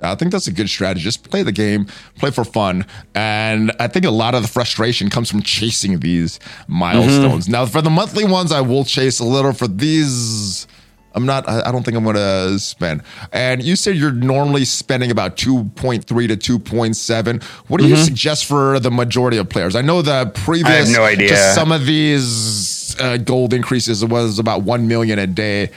I 0.00 0.14
think 0.14 0.30
that's 0.30 0.46
a 0.46 0.52
good 0.52 0.68
strategy. 0.68 1.02
Just 1.02 1.28
play 1.28 1.42
the 1.42 1.52
game, 1.52 1.86
play 2.16 2.30
for 2.30 2.44
fun, 2.44 2.86
and 3.14 3.72
I 3.80 3.88
think 3.88 4.04
a 4.04 4.10
lot 4.10 4.34
of 4.34 4.42
the 4.42 4.48
frustration 4.48 5.10
comes 5.10 5.30
from 5.30 5.42
chasing 5.42 5.98
these 5.98 6.38
milestones. 6.68 7.44
Mm-hmm. 7.44 7.52
Now, 7.52 7.66
for 7.66 7.82
the 7.82 7.90
monthly 7.90 8.24
ones, 8.24 8.52
I 8.52 8.60
will 8.60 8.84
chase 8.84 9.18
a 9.18 9.24
little. 9.24 9.52
For 9.52 9.66
these, 9.66 10.68
I'm 11.14 11.26
not. 11.26 11.48
I 11.48 11.68
I 11.68 11.72
don't 11.72 11.82
think 11.82 11.96
I'm 11.96 12.04
going 12.04 12.14
to 12.14 12.58
spend. 12.60 13.02
And 13.32 13.60
you 13.62 13.74
said 13.74 13.96
you're 13.96 14.12
normally 14.12 14.64
spending 14.64 15.10
about 15.10 15.36
2.3 15.36 16.04
to 16.06 16.58
2.7. 16.58 17.42
What 17.68 17.80
do 17.80 17.88
you 17.88 17.96
suggest 17.96 18.44
for 18.44 18.78
the 18.78 18.92
majority 18.92 19.36
of 19.36 19.48
players? 19.48 19.74
I 19.74 19.82
know 19.82 20.00
the 20.02 20.30
previous. 20.32 20.92
no 20.92 21.02
idea. 21.02 21.36
Some 21.54 21.72
of 21.72 21.86
these 21.86 22.77
uh, 23.00 23.16
gold 23.18 23.52
increases 23.52 24.02
it 24.02 24.08
was 24.10 24.38
about 24.38 24.62
one 24.62 24.88
million 24.88 25.18
a 25.18 25.26
day. 25.26 25.70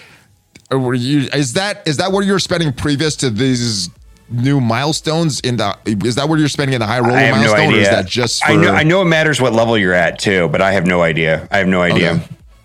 Were 0.70 0.94
you? 0.94 1.28
Is 1.34 1.54
that 1.54 1.88
is 1.88 1.98
that 1.98 2.12
what 2.12 2.26
you're 2.26 2.40
spending 2.40 2.74
previous 2.74 3.16
to 3.18 3.30
these? 3.30 3.90
New 4.34 4.62
milestones 4.62 5.42
in 5.42 5.58
the 5.58 5.78
is 5.86 6.16
that 6.16 6.30
where 6.30 6.40
you're 6.40 6.48
spending 6.48 6.74
in 6.74 6.80
the 6.80 6.88
high 6.88 7.02
roller 7.02 7.18
have 7.18 7.36
no 7.36 7.52
milestone, 7.52 7.74
or 7.74 7.78
is 7.78 7.90
that 7.90 8.06
just 8.06 8.42
for 8.42 8.54
I 8.54 8.56
know 8.56 8.72
I 8.72 8.84
know 8.84 9.02
it 9.02 9.06
matters 9.06 9.42
what 9.42 9.52
level 9.52 9.78
you're 9.78 9.94
at 9.94 10.20
too, 10.20 10.48
but 10.48 10.62
I 10.62 10.72
have 10.72 10.86
no 10.86 11.02
idea. 11.02 11.50
I 11.52 11.58
have 11.58 11.68
no 11.68 11.82
idea. 11.82 12.24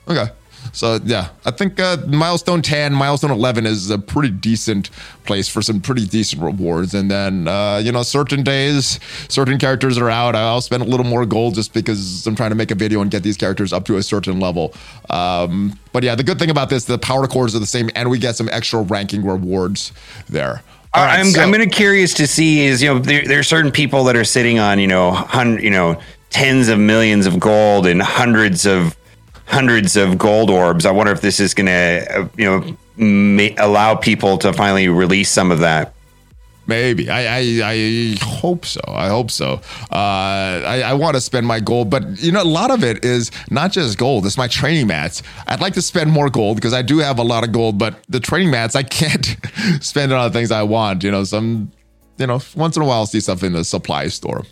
Okay. 0.08 0.22
Okay. 0.22 0.32
So 0.76 1.00
yeah, 1.06 1.28
I 1.46 1.52
think 1.52 1.80
uh, 1.80 1.96
milestone 2.06 2.60
ten, 2.60 2.92
milestone 2.92 3.30
eleven 3.30 3.64
is 3.64 3.88
a 3.88 3.98
pretty 3.98 4.28
decent 4.28 4.90
place 5.24 5.48
for 5.48 5.62
some 5.62 5.80
pretty 5.80 6.06
decent 6.06 6.42
rewards. 6.42 6.92
And 6.92 7.10
then 7.10 7.48
uh, 7.48 7.80
you 7.82 7.92
know, 7.92 8.02
certain 8.02 8.42
days, 8.42 9.00
certain 9.30 9.56
characters 9.56 9.96
are 9.96 10.10
out. 10.10 10.36
I'll 10.36 10.60
spend 10.60 10.82
a 10.82 10.86
little 10.86 11.06
more 11.06 11.24
gold 11.24 11.54
just 11.54 11.72
because 11.72 12.26
I'm 12.26 12.36
trying 12.36 12.50
to 12.50 12.56
make 12.56 12.70
a 12.70 12.74
video 12.74 13.00
and 13.00 13.10
get 13.10 13.22
these 13.22 13.38
characters 13.38 13.72
up 13.72 13.86
to 13.86 13.96
a 13.96 14.02
certain 14.02 14.38
level. 14.38 14.74
Um, 15.08 15.78
but 15.94 16.02
yeah, 16.02 16.14
the 16.14 16.22
good 16.22 16.38
thing 16.38 16.50
about 16.50 16.68
this, 16.68 16.84
the 16.84 16.98
power 16.98 17.26
cores 17.26 17.56
are 17.56 17.58
the 17.58 17.64
same, 17.64 17.88
and 17.94 18.10
we 18.10 18.18
get 18.18 18.36
some 18.36 18.50
extra 18.52 18.82
ranking 18.82 19.24
rewards 19.24 19.92
there. 20.28 20.60
Right, 20.94 21.20
I'm 21.20 21.26
so- 21.30 21.40
I'm 21.40 21.50
gonna 21.52 21.66
curious 21.68 22.12
to 22.14 22.26
see 22.26 22.66
is 22.66 22.82
you 22.82 22.92
know 22.92 22.98
there, 22.98 23.24
there 23.26 23.38
are 23.38 23.42
certain 23.42 23.72
people 23.72 24.04
that 24.04 24.16
are 24.16 24.24
sitting 24.24 24.58
on 24.58 24.78
you 24.78 24.88
know 24.88 25.26
you 25.58 25.70
know 25.70 25.98
tens 26.28 26.68
of 26.68 26.78
millions 26.78 27.24
of 27.24 27.40
gold 27.40 27.86
and 27.86 28.02
hundreds 28.02 28.66
of 28.66 28.94
hundreds 29.46 29.96
of 29.96 30.18
gold 30.18 30.50
orbs. 30.50 30.86
I 30.86 30.90
wonder 30.90 31.12
if 31.12 31.20
this 31.20 31.40
is 31.40 31.54
gonna 31.54 32.04
uh, 32.10 32.28
you 32.36 32.44
know 32.44 32.76
ma- 32.96 33.54
allow 33.58 33.94
people 33.94 34.38
to 34.38 34.52
finally 34.52 34.88
release 34.88 35.30
some 35.30 35.50
of 35.50 35.60
that. 35.60 35.94
Maybe 36.68 37.08
I, 37.08 37.38
I 37.38 37.60
I 37.64 38.16
hope 38.20 38.66
so. 38.66 38.80
I 38.88 39.08
hope 39.08 39.30
so. 39.30 39.60
Uh, 39.92 40.62
I, 40.66 40.82
I 40.84 40.94
want 40.94 41.14
to 41.14 41.20
spend 41.20 41.46
my 41.46 41.60
gold, 41.60 41.90
but 41.90 42.20
you 42.20 42.32
know, 42.32 42.42
a 42.42 42.44
lot 42.44 42.72
of 42.72 42.82
it 42.82 43.04
is 43.04 43.30
not 43.50 43.70
just 43.70 43.96
gold. 43.98 44.26
It's 44.26 44.36
my 44.36 44.48
training 44.48 44.88
mats. 44.88 45.22
I'd 45.46 45.60
like 45.60 45.74
to 45.74 45.82
spend 45.82 46.10
more 46.10 46.28
gold 46.28 46.56
because 46.56 46.72
I 46.72 46.82
do 46.82 46.98
have 46.98 47.20
a 47.20 47.22
lot 47.22 47.44
of 47.44 47.52
gold, 47.52 47.78
but 47.78 48.02
the 48.08 48.18
training 48.18 48.50
mats 48.50 48.74
I 48.74 48.82
can't 48.82 49.36
spend 49.80 50.10
it 50.10 50.16
on 50.16 50.30
the 50.30 50.36
things 50.36 50.50
I 50.50 50.64
want. 50.64 51.04
You 51.04 51.12
know, 51.12 51.22
some 51.22 51.70
you 52.18 52.26
know 52.26 52.40
once 52.56 52.76
in 52.76 52.82
a 52.82 52.84
while 52.84 52.98
I'll 52.98 53.06
see 53.06 53.20
stuff 53.20 53.44
in 53.44 53.52
the 53.52 53.62
supply 53.62 54.08
store. 54.08 54.42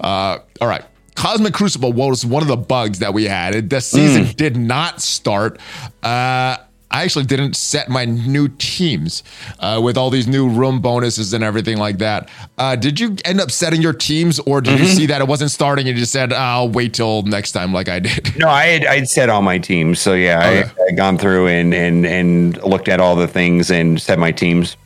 Uh, 0.00 0.38
all 0.60 0.68
right. 0.68 0.84
Cosmic 1.14 1.54
Crucible 1.54 1.92
was 1.92 2.24
one 2.24 2.42
of 2.42 2.48
the 2.48 2.56
bugs 2.56 3.00
that 3.00 3.14
we 3.14 3.24
had. 3.24 3.70
The 3.70 3.80
season 3.80 4.24
mm. 4.24 4.36
did 4.36 4.56
not 4.56 5.00
start. 5.00 5.58
Uh, 6.02 6.56
I 6.92 7.04
actually 7.04 7.24
didn't 7.24 7.56
set 7.56 7.88
my 7.88 8.04
new 8.04 8.48
teams 8.48 9.22
uh, 9.60 9.80
with 9.82 9.96
all 9.96 10.10
these 10.10 10.28
new 10.28 10.48
room 10.48 10.80
bonuses 10.80 11.32
and 11.32 11.42
everything 11.42 11.78
like 11.78 11.98
that. 11.98 12.28
Uh, 12.58 12.76
did 12.76 13.00
you 13.00 13.16
end 13.24 13.40
up 13.40 13.50
setting 13.50 13.80
your 13.80 13.94
teams, 13.94 14.38
or 14.40 14.60
did 14.60 14.74
mm-hmm. 14.74 14.84
you 14.84 14.88
see 14.90 15.06
that 15.06 15.22
it 15.22 15.26
wasn't 15.26 15.50
starting 15.50 15.88
and 15.88 15.96
you 15.96 16.02
just 16.02 16.12
said, 16.12 16.32
"I'll 16.32 16.68
wait 16.68 16.92
till 16.92 17.22
next 17.22 17.52
time," 17.52 17.72
like 17.72 17.88
I 17.88 17.98
did? 17.98 18.36
No, 18.42 18.48
I 18.48 18.64
had 18.66 18.86
I'd 18.86 19.08
set 19.08 19.30
all 19.30 19.42
my 19.42 19.58
teams. 19.58 20.00
So 20.00 20.14
yeah, 20.14 20.38
okay. 20.38 20.70
I 20.82 20.84
had 20.88 20.96
gone 20.96 21.16
through 21.16 21.46
and 21.46 21.72
and 21.72 22.04
and 22.04 22.62
looked 22.62 22.88
at 22.88 23.00
all 23.00 23.14
the 23.16 23.28
things 23.28 23.70
and 23.70 24.00
set 24.00 24.18
my 24.18 24.32
teams. 24.32 24.76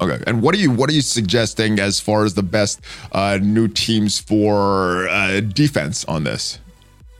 Okay, 0.00 0.22
and 0.26 0.42
what 0.42 0.54
are 0.54 0.58
you 0.58 0.70
what 0.70 0.90
are 0.90 0.92
you 0.92 1.00
suggesting 1.00 1.78
as 1.78 2.00
far 2.00 2.24
as 2.24 2.34
the 2.34 2.42
best 2.42 2.80
uh, 3.12 3.38
new 3.40 3.66
teams 3.68 4.18
for 4.18 5.08
uh, 5.08 5.40
defense 5.40 6.04
on 6.04 6.24
this? 6.24 6.58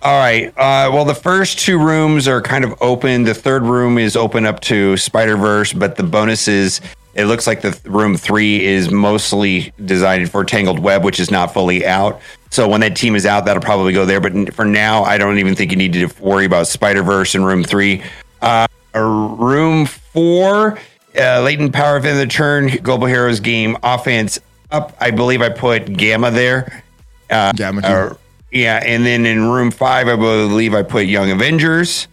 All 0.03 0.19
right. 0.19 0.49
Uh, 0.49 0.91
well, 0.93 1.05
the 1.05 1.15
first 1.15 1.59
two 1.59 1.79
rooms 1.79 2.29
are 2.29 2.43
kind 2.43 2.65
of 2.65 2.75
open. 2.83 3.25
The 3.25 3.35
third 3.35 3.63
room 3.63 3.97
is 3.99 4.15
open 4.15 4.45
up 4.45 4.61
to 4.61 4.97
Spider 4.97 5.37
Verse, 5.37 5.73
but 5.73 5.97
the 5.97 6.03
bonuses. 6.03 6.81
It 7.15 7.25
looks 7.25 7.47
like 7.47 7.63
the 7.63 7.77
room 7.89 8.15
three 8.15 8.63
is 8.63 8.91
mostly 8.91 9.73
designed 9.87 10.31
for 10.31 10.45
Tangled 10.45 10.79
Web, 10.79 11.03
which 11.03 11.19
is 11.19 11.31
not 11.31 11.55
fully 11.55 11.87
out. 11.87 12.21
So 12.51 12.69
when 12.69 12.83
that 12.83 12.95
team 12.95 13.17
is 13.17 13.25
out, 13.25 13.47
that'll 13.47 13.63
probably 13.63 13.95
go 13.95 14.05
there. 14.05 14.21
But 14.21 14.53
for 14.53 14.67
now, 14.67 15.03
I 15.03 15.17
don't 15.17 15.39
even 15.39 15.55
think 15.55 15.71
you 15.71 15.79
need 15.79 15.95
to 15.95 16.09
worry 16.21 16.45
about 16.45 16.67
Spider 16.67 17.03
Verse 17.03 17.35
in 17.35 17.43
room 17.43 17.65
three. 17.65 18.03
Uh, 18.43 18.67
room 18.95 19.87
four 19.87 20.79
uh, 21.19 21.43
latent 21.43 21.73
power 21.73 21.97
within 21.97 22.17
the 22.17 22.27
turn, 22.27 22.69
Global 22.83 23.07
Heroes 23.07 23.41
game 23.41 23.77
offense 23.83 24.39
up. 24.71 24.97
I 25.01 25.11
believe 25.11 25.43
I 25.43 25.49
put 25.49 25.93
Gamma 25.93 26.31
there. 26.31 26.85
Uh, 27.31 27.53
Gamma. 27.53 27.83
Uh, 27.83 28.15
yeah, 28.51 28.83
and 28.85 29.05
then 29.05 29.27
in 29.27 29.45
room 29.45 29.71
five, 29.71 30.09
I 30.09 30.17
believe 30.17 30.75
I 30.75 30.83
put 30.83 31.07
Young 31.07 31.31
Avengers. 31.31 32.09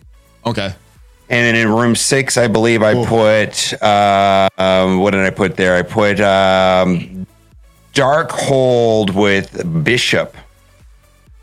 Okay. 0.46 0.74
And 1.30 1.46
then 1.48 1.56
in 1.56 1.70
room 1.70 1.96
six, 1.96 2.38
I 2.38 2.48
believe 2.48 2.84
I 2.84 2.94
put 3.06 3.82
uh, 3.82 4.50
um, 4.58 5.00
what 5.00 5.12
did 5.12 5.22
I 5.26 5.30
put 5.30 5.56
there? 5.56 5.76
I 5.76 5.82
put 5.82 6.20
um, 6.20 7.26
Darkhold 7.94 9.16
with 9.16 9.84
Bishop. 9.84 10.36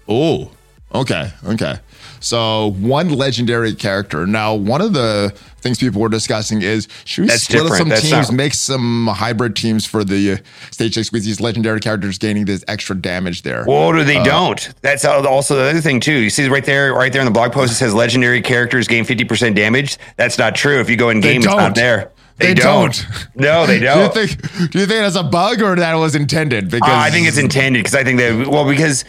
Oh, 0.07 0.51
okay, 0.95 1.33
okay. 1.45 1.79
So 2.21 2.73
one 2.79 3.09
legendary 3.09 3.75
character. 3.75 4.27
Now, 4.27 4.55
one 4.55 4.81
of 4.81 4.93
the 4.93 5.33
things 5.61 5.79
people 5.79 6.01
were 6.01 6.09
discussing 6.09 6.63
is 6.63 6.89
should 7.05 7.23
we 7.23 7.29
That's 7.29 7.43
split 7.43 7.63
different. 7.63 7.79
some 7.79 7.89
That's 7.89 8.03
teams, 8.03 8.31
not- 8.31 8.33
make 8.33 8.55
some 8.55 9.07
hybrid 9.09 9.57
teams 9.57 9.87
for 9.87 10.05
the 10.05 10.33
uh, 10.33 10.37
stage 10.71 10.95
six 10.95 11.13
with 11.13 11.25
these 11.25 11.41
legendary 11.41 11.81
characters 11.81 12.19
gaining 12.19 12.45
this 12.45 12.65
extra 12.69 12.97
damage 12.97 13.43
there. 13.43 13.65
Well, 13.67 13.93
do 13.93 14.05
they 14.05 14.19
uh, 14.19 14.25
don't. 14.25 14.73
That's 14.83 15.05
also 15.05 15.57
the 15.57 15.71
other 15.71 15.81
thing 15.81 16.01
too. 16.01 16.13
You 16.13 16.31
see 16.31 16.47
right 16.49 16.65
there, 16.65 16.95
right 16.95 17.13
there 17.13 17.23
in 17.23 17.27
the 17.27 17.33
blog 17.33 17.53
post, 17.53 17.73
it 17.73 17.77
says 17.77 17.95
legendary 17.95 18.43
characters 18.43 18.87
gain 18.87 19.05
fifty 19.05 19.25
percent 19.25 19.57
damage. 19.57 19.99
That's 20.17 20.39
not 20.39 20.55
true. 20.55 20.81
If 20.81 20.91
you 20.91 20.97
go 20.97 21.11
in 21.11 21.21
game, 21.21 21.39
it's 21.39 21.47
not 21.47 21.75
there. 21.75 22.13
They, 22.37 22.49
they 22.49 22.55
don't. 22.55 23.07
don't. 23.07 23.37
No, 23.37 23.67
they 23.67 23.79
don't. 23.81 24.15
do 24.15 24.21
you 24.21 24.27
think? 24.27 24.71
Do 24.71 24.79
you 24.79 24.87
think 24.87 25.01
that's 25.01 25.17
a 25.17 25.23
bug 25.23 25.61
or 25.61 25.77
that 25.77 25.95
was 25.95 26.15
intended? 26.15 26.71
Because 26.71 26.89
uh, 26.89 26.97
I 26.97 27.11
think 27.11 27.29
it's 27.29 27.39
intended 27.39 27.81
because 27.81 27.95
I 27.95 28.03
think 28.03 28.19
that 28.19 28.47
well 28.47 28.67
because 28.67 29.05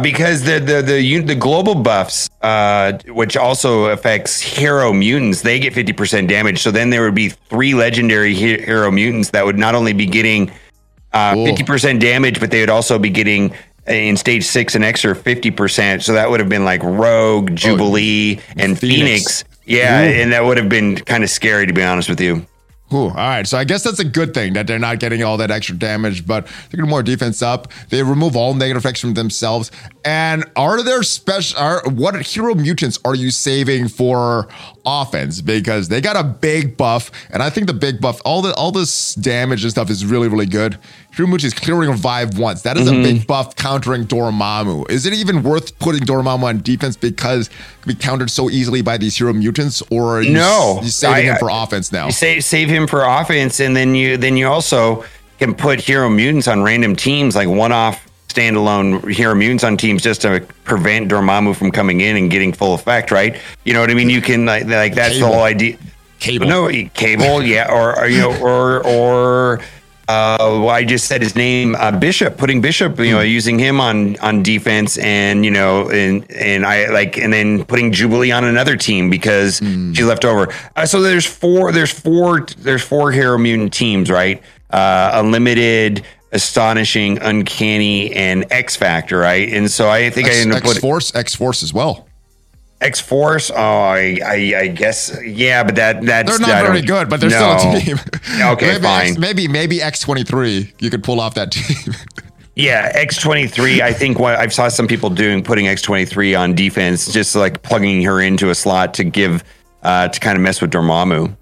because 0.00 0.44
the 0.44 0.58
the 0.58 0.80
the 0.82 1.20
the 1.20 1.34
global 1.34 1.74
buffs, 1.74 2.30
uh, 2.42 2.98
which 3.06 3.36
also 3.36 3.86
affects 3.86 4.40
hero 4.40 4.92
mutants, 4.92 5.42
they 5.42 5.58
get 5.58 5.72
fifty 5.72 5.92
percent 5.92 6.28
damage. 6.28 6.60
So 6.60 6.70
then 6.70 6.90
there 6.90 7.02
would 7.02 7.14
be 7.14 7.28
three 7.28 7.74
legendary 7.74 8.34
hero 8.34 8.90
mutants 8.90 9.30
that 9.30 9.44
would 9.44 9.58
not 9.58 9.74
only 9.74 9.92
be 9.92 10.06
getting 10.06 10.50
uh, 11.12 11.34
fifty 11.34 11.62
uh, 11.62 11.66
percent 11.66 12.00
damage, 12.00 12.40
but 12.40 12.50
they 12.50 12.60
would 12.60 12.70
also 12.70 12.98
be 12.98 13.10
getting 13.10 13.52
uh, 13.88 13.92
in 13.92 14.16
stage 14.16 14.44
six 14.44 14.74
an 14.74 14.82
extra 14.82 15.14
fifty 15.14 15.50
percent. 15.50 16.02
So 16.02 16.14
that 16.14 16.30
would 16.30 16.40
have 16.40 16.48
been 16.48 16.64
like 16.64 16.82
Rogue, 16.82 17.54
Jubilee, 17.54 18.38
oh, 18.38 18.52
and 18.56 18.78
Phoenix. 18.78 19.42
Phoenix. 19.42 19.44
Yeah, 19.64 20.02
Ooh. 20.02 20.04
and 20.04 20.32
that 20.32 20.44
would 20.44 20.58
have 20.58 20.68
been 20.68 20.96
kind 20.96 21.22
of 21.22 21.30
scary 21.30 21.66
to 21.66 21.72
be 21.72 21.82
honest 21.82 22.08
with 22.08 22.20
you. 22.20 22.44
Ooh, 22.92 23.08
all 23.08 23.10
right. 23.14 23.46
So 23.46 23.56
I 23.56 23.64
guess 23.64 23.82
that's 23.82 24.00
a 24.00 24.04
good 24.04 24.34
thing 24.34 24.52
that 24.52 24.66
they're 24.66 24.78
not 24.78 25.00
getting 25.00 25.22
all 25.22 25.36
that 25.38 25.50
extra 25.50 25.74
damage, 25.76 26.26
but 26.26 26.46
they're 26.46 26.76
getting 26.76 26.90
more 26.90 27.02
defense 27.02 27.40
up. 27.40 27.72
They 27.88 28.02
remove 28.02 28.36
all 28.36 28.54
negative 28.54 28.84
effects 28.84 29.00
from 29.00 29.14
themselves. 29.14 29.70
And 30.04 30.44
are 30.56 30.82
there 30.82 31.02
special? 31.02 31.58
Are 31.58 31.82
what 31.88 32.20
hero 32.20 32.54
mutants 32.54 32.98
are 33.04 33.14
you 33.14 33.30
saving 33.30 33.88
for 33.88 34.48
offense? 34.84 35.40
Because 35.40 35.88
they 35.88 36.00
got 36.00 36.16
a 36.16 36.24
big 36.24 36.76
buff, 36.76 37.10
and 37.30 37.42
I 37.42 37.50
think 37.50 37.66
the 37.66 37.74
big 37.74 38.00
buff, 38.00 38.20
all 38.24 38.42
the 38.42 38.52
all 38.54 38.72
this 38.72 39.14
damage 39.14 39.62
and 39.62 39.70
stuff 39.70 39.90
is 39.90 40.04
really 40.04 40.28
really 40.28 40.46
good. 40.46 40.78
Hero 41.14 41.28
mutants 41.28 41.44
is 41.44 41.54
clearing 41.54 41.90
revive 41.90 42.38
once. 42.38 42.62
That 42.62 42.78
is 42.78 42.88
mm-hmm. 42.88 43.00
a 43.00 43.02
big 43.02 43.26
buff 43.26 43.54
countering 43.54 44.06
Dormammu. 44.06 44.90
Is 44.90 45.04
it 45.04 45.12
even 45.12 45.42
worth 45.42 45.78
putting 45.78 46.02
Dormammu 46.02 46.44
on 46.44 46.62
defense 46.62 46.96
because 46.96 47.48
it 47.48 47.82
can 47.82 47.92
be 47.92 47.94
countered 47.94 48.30
so 48.30 48.48
easily 48.48 48.80
by 48.80 48.96
these 48.96 49.16
hero 49.16 49.34
mutants, 49.34 49.82
or 49.90 50.16
are 50.16 50.22
you, 50.22 50.32
no, 50.32 50.80
you 50.82 50.88
saving 50.88 51.28
I, 51.28 51.32
him 51.32 51.36
for 51.38 51.50
offense 51.50 51.92
now? 51.92 52.06
You 52.06 52.12
save 52.12 52.44
save 52.44 52.68
him 52.68 52.86
for 52.86 53.04
offense, 53.04 53.60
and 53.60 53.76
then 53.76 53.94
you 53.94 54.16
then 54.16 54.38
you 54.38 54.48
also 54.48 55.04
can 55.38 55.54
put 55.54 55.80
hero 55.80 56.08
mutants 56.08 56.48
on 56.48 56.62
random 56.62 56.96
teams, 56.96 57.36
like 57.36 57.48
one 57.48 57.72
off 57.72 58.08
standalone 58.28 59.12
hero 59.12 59.34
mutants 59.34 59.64
on 59.64 59.76
teams 59.76 60.02
just 60.02 60.22
to 60.22 60.46
prevent 60.64 61.10
Dormammu 61.10 61.54
from 61.54 61.70
coming 61.70 62.00
in 62.00 62.16
and 62.16 62.30
getting 62.30 62.54
full 62.54 62.72
effect, 62.72 63.10
right? 63.10 63.38
You 63.64 63.74
know 63.74 63.80
what 63.80 63.90
I 63.90 63.94
mean? 63.94 64.08
You 64.08 64.22
can 64.22 64.46
like, 64.46 64.64
like 64.64 64.94
that's 64.94 65.14
Cable. 65.14 65.28
the 65.28 65.34
whole 65.34 65.44
idea. 65.44 65.76
Cable, 66.20 66.46
no, 66.46 66.68
cable, 66.94 67.42
yeah, 67.42 67.68
or, 67.68 67.98
or 67.98 68.06
you 68.06 68.20
know, 68.20 68.40
or 68.40 68.86
or 68.86 69.60
uh, 70.08 70.36
well, 70.40 70.68
I 70.68 70.84
just 70.84 71.06
said 71.06 71.22
his 71.22 71.36
name, 71.36 71.76
uh, 71.76 71.92
Bishop, 71.92 72.36
putting 72.36 72.60
Bishop, 72.60 72.98
you 72.98 73.12
know, 73.12 73.20
using 73.20 73.58
him 73.58 73.80
on 73.80 74.18
on 74.18 74.42
defense, 74.42 74.98
and 74.98 75.44
you 75.44 75.50
know, 75.50 75.90
and 75.90 76.28
and 76.32 76.66
I 76.66 76.88
like, 76.88 77.16
and 77.18 77.32
then 77.32 77.64
putting 77.64 77.92
Jubilee 77.92 78.32
on 78.32 78.44
another 78.44 78.76
team 78.76 79.10
because 79.10 79.60
mm. 79.60 79.94
she 79.94 80.02
left 80.02 80.24
over. 80.24 80.52
Uh, 80.74 80.86
so 80.86 81.02
there's 81.02 81.26
four, 81.26 81.70
there's 81.70 81.92
four, 81.92 82.46
there's 82.58 82.82
four 82.82 83.12
hero 83.12 83.38
mutant 83.38 83.72
teams, 83.72 84.10
right? 84.10 84.42
Uh, 84.70 85.12
unlimited, 85.14 86.04
astonishing, 86.32 87.18
uncanny, 87.20 88.12
and 88.12 88.44
X 88.50 88.74
Factor, 88.74 89.18
right? 89.18 89.48
And 89.50 89.70
so 89.70 89.88
I 89.88 90.10
think 90.10 90.26
X, 90.26 90.36
I 90.36 90.40
ended 90.40 90.56
up 90.56 90.64
X 90.64 90.78
Force, 90.78 91.14
X 91.14 91.34
Force 91.34 91.62
as 91.62 91.72
well. 91.72 92.08
X 92.82 93.00
Force. 93.00 93.50
Oh, 93.50 93.54
I, 93.56 94.18
I, 94.24 94.54
I, 94.56 94.66
guess 94.68 95.16
yeah, 95.24 95.62
but 95.62 95.76
that 95.76 96.02
that's 96.02 96.38
they're 96.38 96.46
not 96.46 96.66
very 96.66 96.82
good, 96.82 97.08
but 97.08 97.20
they're 97.20 97.30
no. 97.30 97.58
still 97.58 97.76
a 97.76 97.80
team. 97.80 97.96
okay, 98.52 98.72
maybe 98.72 98.82
fine. 98.82 99.08
X, 99.10 99.18
maybe 99.18 99.48
maybe 99.48 99.82
X 99.82 100.00
twenty 100.00 100.24
three. 100.24 100.72
You 100.80 100.90
could 100.90 101.02
pull 101.02 101.20
off 101.20 101.34
that 101.34 101.52
team. 101.52 101.94
yeah, 102.56 102.90
X 102.94 103.16
twenty 103.16 103.46
three. 103.46 103.82
I 103.82 103.92
think 103.92 104.18
what 104.18 104.36
I've 104.36 104.52
saw 104.52 104.68
some 104.68 104.86
people 104.86 105.10
doing 105.10 105.42
putting 105.42 105.68
X 105.68 105.82
twenty 105.82 106.04
three 106.04 106.34
on 106.34 106.54
defense, 106.54 107.12
just 107.12 107.34
like 107.34 107.62
plugging 107.62 108.02
her 108.02 108.20
into 108.20 108.50
a 108.50 108.54
slot 108.54 108.94
to 108.94 109.04
give 109.04 109.44
uh, 109.82 110.08
to 110.08 110.20
kind 110.20 110.36
of 110.36 110.42
mess 110.42 110.60
with 110.60 110.72
Dormammu. 110.72 111.36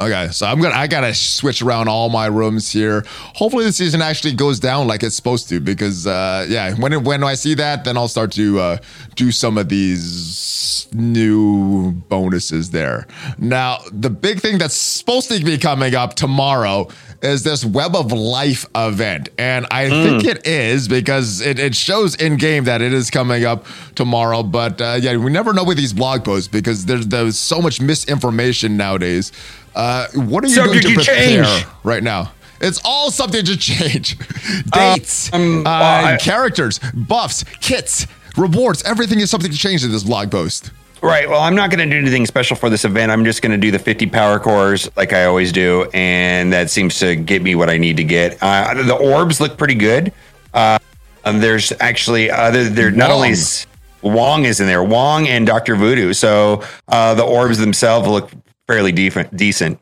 Okay, 0.00 0.28
so 0.32 0.46
I'm 0.46 0.62
gonna 0.62 0.74
I 0.74 0.86
gotta 0.86 1.12
switch 1.12 1.60
around 1.60 1.88
all 1.88 2.08
my 2.08 2.24
rooms 2.24 2.72
here. 2.72 3.04
Hopefully 3.34 3.66
the 3.66 3.72
season 3.72 4.00
actually 4.00 4.32
goes 4.32 4.58
down 4.58 4.86
like 4.86 5.02
it's 5.02 5.14
supposed 5.14 5.50
to 5.50 5.60
because 5.60 6.06
uh, 6.06 6.46
yeah, 6.48 6.74
when 6.74 7.04
when 7.04 7.22
I 7.22 7.34
see 7.34 7.52
that, 7.54 7.84
then 7.84 7.98
I'll 7.98 8.08
start 8.08 8.32
to 8.32 8.58
uh, 8.60 8.78
do 9.14 9.30
some 9.30 9.58
of 9.58 9.68
these 9.68 10.88
new 10.94 11.92
bonuses 11.92 12.70
there. 12.70 13.06
Now 13.36 13.80
the 13.92 14.08
big 14.08 14.40
thing 14.40 14.56
that's 14.56 14.74
supposed 14.74 15.30
to 15.30 15.44
be 15.44 15.58
coming 15.58 15.94
up 15.94 16.14
tomorrow 16.14 16.88
is 17.22 17.42
this 17.42 17.64
Web 17.64 17.94
of 17.94 18.12
Life 18.12 18.66
event, 18.74 19.28
and 19.38 19.66
I 19.70 19.86
mm. 19.86 20.20
think 20.20 20.24
it 20.24 20.46
is 20.46 20.88
because 20.88 21.40
it, 21.40 21.58
it 21.58 21.74
shows 21.74 22.14
in 22.14 22.36
game 22.36 22.64
that 22.64 22.80
it 22.80 22.92
is 22.92 23.10
coming 23.10 23.44
up 23.44 23.66
tomorrow. 23.94 24.42
But 24.42 24.80
uh, 24.80 24.98
yeah, 25.00 25.16
we 25.16 25.30
never 25.30 25.52
know 25.52 25.64
with 25.64 25.76
these 25.76 25.92
blog 25.92 26.24
posts 26.24 26.48
because 26.48 26.86
there's 26.86 27.06
there's 27.06 27.38
so 27.38 27.60
much 27.60 27.80
misinformation 27.80 28.76
nowadays. 28.76 29.32
Uh, 29.74 30.08
what 30.14 30.44
are 30.44 30.48
you 30.48 30.56
going 30.56 30.80
to 30.80 30.94
prepare 30.94 31.44
change. 31.44 31.66
right 31.84 32.02
now? 32.02 32.32
It's 32.60 32.80
all 32.84 33.10
something 33.10 33.44
to 33.44 33.56
change. 33.56 34.18
Dates, 34.70 35.32
uh, 35.32 35.36
um, 35.36 35.66
uh, 35.66 35.70
I, 35.70 36.18
characters, 36.20 36.78
buffs, 36.92 37.44
kits, 37.60 38.06
rewards. 38.36 38.82
Everything 38.82 39.20
is 39.20 39.30
something 39.30 39.50
to 39.50 39.56
change 39.56 39.82
in 39.82 39.90
this 39.90 40.04
blog 40.04 40.30
post. 40.30 40.70
Right. 41.02 41.28
Well, 41.28 41.40
I'm 41.40 41.54
not 41.54 41.70
going 41.70 41.88
to 41.88 41.94
do 41.94 41.98
anything 41.98 42.26
special 42.26 42.56
for 42.56 42.68
this 42.68 42.84
event. 42.84 43.10
I'm 43.10 43.24
just 43.24 43.40
going 43.40 43.52
to 43.52 43.58
do 43.58 43.70
the 43.70 43.78
50 43.78 44.06
power 44.08 44.38
cores 44.38 44.90
like 44.96 45.12
I 45.14 45.24
always 45.24 45.50
do, 45.50 45.88
and 45.94 46.52
that 46.52 46.68
seems 46.70 46.98
to 46.98 47.16
get 47.16 47.42
me 47.42 47.54
what 47.54 47.70
I 47.70 47.78
need 47.78 47.96
to 47.96 48.04
get. 48.04 48.36
Uh, 48.42 48.74
the 48.82 48.94
orbs 48.94 49.40
look 49.40 49.56
pretty 49.56 49.74
good. 49.74 50.12
Uh, 50.52 50.78
there's 51.24 51.72
actually 51.80 52.30
other. 52.30 52.68
There 52.68 52.90
not 52.90 53.10
only 53.10 53.30
is, 53.30 53.66
Wong 54.02 54.44
is 54.44 54.60
in 54.60 54.66
there, 54.66 54.82
Wong 54.82 55.26
and 55.26 55.46
Doctor 55.46 55.74
Voodoo. 55.74 56.12
So 56.12 56.64
uh, 56.88 57.14
the 57.14 57.24
orbs 57.24 57.58
themselves 57.58 58.06
look 58.06 58.30
fairly 58.66 58.92
decent. 58.92 59.34
Decent. 59.36 59.80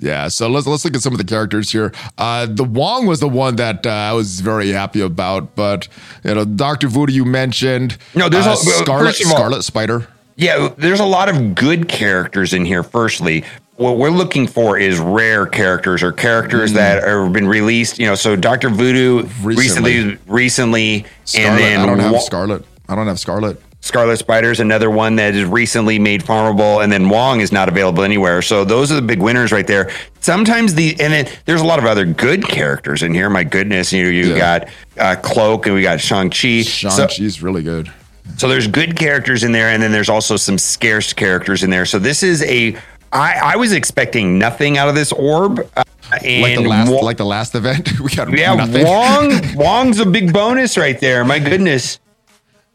Yeah, 0.00 0.26
so 0.28 0.48
let's 0.48 0.66
let's 0.66 0.84
look 0.84 0.94
at 0.94 1.02
some 1.02 1.12
of 1.12 1.18
the 1.18 1.24
characters 1.24 1.70
here. 1.70 1.92
Uh, 2.16 2.46
the 2.46 2.64
Wong 2.64 3.06
was 3.06 3.20
the 3.20 3.28
one 3.28 3.56
that 3.56 3.86
uh, 3.86 3.90
I 3.90 4.12
was 4.12 4.40
very 4.40 4.70
happy 4.70 5.00
about, 5.00 5.54
but 5.54 5.88
you 6.24 6.34
know, 6.34 6.44
Doctor 6.44 6.88
Voodoo 6.88 7.12
you 7.12 7.24
mentioned. 7.24 7.96
No, 8.14 8.28
there's 8.28 8.46
uh, 8.46 8.52
a, 8.52 8.56
Scarlet 8.56 9.20
all, 9.24 9.30
Scarlet 9.30 9.62
Spider. 9.62 10.08
Yeah, 10.38 10.72
there's 10.78 11.00
a 11.00 11.04
lot 11.04 11.28
of 11.28 11.56
good 11.56 11.88
characters 11.88 12.52
in 12.54 12.64
here. 12.64 12.84
Firstly, 12.84 13.44
what 13.74 13.98
we're 13.98 14.10
looking 14.10 14.46
for 14.46 14.78
is 14.78 15.00
rare 15.00 15.46
characters 15.46 16.00
or 16.00 16.12
characters 16.12 16.70
mm. 16.70 16.74
that 16.76 17.02
have 17.02 17.32
been 17.32 17.48
released. 17.48 17.98
You 17.98 18.06
know, 18.06 18.14
so 18.14 18.36
Doctor 18.36 18.70
Voodoo 18.70 19.28
recently, 19.42 19.96
recently, 19.96 20.18
recently 20.28 21.06
Scarlet, 21.24 21.48
and 21.48 21.58
then 21.58 21.80
I 21.80 21.86
don't 21.86 21.98
have 21.98 22.22
Scarlet. 22.22 22.64
I 22.88 22.94
don't 22.94 23.08
have 23.08 23.18
Scarlet. 23.18 23.60
Scarlet 23.80 24.16
Spider 24.18 24.52
is 24.52 24.60
another 24.60 24.90
one 24.90 25.16
that 25.16 25.34
is 25.34 25.44
recently 25.44 25.98
made 25.98 26.22
farmable, 26.22 26.84
and 26.84 26.92
then 26.92 27.08
Wong 27.08 27.40
is 27.40 27.50
not 27.50 27.68
available 27.68 28.04
anywhere. 28.04 28.40
So 28.40 28.64
those 28.64 28.92
are 28.92 28.96
the 28.96 29.02
big 29.02 29.20
winners 29.20 29.50
right 29.50 29.66
there. 29.66 29.90
Sometimes 30.20 30.74
the 30.74 30.90
and 31.00 31.12
then 31.12 31.28
there's 31.46 31.60
a 31.60 31.66
lot 31.66 31.80
of 31.80 31.84
other 31.84 32.04
good 32.04 32.46
characters 32.46 33.02
in 33.02 33.12
here. 33.12 33.28
My 33.28 33.42
goodness, 33.42 33.92
you 33.92 34.06
you 34.06 34.34
Yeah. 34.34 34.38
got 34.38 34.68
uh, 34.98 35.20
Cloak 35.20 35.66
and 35.66 35.74
we 35.74 35.82
got 35.82 36.00
Shang 36.00 36.30
Chi. 36.30 36.62
Shang 36.62 36.92
So, 36.92 37.06
Chi's 37.08 37.42
really 37.42 37.64
good. 37.64 37.90
So 38.36 38.48
there's 38.48 38.66
good 38.66 38.96
characters 38.96 39.42
in 39.44 39.52
there, 39.52 39.68
and 39.68 39.82
then 39.82 39.92
there's 39.92 40.08
also 40.08 40.36
some 40.36 40.58
scarce 40.58 41.12
characters 41.12 41.62
in 41.62 41.70
there. 41.70 41.86
So 41.86 41.98
this 41.98 42.22
is 42.22 42.42
a. 42.42 42.76
I, 43.10 43.54
I 43.54 43.56
was 43.56 43.72
expecting 43.72 44.38
nothing 44.38 44.76
out 44.76 44.90
of 44.90 44.94
this 44.94 45.12
orb, 45.12 45.60
uh, 45.76 45.82
and 46.22 46.42
Like 46.42 46.56
the 46.56 46.68
last, 46.68 46.90
Wo- 46.90 46.98
like 46.98 47.16
the 47.16 47.24
last 47.24 47.54
event, 47.54 47.98
we 48.00 48.10
got 48.10 48.30
yeah, 48.36 48.54
nothing. 48.54 48.84
Wong 48.84 49.40
Wong's 49.56 49.98
a 49.98 50.04
big 50.06 50.32
bonus 50.32 50.76
right 50.76 51.00
there. 51.00 51.24
My 51.24 51.38
goodness. 51.38 52.00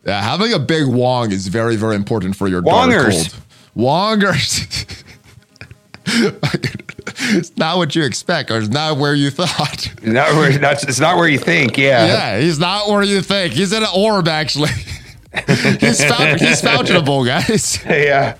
Yeah, 0.05 0.21
having 0.21 0.51
a 0.51 0.59
big 0.59 0.87
Wong 0.87 1.31
is 1.31 1.47
very, 1.47 1.75
very 1.75 1.95
important 1.95 2.35
for 2.35 2.47
your 2.47 2.61
dark 2.61 2.89
Wongers. 2.89 3.31
cold. 3.75 4.19
Wongers. 4.19 5.03
it's 7.35 7.55
not 7.57 7.77
what 7.77 7.95
you 7.95 8.03
expect, 8.03 8.51
or 8.51 8.57
it's 8.57 8.69
not 8.69 8.97
where 8.97 9.13
you 9.13 9.29
thought. 9.29 9.93
Not 10.03 10.33
where, 10.35 10.59
not, 10.59 10.83
it's 10.83 10.99
not 10.99 11.17
where 11.17 11.27
you 11.27 11.37
think. 11.39 11.77
Yeah. 11.77 12.05
Yeah, 12.07 12.39
he's 12.39 12.59
not 12.59 12.89
where 12.89 13.03
you 13.03 13.21
think. 13.21 13.53
He's 13.53 13.71
in 13.71 13.83
an 13.83 13.89
orb, 13.95 14.27
actually. 14.27 14.69
He's 15.33 16.03
found, 16.03 16.39
he's 16.39 16.61
fountainable, 16.61 17.25
guys. 17.25 17.79
Yeah. 17.93 18.35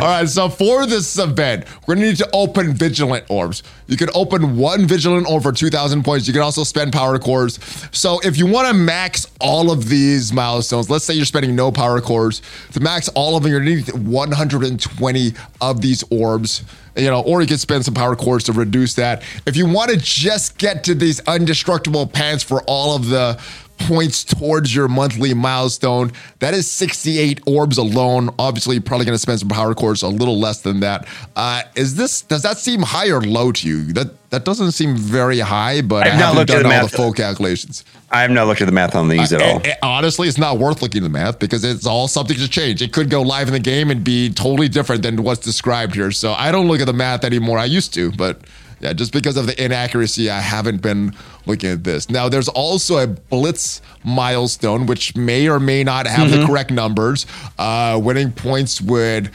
All 0.00 0.06
right, 0.06 0.28
so 0.28 0.48
for 0.48 0.86
this 0.86 1.18
event, 1.18 1.64
we're 1.86 1.94
gonna 1.94 2.06
need 2.06 2.16
to 2.16 2.28
open 2.32 2.72
vigilant 2.72 3.24
orbs. 3.28 3.62
You 3.86 3.96
can 3.96 4.08
open 4.14 4.56
one 4.56 4.86
vigilant 4.86 5.28
orb 5.28 5.42
for 5.42 5.52
2,000 5.52 6.04
points. 6.04 6.26
You 6.26 6.32
can 6.32 6.42
also 6.42 6.64
spend 6.64 6.92
power 6.92 7.18
cores. 7.18 7.58
So 7.92 8.20
if 8.20 8.36
you 8.38 8.46
want 8.46 8.68
to 8.68 8.74
max 8.74 9.26
all 9.40 9.70
of 9.70 9.88
these 9.88 10.32
milestones, 10.32 10.88
let's 10.88 11.04
say 11.04 11.14
you're 11.14 11.24
spending 11.24 11.56
no 11.56 11.72
power 11.72 12.00
cores, 12.00 12.42
to 12.72 12.80
max 12.80 13.08
all 13.08 13.36
of 13.36 13.42
them, 13.42 13.52
you're 13.52 13.60
gonna 13.60 13.76
need 13.76 13.92
120 13.92 15.32
of 15.60 15.80
these 15.80 16.04
orbs. 16.10 16.64
You 16.96 17.06
know, 17.06 17.20
or 17.22 17.40
you 17.40 17.46
can 17.46 17.58
spend 17.58 17.84
some 17.84 17.94
power 17.94 18.16
cores 18.16 18.44
to 18.44 18.52
reduce 18.52 18.94
that. 18.94 19.22
If 19.46 19.56
you 19.56 19.66
want 19.66 19.90
to 19.90 19.96
just 19.96 20.58
get 20.58 20.82
to 20.84 20.94
these 20.94 21.20
undestructible 21.22 22.12
pants 22.12 22.42
for 22.42 22.62
all 22.66 22.96
of 22.96 23.08
the 23.08 23.40
points 23.80 24.22
towards 24.24 24.74
your 24.74 24.88
monthly 24.88 25.34
milestone. 25.34 26.12
That 26.38 26.54
is 26.54 26.70
68 26.70 27.40
orbs 27.46 27.78
alone. 27.78 28.30
Obviously, 28.38 28.76
you're 28.76 28.82
probably 28.82 29.06
going 29.06 29.14
to 29.14 29.18
spend 29.20 29.40
some 29.40 29.48
power 29.48 29.74
cores 29.74 30.02
a 30.02 30.08
little 30.08 30.38
less 30.38 30.60
than 30.60 30.80
that. 30.80 31.06
Uh, 31.36 31.62
is 31.74 31.96
this 31.96 32.22
does 32.22 32.42
that 32.42 32.58
seem 32.58 32.82
high 32.82 33.10
or 33.10 33.20
low 33.20 33.52
to 33.52 33.68
you? 33.68 33.92
That 33.92 34.08
that 34.30 34.44
doesn't 34.44 34.72
seem 34.72 34.96
very 34.96 35.40
high, 35.40 35.80
but 35.80 36.06
I've 36.06 36.12
I 36.14 36.16
not 36.16 36.20
haven't 36.20 36.38
looked 36.38 36.50
at 36.50 36.58
the 36.58 36.64
all 36.64 36.70
math. 36.82 36.90
the 36.92 36.96
full 36.96 37.12
calculations. 37.12 37.84
I 38.12 38.22
have 38.22 38.30
not 38.30 38.46
looked 38.46 38.60
at 38.60 38.66
the 38.66 38.72
math 38.72 38.94
on 38.94 39.08
these 39.08 39.32
at 39.32 39.42
all. 39.42 39.56
And- 39.56 39.66
and 39.66 39.76
honestly, 39.82 40.28
it's 40.28 40.38
not 40.38 40.58
worth 40.58 40.82
looking 40.82 41.00
at 41.02 41.04
the 41.04 41.08
math 41.08 41.38
because 41.38 41.64
it's 41.64 41.86
all 41.86 42.06
subject 42.08 42.40
to 42.40 42.48
change. 42.48 42.80
It 42.82 42.92
could 42.92 43.10
go 43.10 43.22
live 43.22 43.48
in 43.48 43.54
the 43.54 43.60
game 43.60 43.90
and 43.90 44.04
be 44.04 44.30
totally 44.30 44.68
different 44.68 45.02
than 45.02 45.22
what's 45.24 45.40
described 45.40 45.94
here. 45.94 46.10
So 46.12 46.32
I 46.32 46.52
don't 46.52 46.68
look 46.68 46.80
at 46.80 46.86
the 46.86 46.92
math 46.92 47.24
anymore. 47.24 47.58
I 47.58 47.64
used 47.64 47.92
to, 47.94 48.12
but 48.12 48.40
yeah, 48.80 48.94
just 48.94 49.12
because 49.12 49.36
of 49.36 49.46
the 49.46 49.62
inaccuracy, 49.62 50.30
I 50.30 50.40
haven't 50.40 50.80
been 50.80 51.14
looking 51.46 51.70
at 51.70 51.84
this. 51.84 52.08
Now, 52.08 52.28
there's 52.28 52.48
also 52.48 52.98
a 52.98 53.06
blitz 53.06 53.82
milestone, 54.04 54.86
which 54.86 55.14
may 55.14 55.48
or 55.48 55.60
may 55.60 55.84
not 55.84 56.06
have 56.06 56.30
the 56.30 56.46
correct 56.46 56.70
numbers. 56.70 57.26
Uh, 57.58 58.00
winning 58.02 58.32
points 58.32 58.80
would 58.80 59.30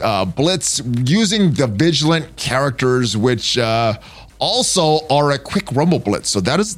uh, 0.00 0.24
blitz 0.24 0.82
using 1.04 1.52
the 1.52 1.68
vigilant 1.68 2.36
characters, 2.36 3.16
which 3.16 3.56
uh, 3.58 3.94
also 4.40 5.06
are 5.08 5.30
a 5.30 5.38
quick 5.38 5.70
rumble 5.72 6.00
blitz. 6.00 6.28
So 6.28 6.40
that 6.40 6.58
is 6.58 6.76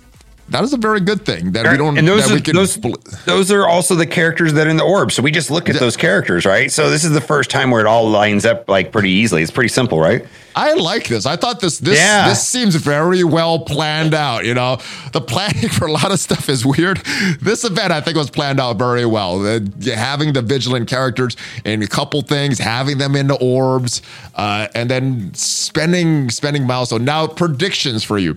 that 0.48 0.62
is 0.62 0.72
a 0.72 0.76
very 0.76 1.00
good 1.00 1.24
thing 1.26 1.52
that 1.52 1.70
we 1.70 1.76
don't. 1.76 1.98
and 1.98 2.06
those 2.06 2.24
that 2.24 2.30
are 2.32 2.34
we 2.34 2.40
can 2.40 2.54
those, 2.54 2.76
bl- 2.76 2.94
those 3.24 3.50
are 3.50 3.66
also 3.66 3.94
the 3.94 4.06
characters 4.06 4.52
that 4.54 4.66
are 4.66 4.70
in 4.70 4.76
the 4.76 4.84
orb. 4.84 5.10
So 5.12 5.22
we 5.22 5.30
just 5.30 5.50
look 5.50 5.68
at 5.68 5.76
those 5.76 5.96
characters, 5.96 6.46
right? 6.46 6.70
So 6.70 6.88
this 6.90 7.04
is 7.04 7.12
the 7.12 7.20
first 7.20 7.50
time 7.50 7.70
where 7.70 7.80
it 7.80 7.86
all 7.86 8.08
lines 8.08 8.46
up 8.46 8.68
like 8.68 8.92
pretty 8.92 9.10
easily. 9.10 9.42
It's 9.42 9.50
pretty 9.50 9.68
simple, 9.68 9.98
right? 10.00 10.24
I 10.54 10.72
like 10.72 11.08
this. 11.08 11.26
I 11.26 11.36
thought 11.36 11.60
this 11.60 11.78
this 11.78 11.98
Yeah. 11.98 12.28
this 12.28 12.46
seems 12.46 12.76
very 12.76 13.24
well 13.24 13.58
planned 13.58 14.14
out. 14.14 14.44
You 14.46 14.54
know, 14.54 14.78
the 15.12 15.20
planning 15.20 15.68
for 15.70 15.86
a 15.86 15.92
lot 15.92 16.10
of 16.12 16.18
stuff 16.20 16.48
is 16.48 16.64
weird. 16.64 16.98
This 17.42 17.64
event 17.64 17.92
I 17.92 18.00
think 18.00 18.16
was 18.16 18.30
planned 18.30 18.60
out 18.60 18.78
very 18.78 19.04
well. 19.04 19.40
The, 19.40 19.94
having 19.94 20.32
the 20.32 20.42
vigilant 20.42 20.88
characters 20.88 21.36
and 21.64 21.82
a 21.82 21.86
couple 21.88 22.22
things, 22.22 22.58
having 22.58 22.98
them 22.98 23.16
in 23.16 23.26
the 23.26 23.36
orbs, 23.36 24.00
uh, 24.34 24.68
and 24.74 24.88
then 24.88 25.34
spending 25.34 26.30
spending 26.30 26.62
miles. 26.62 26.76
milestone. 26.92 27.04
Now 27.04 27.26
predictions 27.26 28.04
for 28.04 28.16
you. 28.18 28.36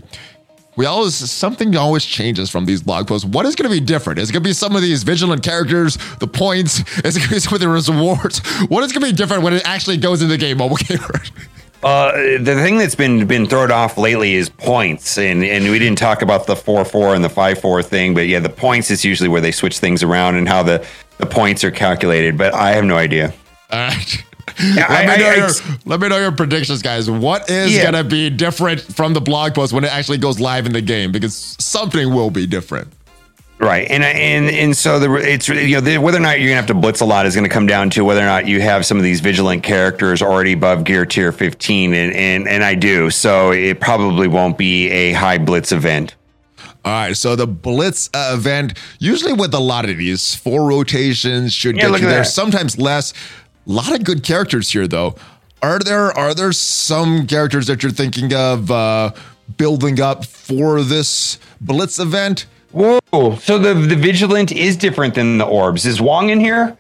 We 0.80 0.86
always 0.86 1.13
something 1.13 1.75
always 1.75 2.05
changes 2.05 2.49
from 2.49 2.63
these 2.63 2.82
blog 2.82 3.05
posts. 3.05 3.27
What 3.27 3.45
is 3.45 3.53
going 3.53 3.69
to 3.69 3.75
be 3.77 3.86
different? 3.86 4.17
Is 4.17 4.30
it 4.30 4.32
going 4.32 4.43
to 4.43 4.49
be 4.49 4.53
some 4.53 4.77
of 4.77 4.82
these 4.82 5.03
vigilant 5.03 5.43
characters, 5.43 5.97
the 6.19 6.27
points? 6.27 6.80
Is 6.99 7.17
it 7.17 7.19
going 7.19 7.27
to 7.27 7.36
be 7.36 7.39
some 7.41 7.55
of 7.55 7.59
the 7.59 7.67
rewards? 7.67 8.39
What 8.69 8.86
is 8.86 8.93
going 8.93 9.01
to 9.01 9.11
be 9.11 9.11
different 9.11 9.43
when 9.43 9.51
it 9.51 9.61
actually 9.65 9.97
goes 9.97 10.21
into 10.21 10.32
the 10.32 10.38
game 10.38 10.57
mobile 10.57 10.77
gamer? 10.77 11.03
Uh, 11.82 12.11
the 12.11 12.59
thing 12.61 12.77
that's 12.77 12.93
been 12.93 13.25
been 13.25 13.45
thrown 13.45 13.71
off 13.71 13.97
lately 13.97 14.34
is 14.34 14.49
points, 14.49 15.17
and 15.17 15.45
and 15.45 15.63
we 15.71 15.80
didn't 15.80 15.97
talk 15.97 16.21
about 16.21 16.45
the 16.45 16.53
four 16.53 16.84
four 16.84 17.15
and 17.15 17.23
the 17.23 17.30
five 17.30 17.57
four 17.57 17.82
thing, 17.82 18.13
but 18.13 18.27
yeah, 18.27 18.38
the 18.38 18.49
points 18.49 18.91
is 18.91 19.05
usually 19.05 19.30
where 19.30 19.39
they 19.39 19.53
switch 19.53 19.80
things 19.80 20.03
around 20.03 20.36
and 20.36 20.45
how 20.45 20.61
the 20.61 20.86
the 21.19 21.25
points 21.25 21.63
are 21.63 21.71
calculated. 21.71 22.38
But 22.38 22.53
I 22.53 22.71
have 22.71 22.84
no 22.84 22.97
idea. 22.97 23.34
All 23.71 23.80
right. 23.80 24.25
Yeah, 24.60 24.86
let, 24.89 24.91
I- 24.91 25.18
me 25.18 25.24
know 25.24 25.30
I- 25.30 25.36
your, 25.36 25.50
let 25.86 26.00
me 26.00 26.08
know 26.10 26.18
your 26.20 26.32
predictions, 26.32 26.82
guys. 26.82 27.10
What 27.10 27.50
is 27.50 27.76
Yeah. 27.76 27.84
going 27.91 28.04
to 28.04 28.10
be 28.10 28.30
different 28.30 28.82
from 28.82 29.14
the 29.14 29.22
blog 29.22 29.54
post 29.54 29.74
when 29.74 29.84
it 29.84 29.93
actually 29.93 30.18
goes 30.20 30.39
live 30.39 30.66
in 30.66 30.74
the 30.74 30.82
game? 30.82 31.12
Because 31.12 31.56
something 31.60 32.14
will 32.14 32.30
be 32.32 32.45
different. 32.47 32.88
Right, 33.62 33.88
and 33.91 34.06
and 34.06 34.50
and 34.50 34.78
so 34.78 35.00
the 35.00 35.14
it's 35.16 35.50
you 35.50 35.76
know 35.76 35.82
the, 35.82 35.97
whether 35.97 36.18
or 36.18 36.22
not 36.22 36.39
you're 36.39 36.47
gonna 36.47 36.56
have 36.62 36.68
to 36.68 36.74
blitz 36.74 37.02
a 37.02 37.06
lot 37.06 37.26
is 37.26 37.36
gonna 37.36 37.50
come 37.50 37.68
down 37.68 37.89
to 37.89 38.06
whether 38.06 38.22
or 38.22 38.26
not 38.26 38.47
you 38.47 38.62
have 38.62 38.86
some 38.86 38.95
of 38.95 39.04
these 39.04 39.20
vigilant 39.20 39.64
characters 39.64 40.22
already 40.22 40.54
above 40.54 40.86
gear 40.86 41.06
tier 41.06 41.34
15, 41.34 41.93
and 41.93 42.14
and 42.16 42.47
and 42.47 42.64
I 42.64 42.74
do, 42.76 43.10
so 43.10 43.52
it 43.52 43.82
probably 43.82 44.30
won't 44.30 44.58
be 44.58 44.88
a 44.89 45.12
high 45.12 45.39
blitz 45.39 45.74
event. 45.74 46.16
All 46.86 46.93
right, 46.93 47.18
so 47.18 47.36
the 47.36 47.47
Blitz 47.47 48.10
uh, 48.14 48.32
event, 48.34 48.78
usually 49.00 49.34
with 49.34 49.54
a 49.54 49.60
lot 49.60 49.89
of 49.89 49.97
these, 49.97 50.34
four 50.36 50.66
rotations 50.70 51.52
should 51.52 51.76
Yeah, 51.76 51.89
get 51.89 52.00
you 52.00 52.08
there. 52.08 52.20
that. 52.20 52.28
Sometimes 52.28 52.78
less. 52.78 53.14
A 53.70 53.72
lot 53.72 53.93
of 53.93 54.03
good 54.03 54.24
characters 54.24 54.72
here, 54.72 54.88
though. 54.88 55.13
Are 55.61 55.78
there 55.78 56.11
are 56.17 56.34
there 56.34 56.51
some 56.51 57.28
characters 57.28 57.67
that 57.67 57.84
you're 57.84 57.91
thinking 57.91 58.34
of 58.34 58.72
uh, 58.72 59.11
building 59.57 60.01
up 60.01 60.26
for 60.26 60.82
this 60.82 61.38
Blitz 61.61 61.99
event? 61.99 62.47
Whoa! 62.72 63.36
So 63.36 63.59
the 63.59 63.76
the 63.76 63.95
vigilant 63.95 64.51
is 64.51 64.76
different 64.76 65.13
than 65.13 65.38
the 65.38 65.45
orbs. 65.45 65.86
Is 65.86 66.01
Wong 66.01 66.32
in 66.32 66.39
here? 66.39 66.76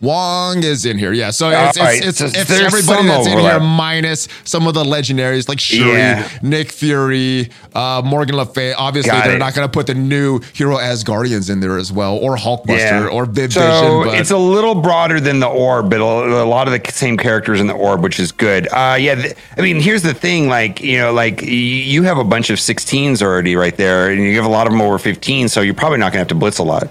Wong 0.00 0.62
is 0.64 0.86
in 0.86 0.96
here, 0.96 1.12
yeah. 1.12 1.30
So 1.30 1.50
it's, 1.50 1.76
All 1.78 1.84
right, 1.84 2.02
it's, 2.02 2.20
it's, 2.22 2.34
it's 2.34 2.50
everybody 2.50 3.06
that's 3.06 3.26
in 3.26 3.32
overlap. 3.34 3.60
here 3.60 3.68
minus 3.68 4.28
some 4.44 4.66
of 4.66 4.72
the 4.72 4.82
legendaries 4.82 5.46
like 5.46 5.60
Shuri, 5.60 5.90
Yeah. 5.98 6.26
Nick 6.40 6.72
Fury, 6.72 7.50
uh, 7.74 8.00
Morgan 8.04 8.36
Le 8.36 8.46
Fay. 8.46 8.72
Obviously, 8.72 9.10
Got 9.10 9.24
they're 9.26 9.36
it. 9.36 9.38
not 9.38 9.54
going 9.54 9.68
to 9.68 9.70
put 9.72 9.86
the 9.86 9.94
new 9.94 10.40
hero 10.54 10.76
Asgardians 10.78 11.50
in 11.50 11.60
there 11.60 11.76
as 11.76 11.92
well, 11.92 12.16
or 12.16 12.36
Hulkbuster, 12.36 13.12
or 13.12 13.26
Viv 13.26 13.52
so 13.52 13.60
Vision. 13.60 14.04
But 14.04 14.20
it's 14.20 14.30
a 14.30 14.38
little 14.38 14.74
broader 14.74 15.20
than 15.20 15.38
the 15.40 15.48
orb, 15.48 15.90
but 15.90 16.00
a, 16.00 16.42
a 16.42 16.46
lot 16.46 16.66
of 16.66 16.72
the 16.82 16.90
same 16.92 17.18
characters 17.18 17.60
in 17.60 17.66
the 17.66 17.74
orb, 17.74 18.02
which 18.02 18.18
is 18.18 18.32
good. 18.32 18.68
Uh, 18.72 18.96
yeah, 18.98 19.16
th- 19.16 19.34
I 19.58 19.60
mean, 19.60 19.80
here's 19.80 20.02
the 20.02 20.14
thing: 20.14 20.48
like 20.48 20.80
you 20.80 20.96
know, 20.98 21.12
like 21.12 21.42
you 21.42 22.04
have 22.04 22.16
a 22.16 22.24
bunch 22.24 22.48
of 22.48 22.58
16s 22.58 23.20
already 23.20 23.54
right 23.54 23.76
there, 23.76 24.10
and 24.10 24.22
you 24.22 24.34
have 24.36 24.46
a 24.46 24.48
lot 24.48 24.66
of 24.66 24.72
them 24.72 24.80
over 24.80 24.98
15, 24.98 25.48
so 25.50 25.60
you're 25.60 25.74
probably 25.74 25.98
not 25.98 26.06
going 26.12 26.12
to 26.14 26.18
have 26.20 26.28
to 26.28 26.34
blitz 26.34 26.56
a 26.58 26.62
lot. 26.62 26.88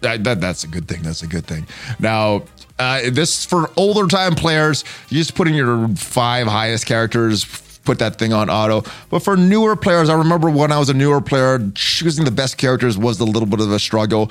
That, 0.00 0.24
that, 0.24 0.40
that's 0.40 0.64
a 0.64 0.68
good 0.68 0.86
thing. 0.88 1.02
That's 1.02 1.22
a 1.22 1.26
good 1.26 1.46
thing. 1.46 1.66
Now, 1.98 2.44
uh, 2.78 3.10
this 3.10 3.44
for 3.44 3.70
older 3.76 4.06
time 4.06 4.34
players, 4.34 4.84
you 5.08 5.18
just 5.18 5.34
put 5.34 5.48
in 5.48 5.54
your 5.54 5.88
five 5.96 6.46
highest 6.46 6.86
characters, 6.86 7.44
put 7.84 7.98
that 7.98 8.16
thing 8.16 8.32
on 8.32 8.48
auto. 8.48 8.88
But 9.10 9.20
for 9.20 9.36
newer 9.36 9.74
players, 9.74 10.08
I 10.08 10.14
remember 10.14 10.50
when 10.50 10.70
I 10.70 10.78
was 10.78 10.88
a 10.88 10.94
newer 10.94 11.20
player, 11.20 11.58
choosing 11.74 12.24
the 12.24 12.30
best 12.30 12.56
characters 12.58 12.96
was 12.96 13.18
a 13.20 13.24
little 13.24 13.48
bit 13.48 13.60
of 13.60 13.72
a 13.72 13.78
struggle. 13.78 14.30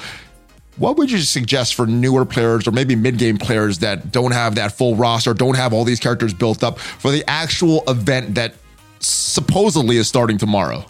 What 0.78 0.98
would 0.98 1.10
you 1.10 1.18
suggest 1.20 1.74
for 1.74 1.88
newer 1.88 2.24
players 2.24 2.68
or 2.68 2.72
maybe 2.72 2.96
mid 2.96 3.18
game 3.18 3.38
players 3.38 3.80
that 3.80 4.12
don't 4.12 4.32
have 4.32 4.56
that 4.56 4.74
full 4.74 4.96
roster, 4.96 5.34
don't 5.34 5.58
have 5.58 5.74
all 5.74 5.84
these 5.84 6.00
characters 6.00 6.34
built 6.34 6.64
up 6.64 6.78
for 6.80 7.12
the 7.12 7.28
actual 7.28 7.84
event 7.88 8.36
that 8.36 8.54
supposedly 9.00 9.98
is 9.98 10.08
starting 10.08 10.38
tomorrow? 10.38 10.86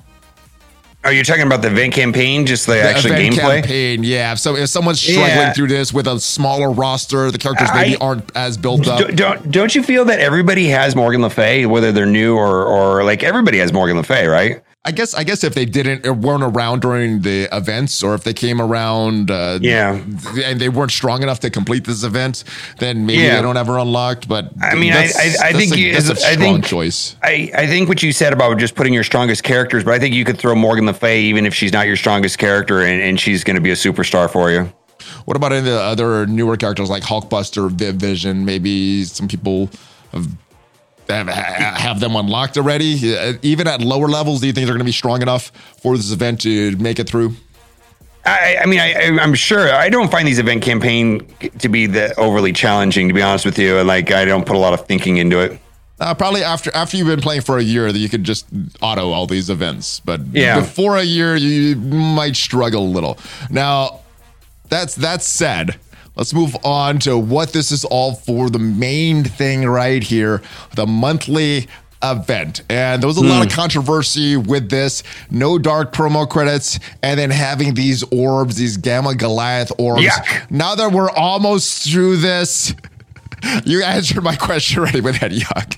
Are 1.08 1.14
you 1.14 1.24
talking 1.24 1.43
about 1.43 1.62
the 1.62 1.70
event 1.70 1.93
campaign, 1.93 2.45
just 2.45 2.66
the, 2.66 2.74
The 2.74 2.82
actual 2.82 3.12
gameplay? 3.12 3.62
campaign, 3.62 4.03
yeah. 4.03 4.34
So 4.34 4.58
if 4.58 4.68
someone's 4.68 4.99
struggling 4.99 5.28
Yeah. 5.30 5.53
through 5.53 5.70
this 5.70 5.93
with 5.93 6.05
a 6.05 6.20
smaller 6.20 6.70
roster, 6.70 7.32
the 7.32 7.38
characters 7.38 7.70
maybe 7.74 7.95
I- 7.95 8.05
aren't 8.05 8.30
as 8.36 8.58
built 8.58 8.86
up. 8.89 8.99
Don't, 8.99 9.16
don't 9.16 9.51
don't 9.51 9.74
you 9.76 9.84
feel 9.84 10.03
that 10.03 10.20
everybody 10.20 10.68
has 10.68 10.97
Morgan 10.97 11.22
Le 11.22 11.30
Fay, 11.30 11.66
whether 11.66 11.93
they're 11.93 12.05
new 12.05 12.36
or 12.36 12.66
or 12.66 13.05
like 13.05 13.24
everybody 13.24 13.60
has 13.60 13.72
Morgan 13.72 13.95
Le 13.95 14.03
Fay, 14.03 14.28
right? 14.28 14.62
I 14.86 14.92
guess 14.92 15.14
I 15.14 15.26
guess 15.26 15.44
if 15.44 15.54
they 15.54 15.66
didn't 15.66 16.06
or 16.08 16.14
weren't 16.14 16.44
around 16.44 16.82
during 16.82 17.22
the 17.22 17.50
events, 17.52 18.02
or 18.02 18.16
if 18.16 18.24
they 18.24 18.34
came 18.34 18.62
around, 18.62 19.30
uh, 19.30 19.60
Yeah. 19.62 20.00
and 20.46 20.62
they 20.62 20.70
weren't 20.70 20.92
strong 20.92 21.24
enough 21.24 21.42
to 21.42 21.50
complete 21.50 21.84
this 21.84 22.04
event, 22.06 22.46
then 22.80 23.06
maybe 23.06 23.24
Yeah. 23.24 23.36
they 23.36 23.42
don't 23.42 23.58
ever 23.58 23.78
unlocked. 23.80 24.30
But 24.30 24.52
I 24.62 24.76
mean, 24.76 24.94
I- 24.94 25.08
I- 25.18 25.36
I 25.50 25.54
think 25.54 25.74
a, 25.74 25.80
you- 25.80 25.92
that's 25.94 26.08
a 26.10 26.14
I 26.14 26.34
strong 26.34 26.38
think- 26.38 26.66
choice. 26.66 27.18
I, 27.22 27.52
I 27.54 27.68
think 27.68 27.90
what 27.90 28.02
you 28.02 28.14
said 28.14 28.32
about 28.32 28.58
just 28.60 28.76
putting 28.76 28.94
your 28.94 29.04
strongest 29.04 29.44
characters, 29.44 29.84
but 29.84 29.94
I 29.94 30.00
think 30.00 30.16
you 30.16 30.24
could 30.24 30.38
throw 30.38 30.56
Morgan 30.56 30.86
Le 30.86 30.94
Fay 30.94 31.22
even 31.24 31.46
if 31.46 31.54
she's 31.54 31.74
not 31.74 31.86
your 31.86 31.98
strongest 31.98 32.38
character, 32.38 32.80
and, 32.82 33.02
and 33.02 33.20
she's 33.20 33.44
going 33.44 33.56
to 33.56 33.62
be 33.62 33.72
a 33.72 33.76
superstar 33.76 34.30
for 34.32 34.52
you. 34.52 34.72
What 35.26 35.36
about 35.36 35.52
any 35.52 35.60
of 35.60 35.66
the 35.66 35.82
other 35.82 36.26
newer 36.28 36.56
characters 36.56 36.90
like 36.90 37.04
Hulkbuster, 37.04 37.70
Viv 37.72 37.96
Vision? 37.96 38.46
Maybe 38.46 39.04
some 39.04 39.28
people 39.28 39.70
have 40.14 40.28
have, 41.10 41.28
have 41.78 41.99
them 41.99 42.16
unlocked 42.16 42.58
already. 42.58 43.16
Uh, 43.16 43.34
Even 43.41 43.68
at 43.68 43.82
lower 43.82 44.08
levels, 44.08 44.41
do 44.41 44.47
you 44.47 44.53
think 44.53 44.66
they're 44.66 44.74
going 44.76 44.80
to 44.80 44.86
be 44.86 44.91
strong 44.91 45.22
enough 45.22 45.51
for 45.82 45.95
this 45.97 46.12
event 46.12 46.41
to 46.41 46.76
make 46.78 46.99
it 46.99 47.08
through? 47.08 47.34
I, 48.26 48.58
I 48.62 48.66
mean, 48.66 48.80
I, 48.80 49.18
I'm 49.22 49.34
sure 49.34 49.72
I 49.74 49.89
don't 49.89 50.12
find 50.12 50.28
these 50.28 50.38
event 50.39 50.62
campaign 50.62 51.26
to 51.60 51.70
be 51.70 51.88
overly 52.18 52.51
challenging. 52.51 53.08
To 53.08 53.14
be 53.14 53.22
honest 53.22 53.45
with 53.45 53.58
you, 53.58 53.78
And 53.80 53.88
like 53.88 54.12
I 54.12 54.26
don't 54.26 54.45
put 54.45 54.55
a 54.55 54.60
lot 54.60 54.74
of 54.74 54.86
thinking 54.86 55.18
into 55.18 55.39
it. 55.39 55.60
Uh, 55.99 56.14
probably 56.14 56.43
after 56.43 56.70
after 56.76 56.97
you've 56.97 57.08
been 57.08 57.22
playing 57.22 57.41
for 57.41 57.58
a 57.58 57.64
year, 57.64 57.91
that 57.91 57.97
you 57.97 58.10
could 58.10 58.24
just 58.24 58.45
auto 58.82 59.12
all 59.12 59.28
these 59.28 59.49
events. 59.49 60.01
But 60.01 60.22
Yeah. 60.34 60.60
before 60.60 60.97
a 60.97 61.03
year, 61.03 61.36
you 61.38 61.76
might 61.78 62.36
struggle 62.36 62.84
a 62.84 62.91
little. 62.91 63.18
Now, 63.49 64.01
that's 64.70 64.95
that 64.95 65.24
said. 65.24 65.78
Let's 66.18 66.34
move 66.34 66.55
on 66.63 66.99
to 66.99 67.18
what 67.18 67.53
this 67.53 67.72
is 67.72 67.86
all 67.86 68.15
for. 68.15 68.49
The 68.49 68.59
main 68.59 69.24
thing 69.24 69.65
right 69.65 70.03
here, 70.03 70.41
the 70.76 70.88
monthly 70.88 71.68
event. 72.03 72.61
And 72.70 73.01
there 73.01 73.07
was 73.07 73.18
a 73.18 73.24
lot 73.24 73.45
of 73.45 73.51
hmm. 73.51 73.55
controversy 73.55 74.38
with 74.38 74.70
this. 74.70 75.03
No 75.30 75.57
dark 75.57 75.93
promo 75.93 76.28
credits, 76.28 76.80
and 77.03 77.20
then 77.20 77.30
having 77.30 77.74
these 77.74 78.03
orbs, 78.11 78.55
these 78.55 78.78
Gamma 78.78 79.15
Goliath 79.15 79.72
orbs. 79.78 80.03
Yuck. 80.03 80.51
Now 80.51 80.76
that 80.76 80.91
we're 80.91 81.11
almost 81.11 81.89
through 81.89 82.18
this, 82.18 82.74
you 83.65 83.84
answered 83.84 84.24
my 84.24 84.36
question 84.36 84.80
already 84.80 85.01
with 85.01 85.20
that 85.20 85.32
yuck. 85.32 85.78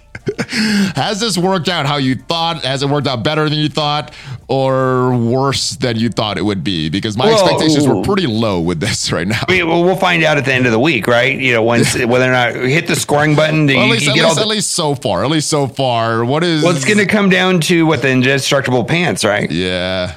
Has 0.96 1.20
this 1.20 1.38
worked 1.38 1.68
out 1.70 1.86
how 1.86 1.98
you 1.98 2.16
thought? 2.16 2.64
Has 2.64 2.84
it 2.84 2.90
worked 2.90 3.08
out 3.08 3.24
better 3.24 3.50
than 3.50 3.60
you 3.60 3.70
thought, 3.70 4.14
or 4.48 5.16
worse 5.16 5.72
than 5.72 5.98
you 5.98 6.10
thought 6.10 6.38
it 6.38 6.44
would 6.44 6.64
be? 6.64 6.90
Because 6.90 7.18
my 7.18 7.26
Well, 7.26 7.44
expectations 7.44 7.88
were 7.88 8.02
pretty 8.02 8.28
low 8.28 8.60
with 8.60 8.80
this 8.80 9.12
right 9.12 9.28
now. 9.28 9.44
We, 9.48 9.64
well, 9.64 9.84
we'll 9.84 9.96
find 9.96 10.24
out 10.24 10.38
at 10.38 10.46
the 10.46 10.54
end 10.54 10.66
of 10.66 10.72
the 10.72 10.80
week, 10.80 11.08
right? 11.08 11.38
You 11.38 11.54
know, 11.54 11.64
once 11.64 11.94
whether 11.98 12.28
or 12.28 12.32
not 12.32 12.56
hit 12.56 12.88
the 12.88 12.96
scoring 12.96 13.36
button. 13.36 13.66
Well, 13.68 13.76
you, 13.76 13.82
at 13.84 13.90
least, 13.90 14.08
at, 14.08 14.16
least, 14.16 14.36
the, 14.36 14.42
at 14.42 14.48
least 14.48 14.72
so 14.72 14.96
far. 14.96 15.24
At 15.24 15.30
least 15.30 15.50
so 15.50 15.68
far. 15.68 16.26
What 16.26 16.44
is? 16.44 16.64
well, 16.64 16.76
it's 16.76 16.86
going 16.86 16.98
to 17.00 17.06
come 17.06 17.30
down 17.30 17.60
to 17.62 17.86
what 17.86 18.02
the 18.02 18.10
indestructible 18.10 18.84
pants, 18.84 19.24
right? 19.24 19.50
Yeah. 19.50 20.16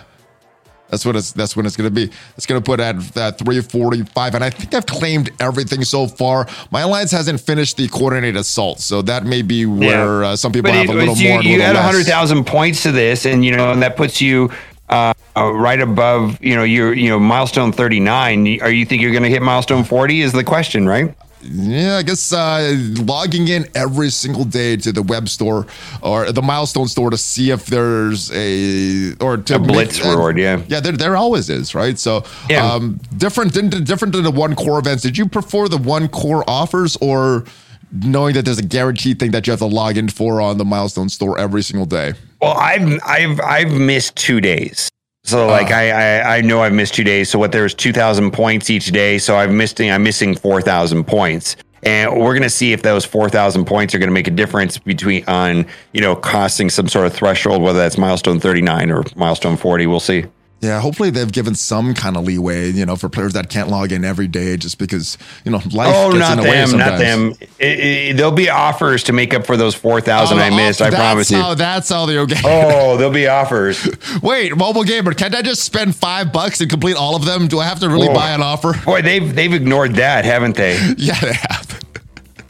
That's 0.92 1.06
what 1.06 1.16
it's. 1.16 1.32
That's 1.32 1.56
when 1.56 1.64
it's 1.64 1.74
going 1.74 1.88
to 1.88 1.90
be. 1.90 2.12
It's 2.36 2.44
going 2.44 2.60
to 2.60 2.64
put 2.64 2.78
at 2.78 3.16
at 3.16 3.38
three 3.38 3.62
forty 3.62 4.02
five, 4.02 4.34
and 4.34 4.44
I 4.44 4.50
think 4.50 4.74
I've 4.74 4.84
claimed 4.84 5.30
everything 5.40 5.84
so 5.84 6.06
far. 6.06 6.46
My 6.70 6.82
alliance 6.82 7.10
hasn't 7.10 7.40
finished 7.40 7.78
the 7.78 7.88
coordinated 7.88 8.36
assault, 8.36 8.78
so 8.80 9.00
that 9.00 9.24
may 9.24 9.40
be 9.40 9.64
where 9.64 10.22
uh, 10.22 10.36
some 10.36 10.52
people 10.52 10.70
But 10.70 10.76
have 10.76 10.90
it 10.90 10.94
a 10.94 10.98
little 10.98 11.16
you, 11.16 11.28
more. 11.30 11.42
you 11.42 11.62
add 11.62 11.76
hundred 11.76 12.04
thousand 12.04 12.44
points 12.44 12.82
to 12.82 12.92
this, 12.92 13.24
and 13.24 13.42
you 13.42 13.56
know, 13.56 13.72
and 13.72 13.80
that 13.80 13.96
puts 13.96 14.20
you 14.20 14.52
uh, 14.90 15.14
uh, 15.34 15.50
right 15.50 15.80
above. 15.80 16.38
You 16.44 16.56
know, 16.56 16.62
your 16.62 16.92
you 16.92 17.08
know 17.08 17.18
milestone 17.18 17.72
thirty 17.72 17.98
nine. 17.98 18.60
Are 18.60 18.70
you 18.70 18.84
think 18.84 19.00
you're 19.00 19.12
going 19.12 19.22
to 19.22 19.30
hit 19.30 19.40
milestone 19.40 19.84
forty? 19.84 20.20
Is 20.20 20.34
the 20.34 20.44
question, 20.44 20.86
right? 20.86 21.14
Yeah, 21.44 21.96
I 21.96 22.02
guess 22.02 22.32
uh, 22.32 22.74
logging 23.04 23.48
in 23.48 23.66
every 23.74 24.10
single 24.10 24.44
day 24.44 24.76
to 24.78 24.92
the 24.92 25.02
web 25.02 25.28
store 25.28 25.66
or 26.02 26.30
the 26.32 26.42
milestone 26.42 26.88
store 26.88 27.10
to 27.10 27.16
see 27.16 27.50
if 27.50 27.66
there's 27.66 28.30
a 28.32 29.14
or 29.20 29.36
to 29.38 29.56
A 29.56 29.58
blitz 29.58 30.04
uh, 30.04 30.10
reward, 30.10 30.38
yeah. 30.38 30.62
yeah, 30.68 30.80
there, 30.80 30.92
there 30.92 31.16
always 31.16 31.50
is, 31.50 31.74
right? 31.74 31.98
So, 31.98 32.24
Yeah. 32.48 32.64
um, 32.72 33.00
different 33.16 33.54
than 33.54 33.70
different 33.84 34.14
than 34.14 34.22
the 34.24 34.30
one 34.30 34.54
core 34.54 34.78
events. 34.78 35.02
Did 35.02 35.18
you 35.18 35.26
prefer 35.28 35.68
the 35.68 35.78
one 35.78 36.08
core 36.08 36.44
offers 36.48 36.96
or 37.00 37.44
knowing 37.92 38.34
that 38.34 38.44
there's 38.44 38.58
a 38.58 38.62
guaranteed 38.64 39.18
thing 39.18 39.32
that 39.32 39.46
you 39.46 39.50
have 39.50 39.60
to 39.60 39.66
log 39.66 39.96
in 39.96 40.08
for 40.08 40.40
on 40.40 40.58
the 40.58 40.64
milestone 40.64 41.08
store 41.08 41.38
every 41.38 41.62
single 41.62 41.86
day? 41.86 42.14
Well, 42.40 42.54
I've 42.56 43.00
I've 43.04 43.40
I've 43.40 43.72
missed 43.72 44.16
two 44.16 44.40
days. 44.40 44.88
So 45.24 45.48
ah. 45.48 45.52
like 45.52 45.70
I, 45.70 45.90
I 45.90 46.36
I 46.36 46.40
know 46.40 46.62
I've 46.62 46.72
missed 46.72 46.94
two 46.94 47.04
days. 47.04 47.30
So 47.30 47.38
what 47.38 47.52
there's 47.52 47.74
two 47.74 47.92
thousand 47.92 48.32
points 48.32 48.70
each 48.70 48.90
day. 48.92 49.18
So 49.18 49.36
I've 49.36 49.52
missing 49.52 49.90
I'm 49.90 50.02
missing 50.02 50.34
four 50.34 50.60
thousand 50.60 51.04
points. 51.04 51.56
And 51.84 52.20
we're 52.20 52.34
gonna 52.34 52.50
see 52.50 52.72
if 52.72 52.82
those 52.82 53.04
four 53.04 53.28
thousand 53.28 53.64
points 53.64 53.94
are 53.94 53.98
gonna 53.98 54.12
make 54.12 54.28
a 54.28 54.32
difference 54.32 54.78
between 54.78 55.24
on, 55.26 55.66
you 55.92 56.00
know, 56.00 56.14
costing 56.14 56.70
some 56.70 56.88
sort 56.88 57.06
of 57.06 57.12
threshold, 57.12 57.62
whether 57.62 57.78
that's 57.78 57.98
milestone 57.98 58.40
thirty 58.40 58.62
nine 58.62 58.90
or 58.90 59.04
milestone 59.16 59.56
forty. 59.56 59.86
We'll 59.86 60.00
see. 60.00 60.24
Yeah, 60.62 60.80
hopefully 60.80 61.10
they've 61.10 61.30
given 61.30 61.56
some 61.56 61.92
kind 61.92 62.16
of 62.16 62.22
leeway, 62.22 62.70
you 62.70 62.86
know, 62.86 62.94
for 62.94 63.08
players 63.08 63.32
that 63.32 63.50
can't 63.50 63.68
log 63.68 63.90
in 63.90 64.04
every 64.04 64.28
day 64.28 64.56
just 64.56 64.78
because, 64.78 65.18
you 65.44 65.50
know, 65.50 65.60
life 65.72 65.92
Oh, 65.92 66.12
gets 66.12 66.20
not 66.20 66.38
in 66.38 66.44
the 66.44 66.50
way 66.50 66.64
them, 66.64 66.78
not 66.78 66.98
them. 67.00 67.32
It, 67.58 67.80
it, 67.80 68.16
there'll 68.16 68.30
be 68.30 68.48
offers 68.48 69.02
to 69.04 69.12
make 69.12 69.34
up 69.34 69.44
for 69.44 69.56
those 69.56 69.74
four 69.74 70.00
thousand 70.00 70.38
I 70.38 70.50
Oh, 70.50 70.56
missed. 70.56 70.80
oh, 70.80 70.84
I 70.84 70.90
promise 70.90 71.32
you. 71.32 71.38
How, 71.38 71.54
that's 71.54 71.88
how 71.88 72.06
they 72.06 72.16
okay. 72.18 72.40
Oh, 72.44 72.96
there'll 72.96 73.12
be 73.12 73.26
offers. 73.26 73.88
Wait, 74.22 74.56
mobile 74.56 74.84
gamer, 74.84 75.14
can't 75.14 75.34
I 75.34 75.42
just 75.42 75.64
spend 75.64 75.96
five 75.96 76.32
bucks 76.32 76.60
and 76.60 76.70
complete 76.70 76.94
all 76.96 77.16
of 77.16 77.24
them? 77.24 77.48
Do 77.48 77.58
I 77.58 77.64
have 77.64 77.80
to 77.80 77.88
really 77.88 78.06
Whoa. 78.06 78.14
buy 78.14 78.30
an 78.30 78.40
offer? 78.40 78.72
Boy, 78.84 79.02
they've 79.02 79.34
they've 79.34 79.52
ignored 79.52 79.96
that, 79.96 80.24
haven't 80.24 80.54
they? 80.56 80.74
Yeah, 80.96 81.18
they 81.18 81.32
have. 81.32 81.82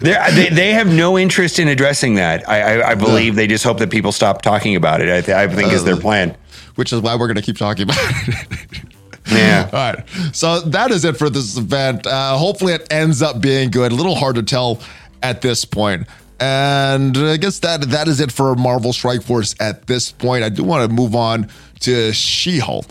They 0.00 0.48
they 0.50 0.72
have 0.72 0.88
no 0.92 1.16
interest 1.16 1.58
in 1.58 1.68
addressing 1.68 2.16
that. 2.16 2.46
I 2.48 2.80
I, 2.80 2.90
I 2.90 2.94
believe 2.94 3.36
they 3.36 3.46
just 3.46 3.64
hope 3.64 3.78
that 3.78 3.90
people 3.90 4.12
stop 4.12 4.42
talking 4.42 4.76
about 4.76 5.00
it. 5.00 5.28
I, 5.28 5.44
I 5.44 5.48
think 5.48 5.72
is 5.72 5.84
their 5.84 5.94
uh, 5.94 6.00
plan 6.00 6.36
which 6.74 6.92
is 6.92 7.00
why 7.00 7.14
we're 7.14 7.26
going 7.26 7.36
to 7.36 7.42
keep 7.42 7.58
talking 7.58 7.84
about 7.84 7.98
it. 8.00 8.84
Yeah. 9.30 9.68
All 9.72 9.92
right. 9.94 10.34
So 10.34 10.60
that 10.60 10.90
is 10.90 11.04
it 11.04 11.16
for 11.16 11.30
this 11.30 11.56
event. 11.56 12.06
Uh, 12.06 12.36
hopefully, 12.36 12.74
it 12.74 12.92
ends 12.92 13.22
up 13.22 13.40
being 13.40 13.70
good. 13.70 13.92
A 13.92 13.94
little 13.94 14.14
hard 14.14 14.36
to 14.36 14.42
tell 14.42 14.80
at 15.22 15.42
this 15.42 15.64
point. 15.64 16.06
And 16.40 17.16
I 17.16 17.36
guess 17.36 17.60
that 17.60 17.82
that 17.90 18.08
is 18.08 18.20
it 18.20 18.32
for 18.32 18.56
Marvel 18.56 18.92
Strike 18.92 19.22
Force 19.22 19.54
at 19.60 19.86
this 19.86 20.10
point. 20.10 20.42
I 20.42 20.48
do 20.48 20.64
want 20.64 20.88
to 20.88 20.94
move 20.94 21.14
on 21.14 21.48
to 21.80 22.12
She 22.12 22.58
Hulk 22.58 22.86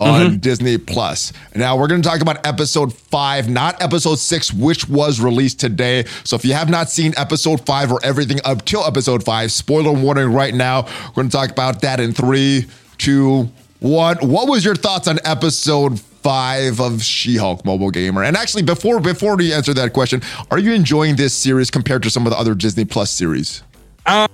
on 0.00 0.20
mm-hmm. 0.20 0.36
Disney 0.36 0.76
Plus. 0.76 1.32
Now 1.54 1.78
we're 1.78 1.86
going 1.86 2.02
to 2.02 2.08
talk 2.08 2.20
about 2.20 2.46
episode 2.46 2.92
5, 2.92 3.48
not 3.48 3.80
episode 3.82 4.18
6 4.18 4.52
which 4.52 4.88
was 4.88 5.20
released 5.20 5.60
today. 5.60 6.04
So 6.24 6.36
if 6.36 6.44
you 6.44 6.54
have 6.54 6.68
not 6.68 6.90
seen 6.90 7.14
episode 7.16 7.64
5 7.64 7.92
or 7.92 8.00
everything 8.02 8.38
up 8.44 8.64
till 8.64 8.84
episode 8.84 9.24
5, 9.24 9.52
spoiler 9.52 9.92
warning 9.92 10.32
right 10.32 10.54
now. 10.54 10.82
We're 11.08 11.22
going 11.22 11.28
to 11.28 11.36
talk 11.36 11.50
about 11.50 11.82
that 11.82 12.00
in 12.00 12.12
3 12.12 12.66
to 13.00 13.50
what 13.80 14.22
what 14.22 14.48
was 14.48 14.64
your 14.64 14.74
thoughts 14.74 15.08
on 15.08 15.18
episode 15.24 16.00
five 16.00 16.80
of 16.80 17.02
She-Hulk 17.02 17.64
Mobile 17.64 17.90
Gamer? 17.90 18.24
And 18.24 18.36
actually, 18.36 18.62
before 18.62 19.00
before 19.00 19.40
you 19.40 19.54
answer 19.54 19.74
that 19.74 19.92
question, 19.92 20.22
are 20.50 20.58
you 20.58 20.72
enjoying 20.72 21.16
this 21.16 21.34
series 21.34 21.70
compared 21.70 22.02
to 22.02 22.10
some 22.10 22.26
of 22.26 22.30
the 22.30 22.38
other 22.38 22.54
Disney 22.54 22.84
Plus 22.84 23.10
series? 23.10 23.62
Um, 24.06 24.28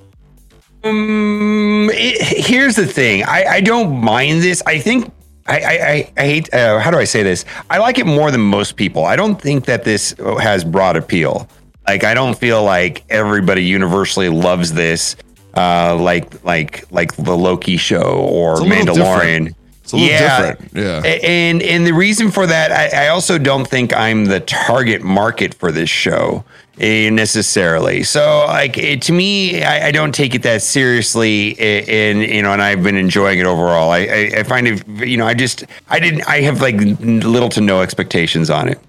it, 1.92 2.46
here's 2.46 2.76
the 2.76 2.86
thing. 2.86 3.24
I, 3.24 3.44
I 3.44 3.60
don't 3.60 4.00
mind 4.00 4.42
this. 4.42 4.62
I 4.66 4.78
think 4.78 5.12
I, 5.48 5.60
I, 5.60 6.12
I 6.16 6.22
hate, 6.22 6.52
uh, 6.52 6.80
how 6.80 6.90
do 6.90 6.98
I 6.98 7.04
say 7.04 7.22
this? 7.22 7.44
I 7.70 7.78
like 7.78 7.98
it 7.98 8.06
more 8.06 8.30
than 8.30 8.40
most 8.40 8.76
people. 8.76 9.04
I 9.04 9.14
don't 9.16 9.40
think 9.40 9.64
that 9.66 9.84
this 9.84 10.14
has 10.40 10.64
broad 10.64 10.96
appeal. 10.96 11.48
Like, 11.86 12.02
I 12.02 12.14
don't 12.14 12.36
feel 12.36 12.64
like 12.64 13.04
everybody 13.10 13.62
universally 13.62 14.28
loves 14.28 14.72
this. 14.72 15.14
Uh, 15.56 15.96
like 15.98 16.44
like 16.44 16.90
like 16.92 17.16
the 17.16 17.36
Loki 17.36 17.76
show 17.78 18.26
or 18.30 18.56
Mandalorian. 18.56 18.94
different. 18.94 19.56
It's 19.82 19.92
a 19.92 19.96
little 19.96 20.18
different, 20.18 20.72
yeah. 20.74 21.02
And 21.22 21.62
and 21.62 21.86
the 21.86 21.92
reason 21.92 22.30
for 22.30 22.46
that, 22.46 22.72
I, 22.72 23.06
I 23.06 23.08
also 23.08 23.38
don't 23.38 23.66
think 23.66 23.96
I'm 23.96 24.24
the 24.24 24.40
target 24.40 25.02
market 25.02 25.54
for 25.54 25.70
this 25.70 25.88
show 25.88 26.44
eh, 26.78 27.08
necessarily. 27.10 28.02
So 28.02 28.44
like 28.48 28.76
it, 28.76 29.00
to 29.02 29.12
me, 29.12 29.62
I, 29.62 29.86
I 29.86 29.90
don't 29.92 30.14
take 30.14 30.34
it 30.34 30.42
that 30.42 30.62
seriously, 30.62 31.58
eh, 31.58 31.84
and 31.88 32.20
you 32.20 32.42
know, 32.42 32.52
and 32.52 32.60
I've 32.60 32.82
been 32.82 32.96
enjoying 32.96 33.38
it 33.38 33.46
overall. 33.46 33.90
I, 33.90 33.98
I, 33.98 34.30
I 34.38 34.42
find 34.42 34.66
it, 34.66 34.86
you 35.06 35.16
know, 35.16 35.26
I 35.26 35.34
just 35.34 35.64
I 35.88 36.00
didn't 36.00 36.28
I 36.28 36.40
have 36.40 36.60
like 36.60 36.76
little 37.00 37.48
to 37.50 37.60
no 37.60 37.80
expectations 37.80 38.50
on 38.50 38.68
it. 38.68 38.80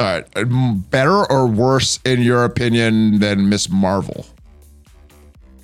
All 0.00 0.06
right, 0.06 0.24
um, 0.36 0.84
better 0.90 1.30
or 1.30 1.46
worse 1.46 2.00
in 2.04 2.22
your 2.22 2.44
opinion 2.44 3.20
than 3.20 3.48
Miss 3.48 3.68
Marvel? 3.68 4.26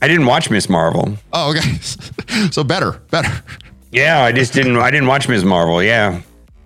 I 0.03 0.09
didn't 0.09 0.27
watch 0.27 0.51
Miss 0.51 0.69
Marvel. 0.69 1.17
Oh, 1.33 1.51
okay. 1.51 1.79
so 2.51 2.65
better, 2.65 3.01
better. 3.11 3.33
Yeah, 3.93 4.25
I 4.25 4.33
just 4.33 4.53
didn't. 4.53 4.77
I 4.77 4.91
didn't 4.91 5.07
watch 5.07 5.29
Miss 5.29 5.45
Marvel. 5.45 5.81
Yeah. 5.81 6.23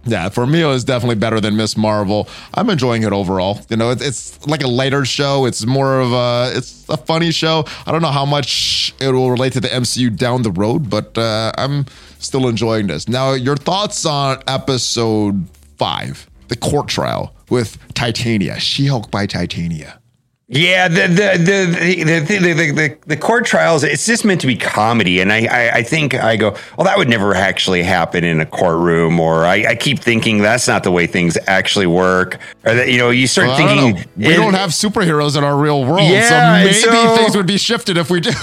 Yeah, 0.06 0.28
for 0.30 0.46
me, 0.46 0.62
it 0.62 0.66
was 0.66 0.84
definitely 0.84 1.16
better 1.16 1.38
than 1.38 1.56
Miss 1.56 1.76
Marvel. 1.76 2.28
I'm 2.54 2.70
enjoying 2.70 3.02
it 3.02 3.12
overall. 3.12 3.60
You 3.68 3.76
know, 3.76 3.90
it's, 3.90 4.02
it's 4.02 4.46
like 4.46 4.62
a 4.62 4.68
lighter 4.68 5.04
show. 5.04 5.44
It's 5.44 5.66
more 5.66 6.00
of 6.00 6.12
a, 6.12 6.56
it's 6.56 6.88
a 6.88 6.96
funny 6.96 7.32
show. 7.32 7.64
I 7.84 7.92
don't 7.92 8.02
know 8.02 8.12
how 8.12 8.24
much 8.24 8.94
it 9.00 9.10
will 9.10 9.30
relate 9.30 9.52
to 9.54 9.60
the 9.60 9.68
MCU 9.68 10.16
down 10.16 10.42
the 10.42 10.52
road, 10.52 10.88
but 10.88 11.18
uh, 11.18 11.52
I'm 11.58 11.86
still 12.20 12.46
enjoying 12.46 12.86
this. 12.86 13.08
Now, 13.08 13.32
your 13.32 13.56
thoughts 13.56 14.06
on 14.06 14.40
episode 14.46 15.46
five, 15.76 16.30
the 16.48 16.56
court 16.56 16.86
trial 16.86 17.34
with 17.50 17.76
Titania, 17.94 18.60
She-Hulk 18.60 19.10
by 19.10 19.26
Titania. 19.26 20.00
Yeah, 20.48 20.86
the 20.86 21.08
the 21.08 21.38
the 21.38 22.04
the 22.04 22.38
the, 22.38 22.72
the, 22.72 22.98
the, 23.04 23.16
court 23.16 23.46
trials. 23.46 23.82
It's 23.82 24.06
just 24.06 24.24
meant 24.24 24.40
to 24.42 24.46
be 24.46 24.54
comedy, 24.54 25.20
and 25.20 25.32
I, 25.32 25.46
I 25.46 25.70
I 25.78 25.82
think 25.82 26.14
I 26.14 26.36
go, 26.36 26.54
well, 26.78 26.84
that 26.84 26.96
would 26.96 27.08
never 27.08 27.34
actually 27.34 27.82
happen 27.82 28.22
in 28.22 28.40
a 28.40 28.46
courtroom, 28.46 29.18
or 29.18 29.44
I, 29.44 29.70
I 29.70 29.74
keep 29.74 29.98
thinking 29.98 30.38
that's 30.38 30.68
not 30.68 30.84
the 30.84 30.92
way 30.92 31.08
things 31.08 31.36
actually 31.48 31.88
work, 31.88 32.38
or 32.64 32.74
that 32.74 32.88
you 32.88 32.96
know 32.96 33.10
you 33.10 33.26
start 33.26 33.48
Well, 33.48 33.56
I 33.56 33.74
don't 33.74 33.94
thinking 33.96 34.10
we 34.16 34.26
it- 34.34 34.36
don't 34.36 34.54
have 34.54 34.70
superheroes 34.70 35.36
in 35.36 35.42
our 35.42 35.56
real 35.56 35.84
world, 35.84 36.08
Yeah, 36.08 36.28
so 36.28 36.64
maybe 36.64 36.74
so- 36.74 37.16
things 37.16 37.36
would 37.36 37.48
be 37.48 37.58
shifted 37.58 37.96
if 37.96 38.08
we 38.10 38.20
do. 38.20 38.30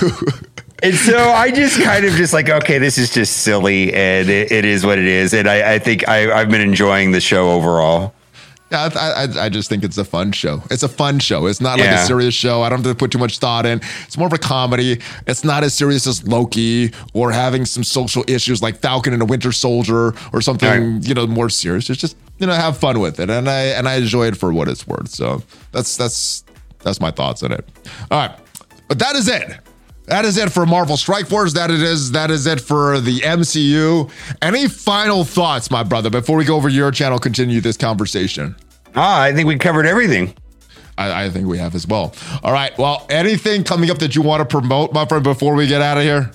And 0.82 0.95
so 0.95 1.18
I 1.18 1.49
just 1.49 1.82
kind 1.82 2.04
of 2.04 2.12
just 2.16 2.34
like, 2.34 2.49
okay, 2.49 2.78
this 2.78 2.97
is 2.97 3.14
just 3.14 3.38
silly, 3.38 3.93
and 3.93 4.30
it, 4.30 4.51
it 4.51 4.66
is 4.66 4.86
what 4.86 4.97
it 4.99 5.06
is, 5.06 5.34
and 5.34 5.47
I, 5.47 5.76
I 5.76 5.80
think 5.80 6.10
I, 6.10 6.30
I've 6.30 6.49
been 6.49 6.60
enjoying 6.60 7.12
the 7.14 7.22
show 7.22 7.51
overall. 7.51 8.14
Yeah, 8.74 8.89
I, 8.95 9.24
I, 9.26 9.45
I, 9.45 9.49
just 9.49 9.69
think 9.69 9.84
it's 9.84 9.99
a 9.99 10.03
fun 10.03 10.32
show. 10.32 10.63
It's 10.71 10.82
a 10.82 10.88
fun 10.89 11.19
show. 11.19 11.45
It's 11.45 11.61
not 11.61 11.78
like 11.78 11.86
Yeah. 11.88 12.03
a 12.03 12.05
serious 12.07 12.34
show. 12.34 12.63
I 12.63 12.69
don't 12.69 12.80
have 12.84 12.91
to 12.91 12.95
put 12.97 13.11
too 13.11 13.19
much 13.19 13.38
thought 13.38 13.67
in. 13.67 13.82
It's 14.07 14.17
more 14.17 14.26
of 14.26 14.34
a 14.34 14.39
comedy. 14.39 14.99
It's 15.28 15.43
not 15.43 15.63
as 15.63 15.76
serious 15.76 16.07
as 16.07 16.28
Loki 16.28 16.91
or 17.13 17.32
having 17.32 17.65
some 17.65 17.84
social 17.84 18.24
issues 18.28 18.63
like 18.63 18.80
Falcon 18.80 19.13
and 19.13 19.21
a 19.21 19.26
Winter 19.26 19.51
Soldier 19.51 20.15
or 20.34 20.41
something 20.41 20.95
Right. 20.95 21.07
you 21.07 21.13
know 21.13 21.28
more 21.28 21.49
serious. 21.49 21.88
It's 21.91 22.01
just 22.01 22.17
you 22.39 22.47
know 22.47 22.53
have 22.53 22.76
fun 22.78 22.99
with 22.99 23.19
it, 23.19 23.30
and 23.30 23.47
I 23.47 23.61
and 23.78 23.88
I 23.88 23.95
enjoy 23.95 24.26
it 24.26 24.38
for 24.38 24.51
what 24.51 24.67
it's 24.67 24.88
worth. 24.88 25.09
So 25.09 25.43
that's 25.71 25.95
that's 25.95 26.43
that's 26.80 26.99
my 26.99 27.11
thoughts 27.11 27.43
on 27.43 27.51
it. 27.51 27.63
All 28.09 28.19
right, 28.19 28.36
but 28.88 28.97
that 28.97 29.15
is 29.15 29.28
it. 29.28 29.59
That 30.05 30.26
is 30.26 30.36
it 30.38 30.51
for 30.51 30.65
Marvel 30.65 30.97
Strike 30.97 31.28
Force. 31.28 31.53
That 31.53 31.71
it 31.71 31.82
is. 31.82 32.11
That 32.11 32.30
is 32.30 32.45
it 32.45 32.59
for 32.59 32.99
the 32.99 33.19
MCU. 33.19 34.09
Any 34.41 34.67
final 34.67 35.24
thoughts, 35.24 35.71
my 35.71 35.82
brother, 35.84 36.09
before 36.09 36.36
we 36.36 36.43
go 36.43 36.57
over 36.57 36.67
your 36.67 36.91
channel? 36.91 37.19
Continue 37.19 37.61
this 37.61 37.78
conversation. 37.78 38.53
Ah, 38.95 39.21
I 39.21 39.33
think 39.33 39.47
we 39.47 39.57
covered 39.57 39.85
everything. 39.85 40.33
I, 40.97 41.25
I 41.25 41.29
think 41.29 41.47
we 41.47 41.57
have 41.57 41.73
as 41.75 41.87
well. 41.87 42.13
All 42.43 42.53
right. 42.53 42.77
Well, 42.77 43.05
anything 43.09 43.63
coming 43.63 43.89
up 43.89 43.97
that 43.99 44.15
you 44.15 44.21
want 44.21 44.41
to 44.41 44.45
promote, 44.45 44.93
my 44.93 45.05
friend, 45.05 45.23
before 45.23 45.55
we 45.55 45.67
get 45.67 45.81
out 45.81 45.97
of 45.97 46.03
here? 46.03 46.31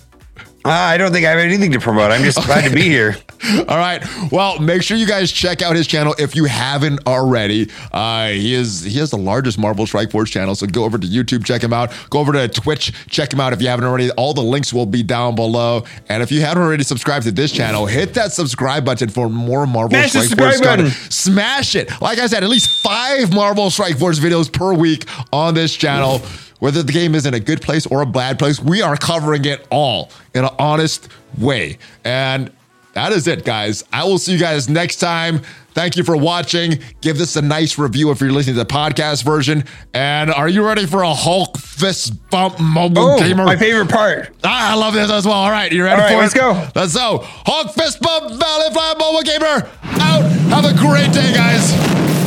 Ah, 0.65 0.89
I 0.89 0.99
don't 0.99 1.13
think 1.13 1.25
I 1.25 1.31
have 1.31 1.39
anything 1.39 1.73
to 1.73 1.81
promote. 1.81 2.11
I'm 2.11 2.23
just 2.25 2.45
glad 2.45 2.69
to 2.69 2.75
be 2.75 2.83
here. 2.83 3.17
All 3.69 3.77
right. 3.79 4.03
Well, 4.33 4.59
make 4.59 4.83
sure 4.83 4.97
you 4.97 5.07
guys 5.07 5.31
check 5.31 5.63
out 5.63 5.77
his 5.77 5.87
channel 5.87 6.15
if 6.19 6.35
you 6.35 6.45
haven't 6.47 7.07
already. 7.07 7.71
Uh, 7.93 8.29
he 8.29 8.55
is 8.55 8.83
he 8.83 8.99
has 8.99 9.11
the 9.11 9.19
largest 9.19 9.59
Marvel 9.59 9.87
Strike 9.87 10.11
Force 10.11 10.31
channel, 10.31 10.55
so 10.55 10.67
go 10.67 10.85
over 10.85 10.99
to 10.99 11.07
YouTube, 11.07 11.45
check 11.45 11.63
him 11.63 11.73
out. 11.73 11.93
Go 12.11 12.19
over 12.21 12.33
to 12.33 12.49
Twitch, 12.49 12.93
check 13.09 13.33
him 13.33 13.41
out 13.41 13.53
if 13.53 13.63
you 13.63 13.69
haven't 13.69 13.85
already. 13.85 14.11
All 14.13 14.35
the 14.35 14.43
links 14.43 14.73
will 14.73 14.87
be 14.87 15.03
down 15.03 15.35
below. 15.35 15.85
And 16.09 16.23
if 16.23 16.33
you 16.33 16.41
haven't 16.41 16.63
already 16.63 16.85
subscribed 16.85 17.25
to 17.27 17.33
this 17.33 17.53
channel, 17.53 17.87
hit 17.87 18.15
that 18.15 18.33
subscribe 18.33 18.85
button 18.85 19.09
for 19.09 19.29
more 19.29 19.67
Marvel 19.67 19.91
Smash 19.91 20.11
Strike 20.11 20.39
Force 20.39 20.61
content. 20.61 20.89
button. 20.89 21.11
Smash 21.11 21.77
it. 21.77 21.91
Like 22.01 22.19
I 22.19 22.27
said, 22.27 22.43
at 22.43 22.51
least 22.51 22.69
five 22.83 23.33
Marvel 23.33 23.71
Strike 23.71 23.99
Force 23.99 24.19
videos 24.19 24.53
per 24.53 24.73
week 24.75 25.05
on 25.33 25.55
this 25.55 25.75
channel. 25.75 26.21
Whether 26.59 26.83
the 26.83 26.93
game 26.93 27.15
is 27.15 27.25
in 27.25 27.35
a 27.35 27.41
good 27.41 27.63
place 27.63 27.87
or 27.87 28.03
a 28.03 28.07
bad 28.07 28.37
place, 28.37 28.59
we 28.61 28.83
are 28.83 28.97
covering 28.97 29.45
it 29.45 29.65
all 29.71 30.11
in 30.35 30.45
an 30.45 30.51
honest 30.59 31.09
way. 31.39 31.79
And 32.05 32.51
that 32.99 33.13
is 33.13 33.29
it, 33.29 33.45
guys. 33.45 33.85
I 33.93 34.03
will 34.05 34.19
see 34.19 34.33
you 34.33 34.39
guys 34.41 34.69
next 34.69 34.97
time. 34.97 35.43
Thank 35.75 35.97
you 35.97 36.03
for 36.03 36.17
watching. 36.17 36.81
Give 37.01 37.17
this 37.17 37.37
a 37.37 37.43
nice 37.43 37.79
review 37.79 38.11
if 38.11 38.21
you're 38.21 38.33
listening 38.33 38.57
to 38.57 38.65
the 38.65 38.67
podcast 38.67 39.23
version. 39.23 39.63
And 39.95 40.33
are 40.33 40.49
you 40.49 40.67
ready 40.67 40.85
for 40.85 41.03
a 41.03 41.15
Hulk 41.15 41.57
fist 41.59 42.29
bump 42.31 42.59
mobile 42.59 43.13
Oh, 43.13 43.19
gamer? 43.21 43.45
my 43.45 43.55
favorite 43.57 43.89
part. 43.89 44.35
Ah, 44.43 44.73
I 44.73 44.75
love 44.75 44.95
this 44.95 45.09
as 45.13 45.25
well. 45.25 45.35
All 45.37 45.51
right, 45.53 45.71
you 45.71 45.85
ready 45.85 46.03
All 46.03 46.09
right, 46.09 46.15
for 46.15 46.21
let's 46.21 46.35
it? 46.35 46.39
go. 46.39 46.69
Let's 46.75 46.95
go. 46.97 47.19
Hulk 47.23 47.73
fist 47.75 48.01
bump, 48.01 48.31
Valley 48.41 48.73
Fly 48.73 48.95
Mobile 48.99 49.23
Gamer 49.23 49.71
out. 50.01 50.23
Have 50.51 50.65
a 50.65 50.77
great 50.77 51.13
day, 51.13 51.33
guys. 51.33 52.18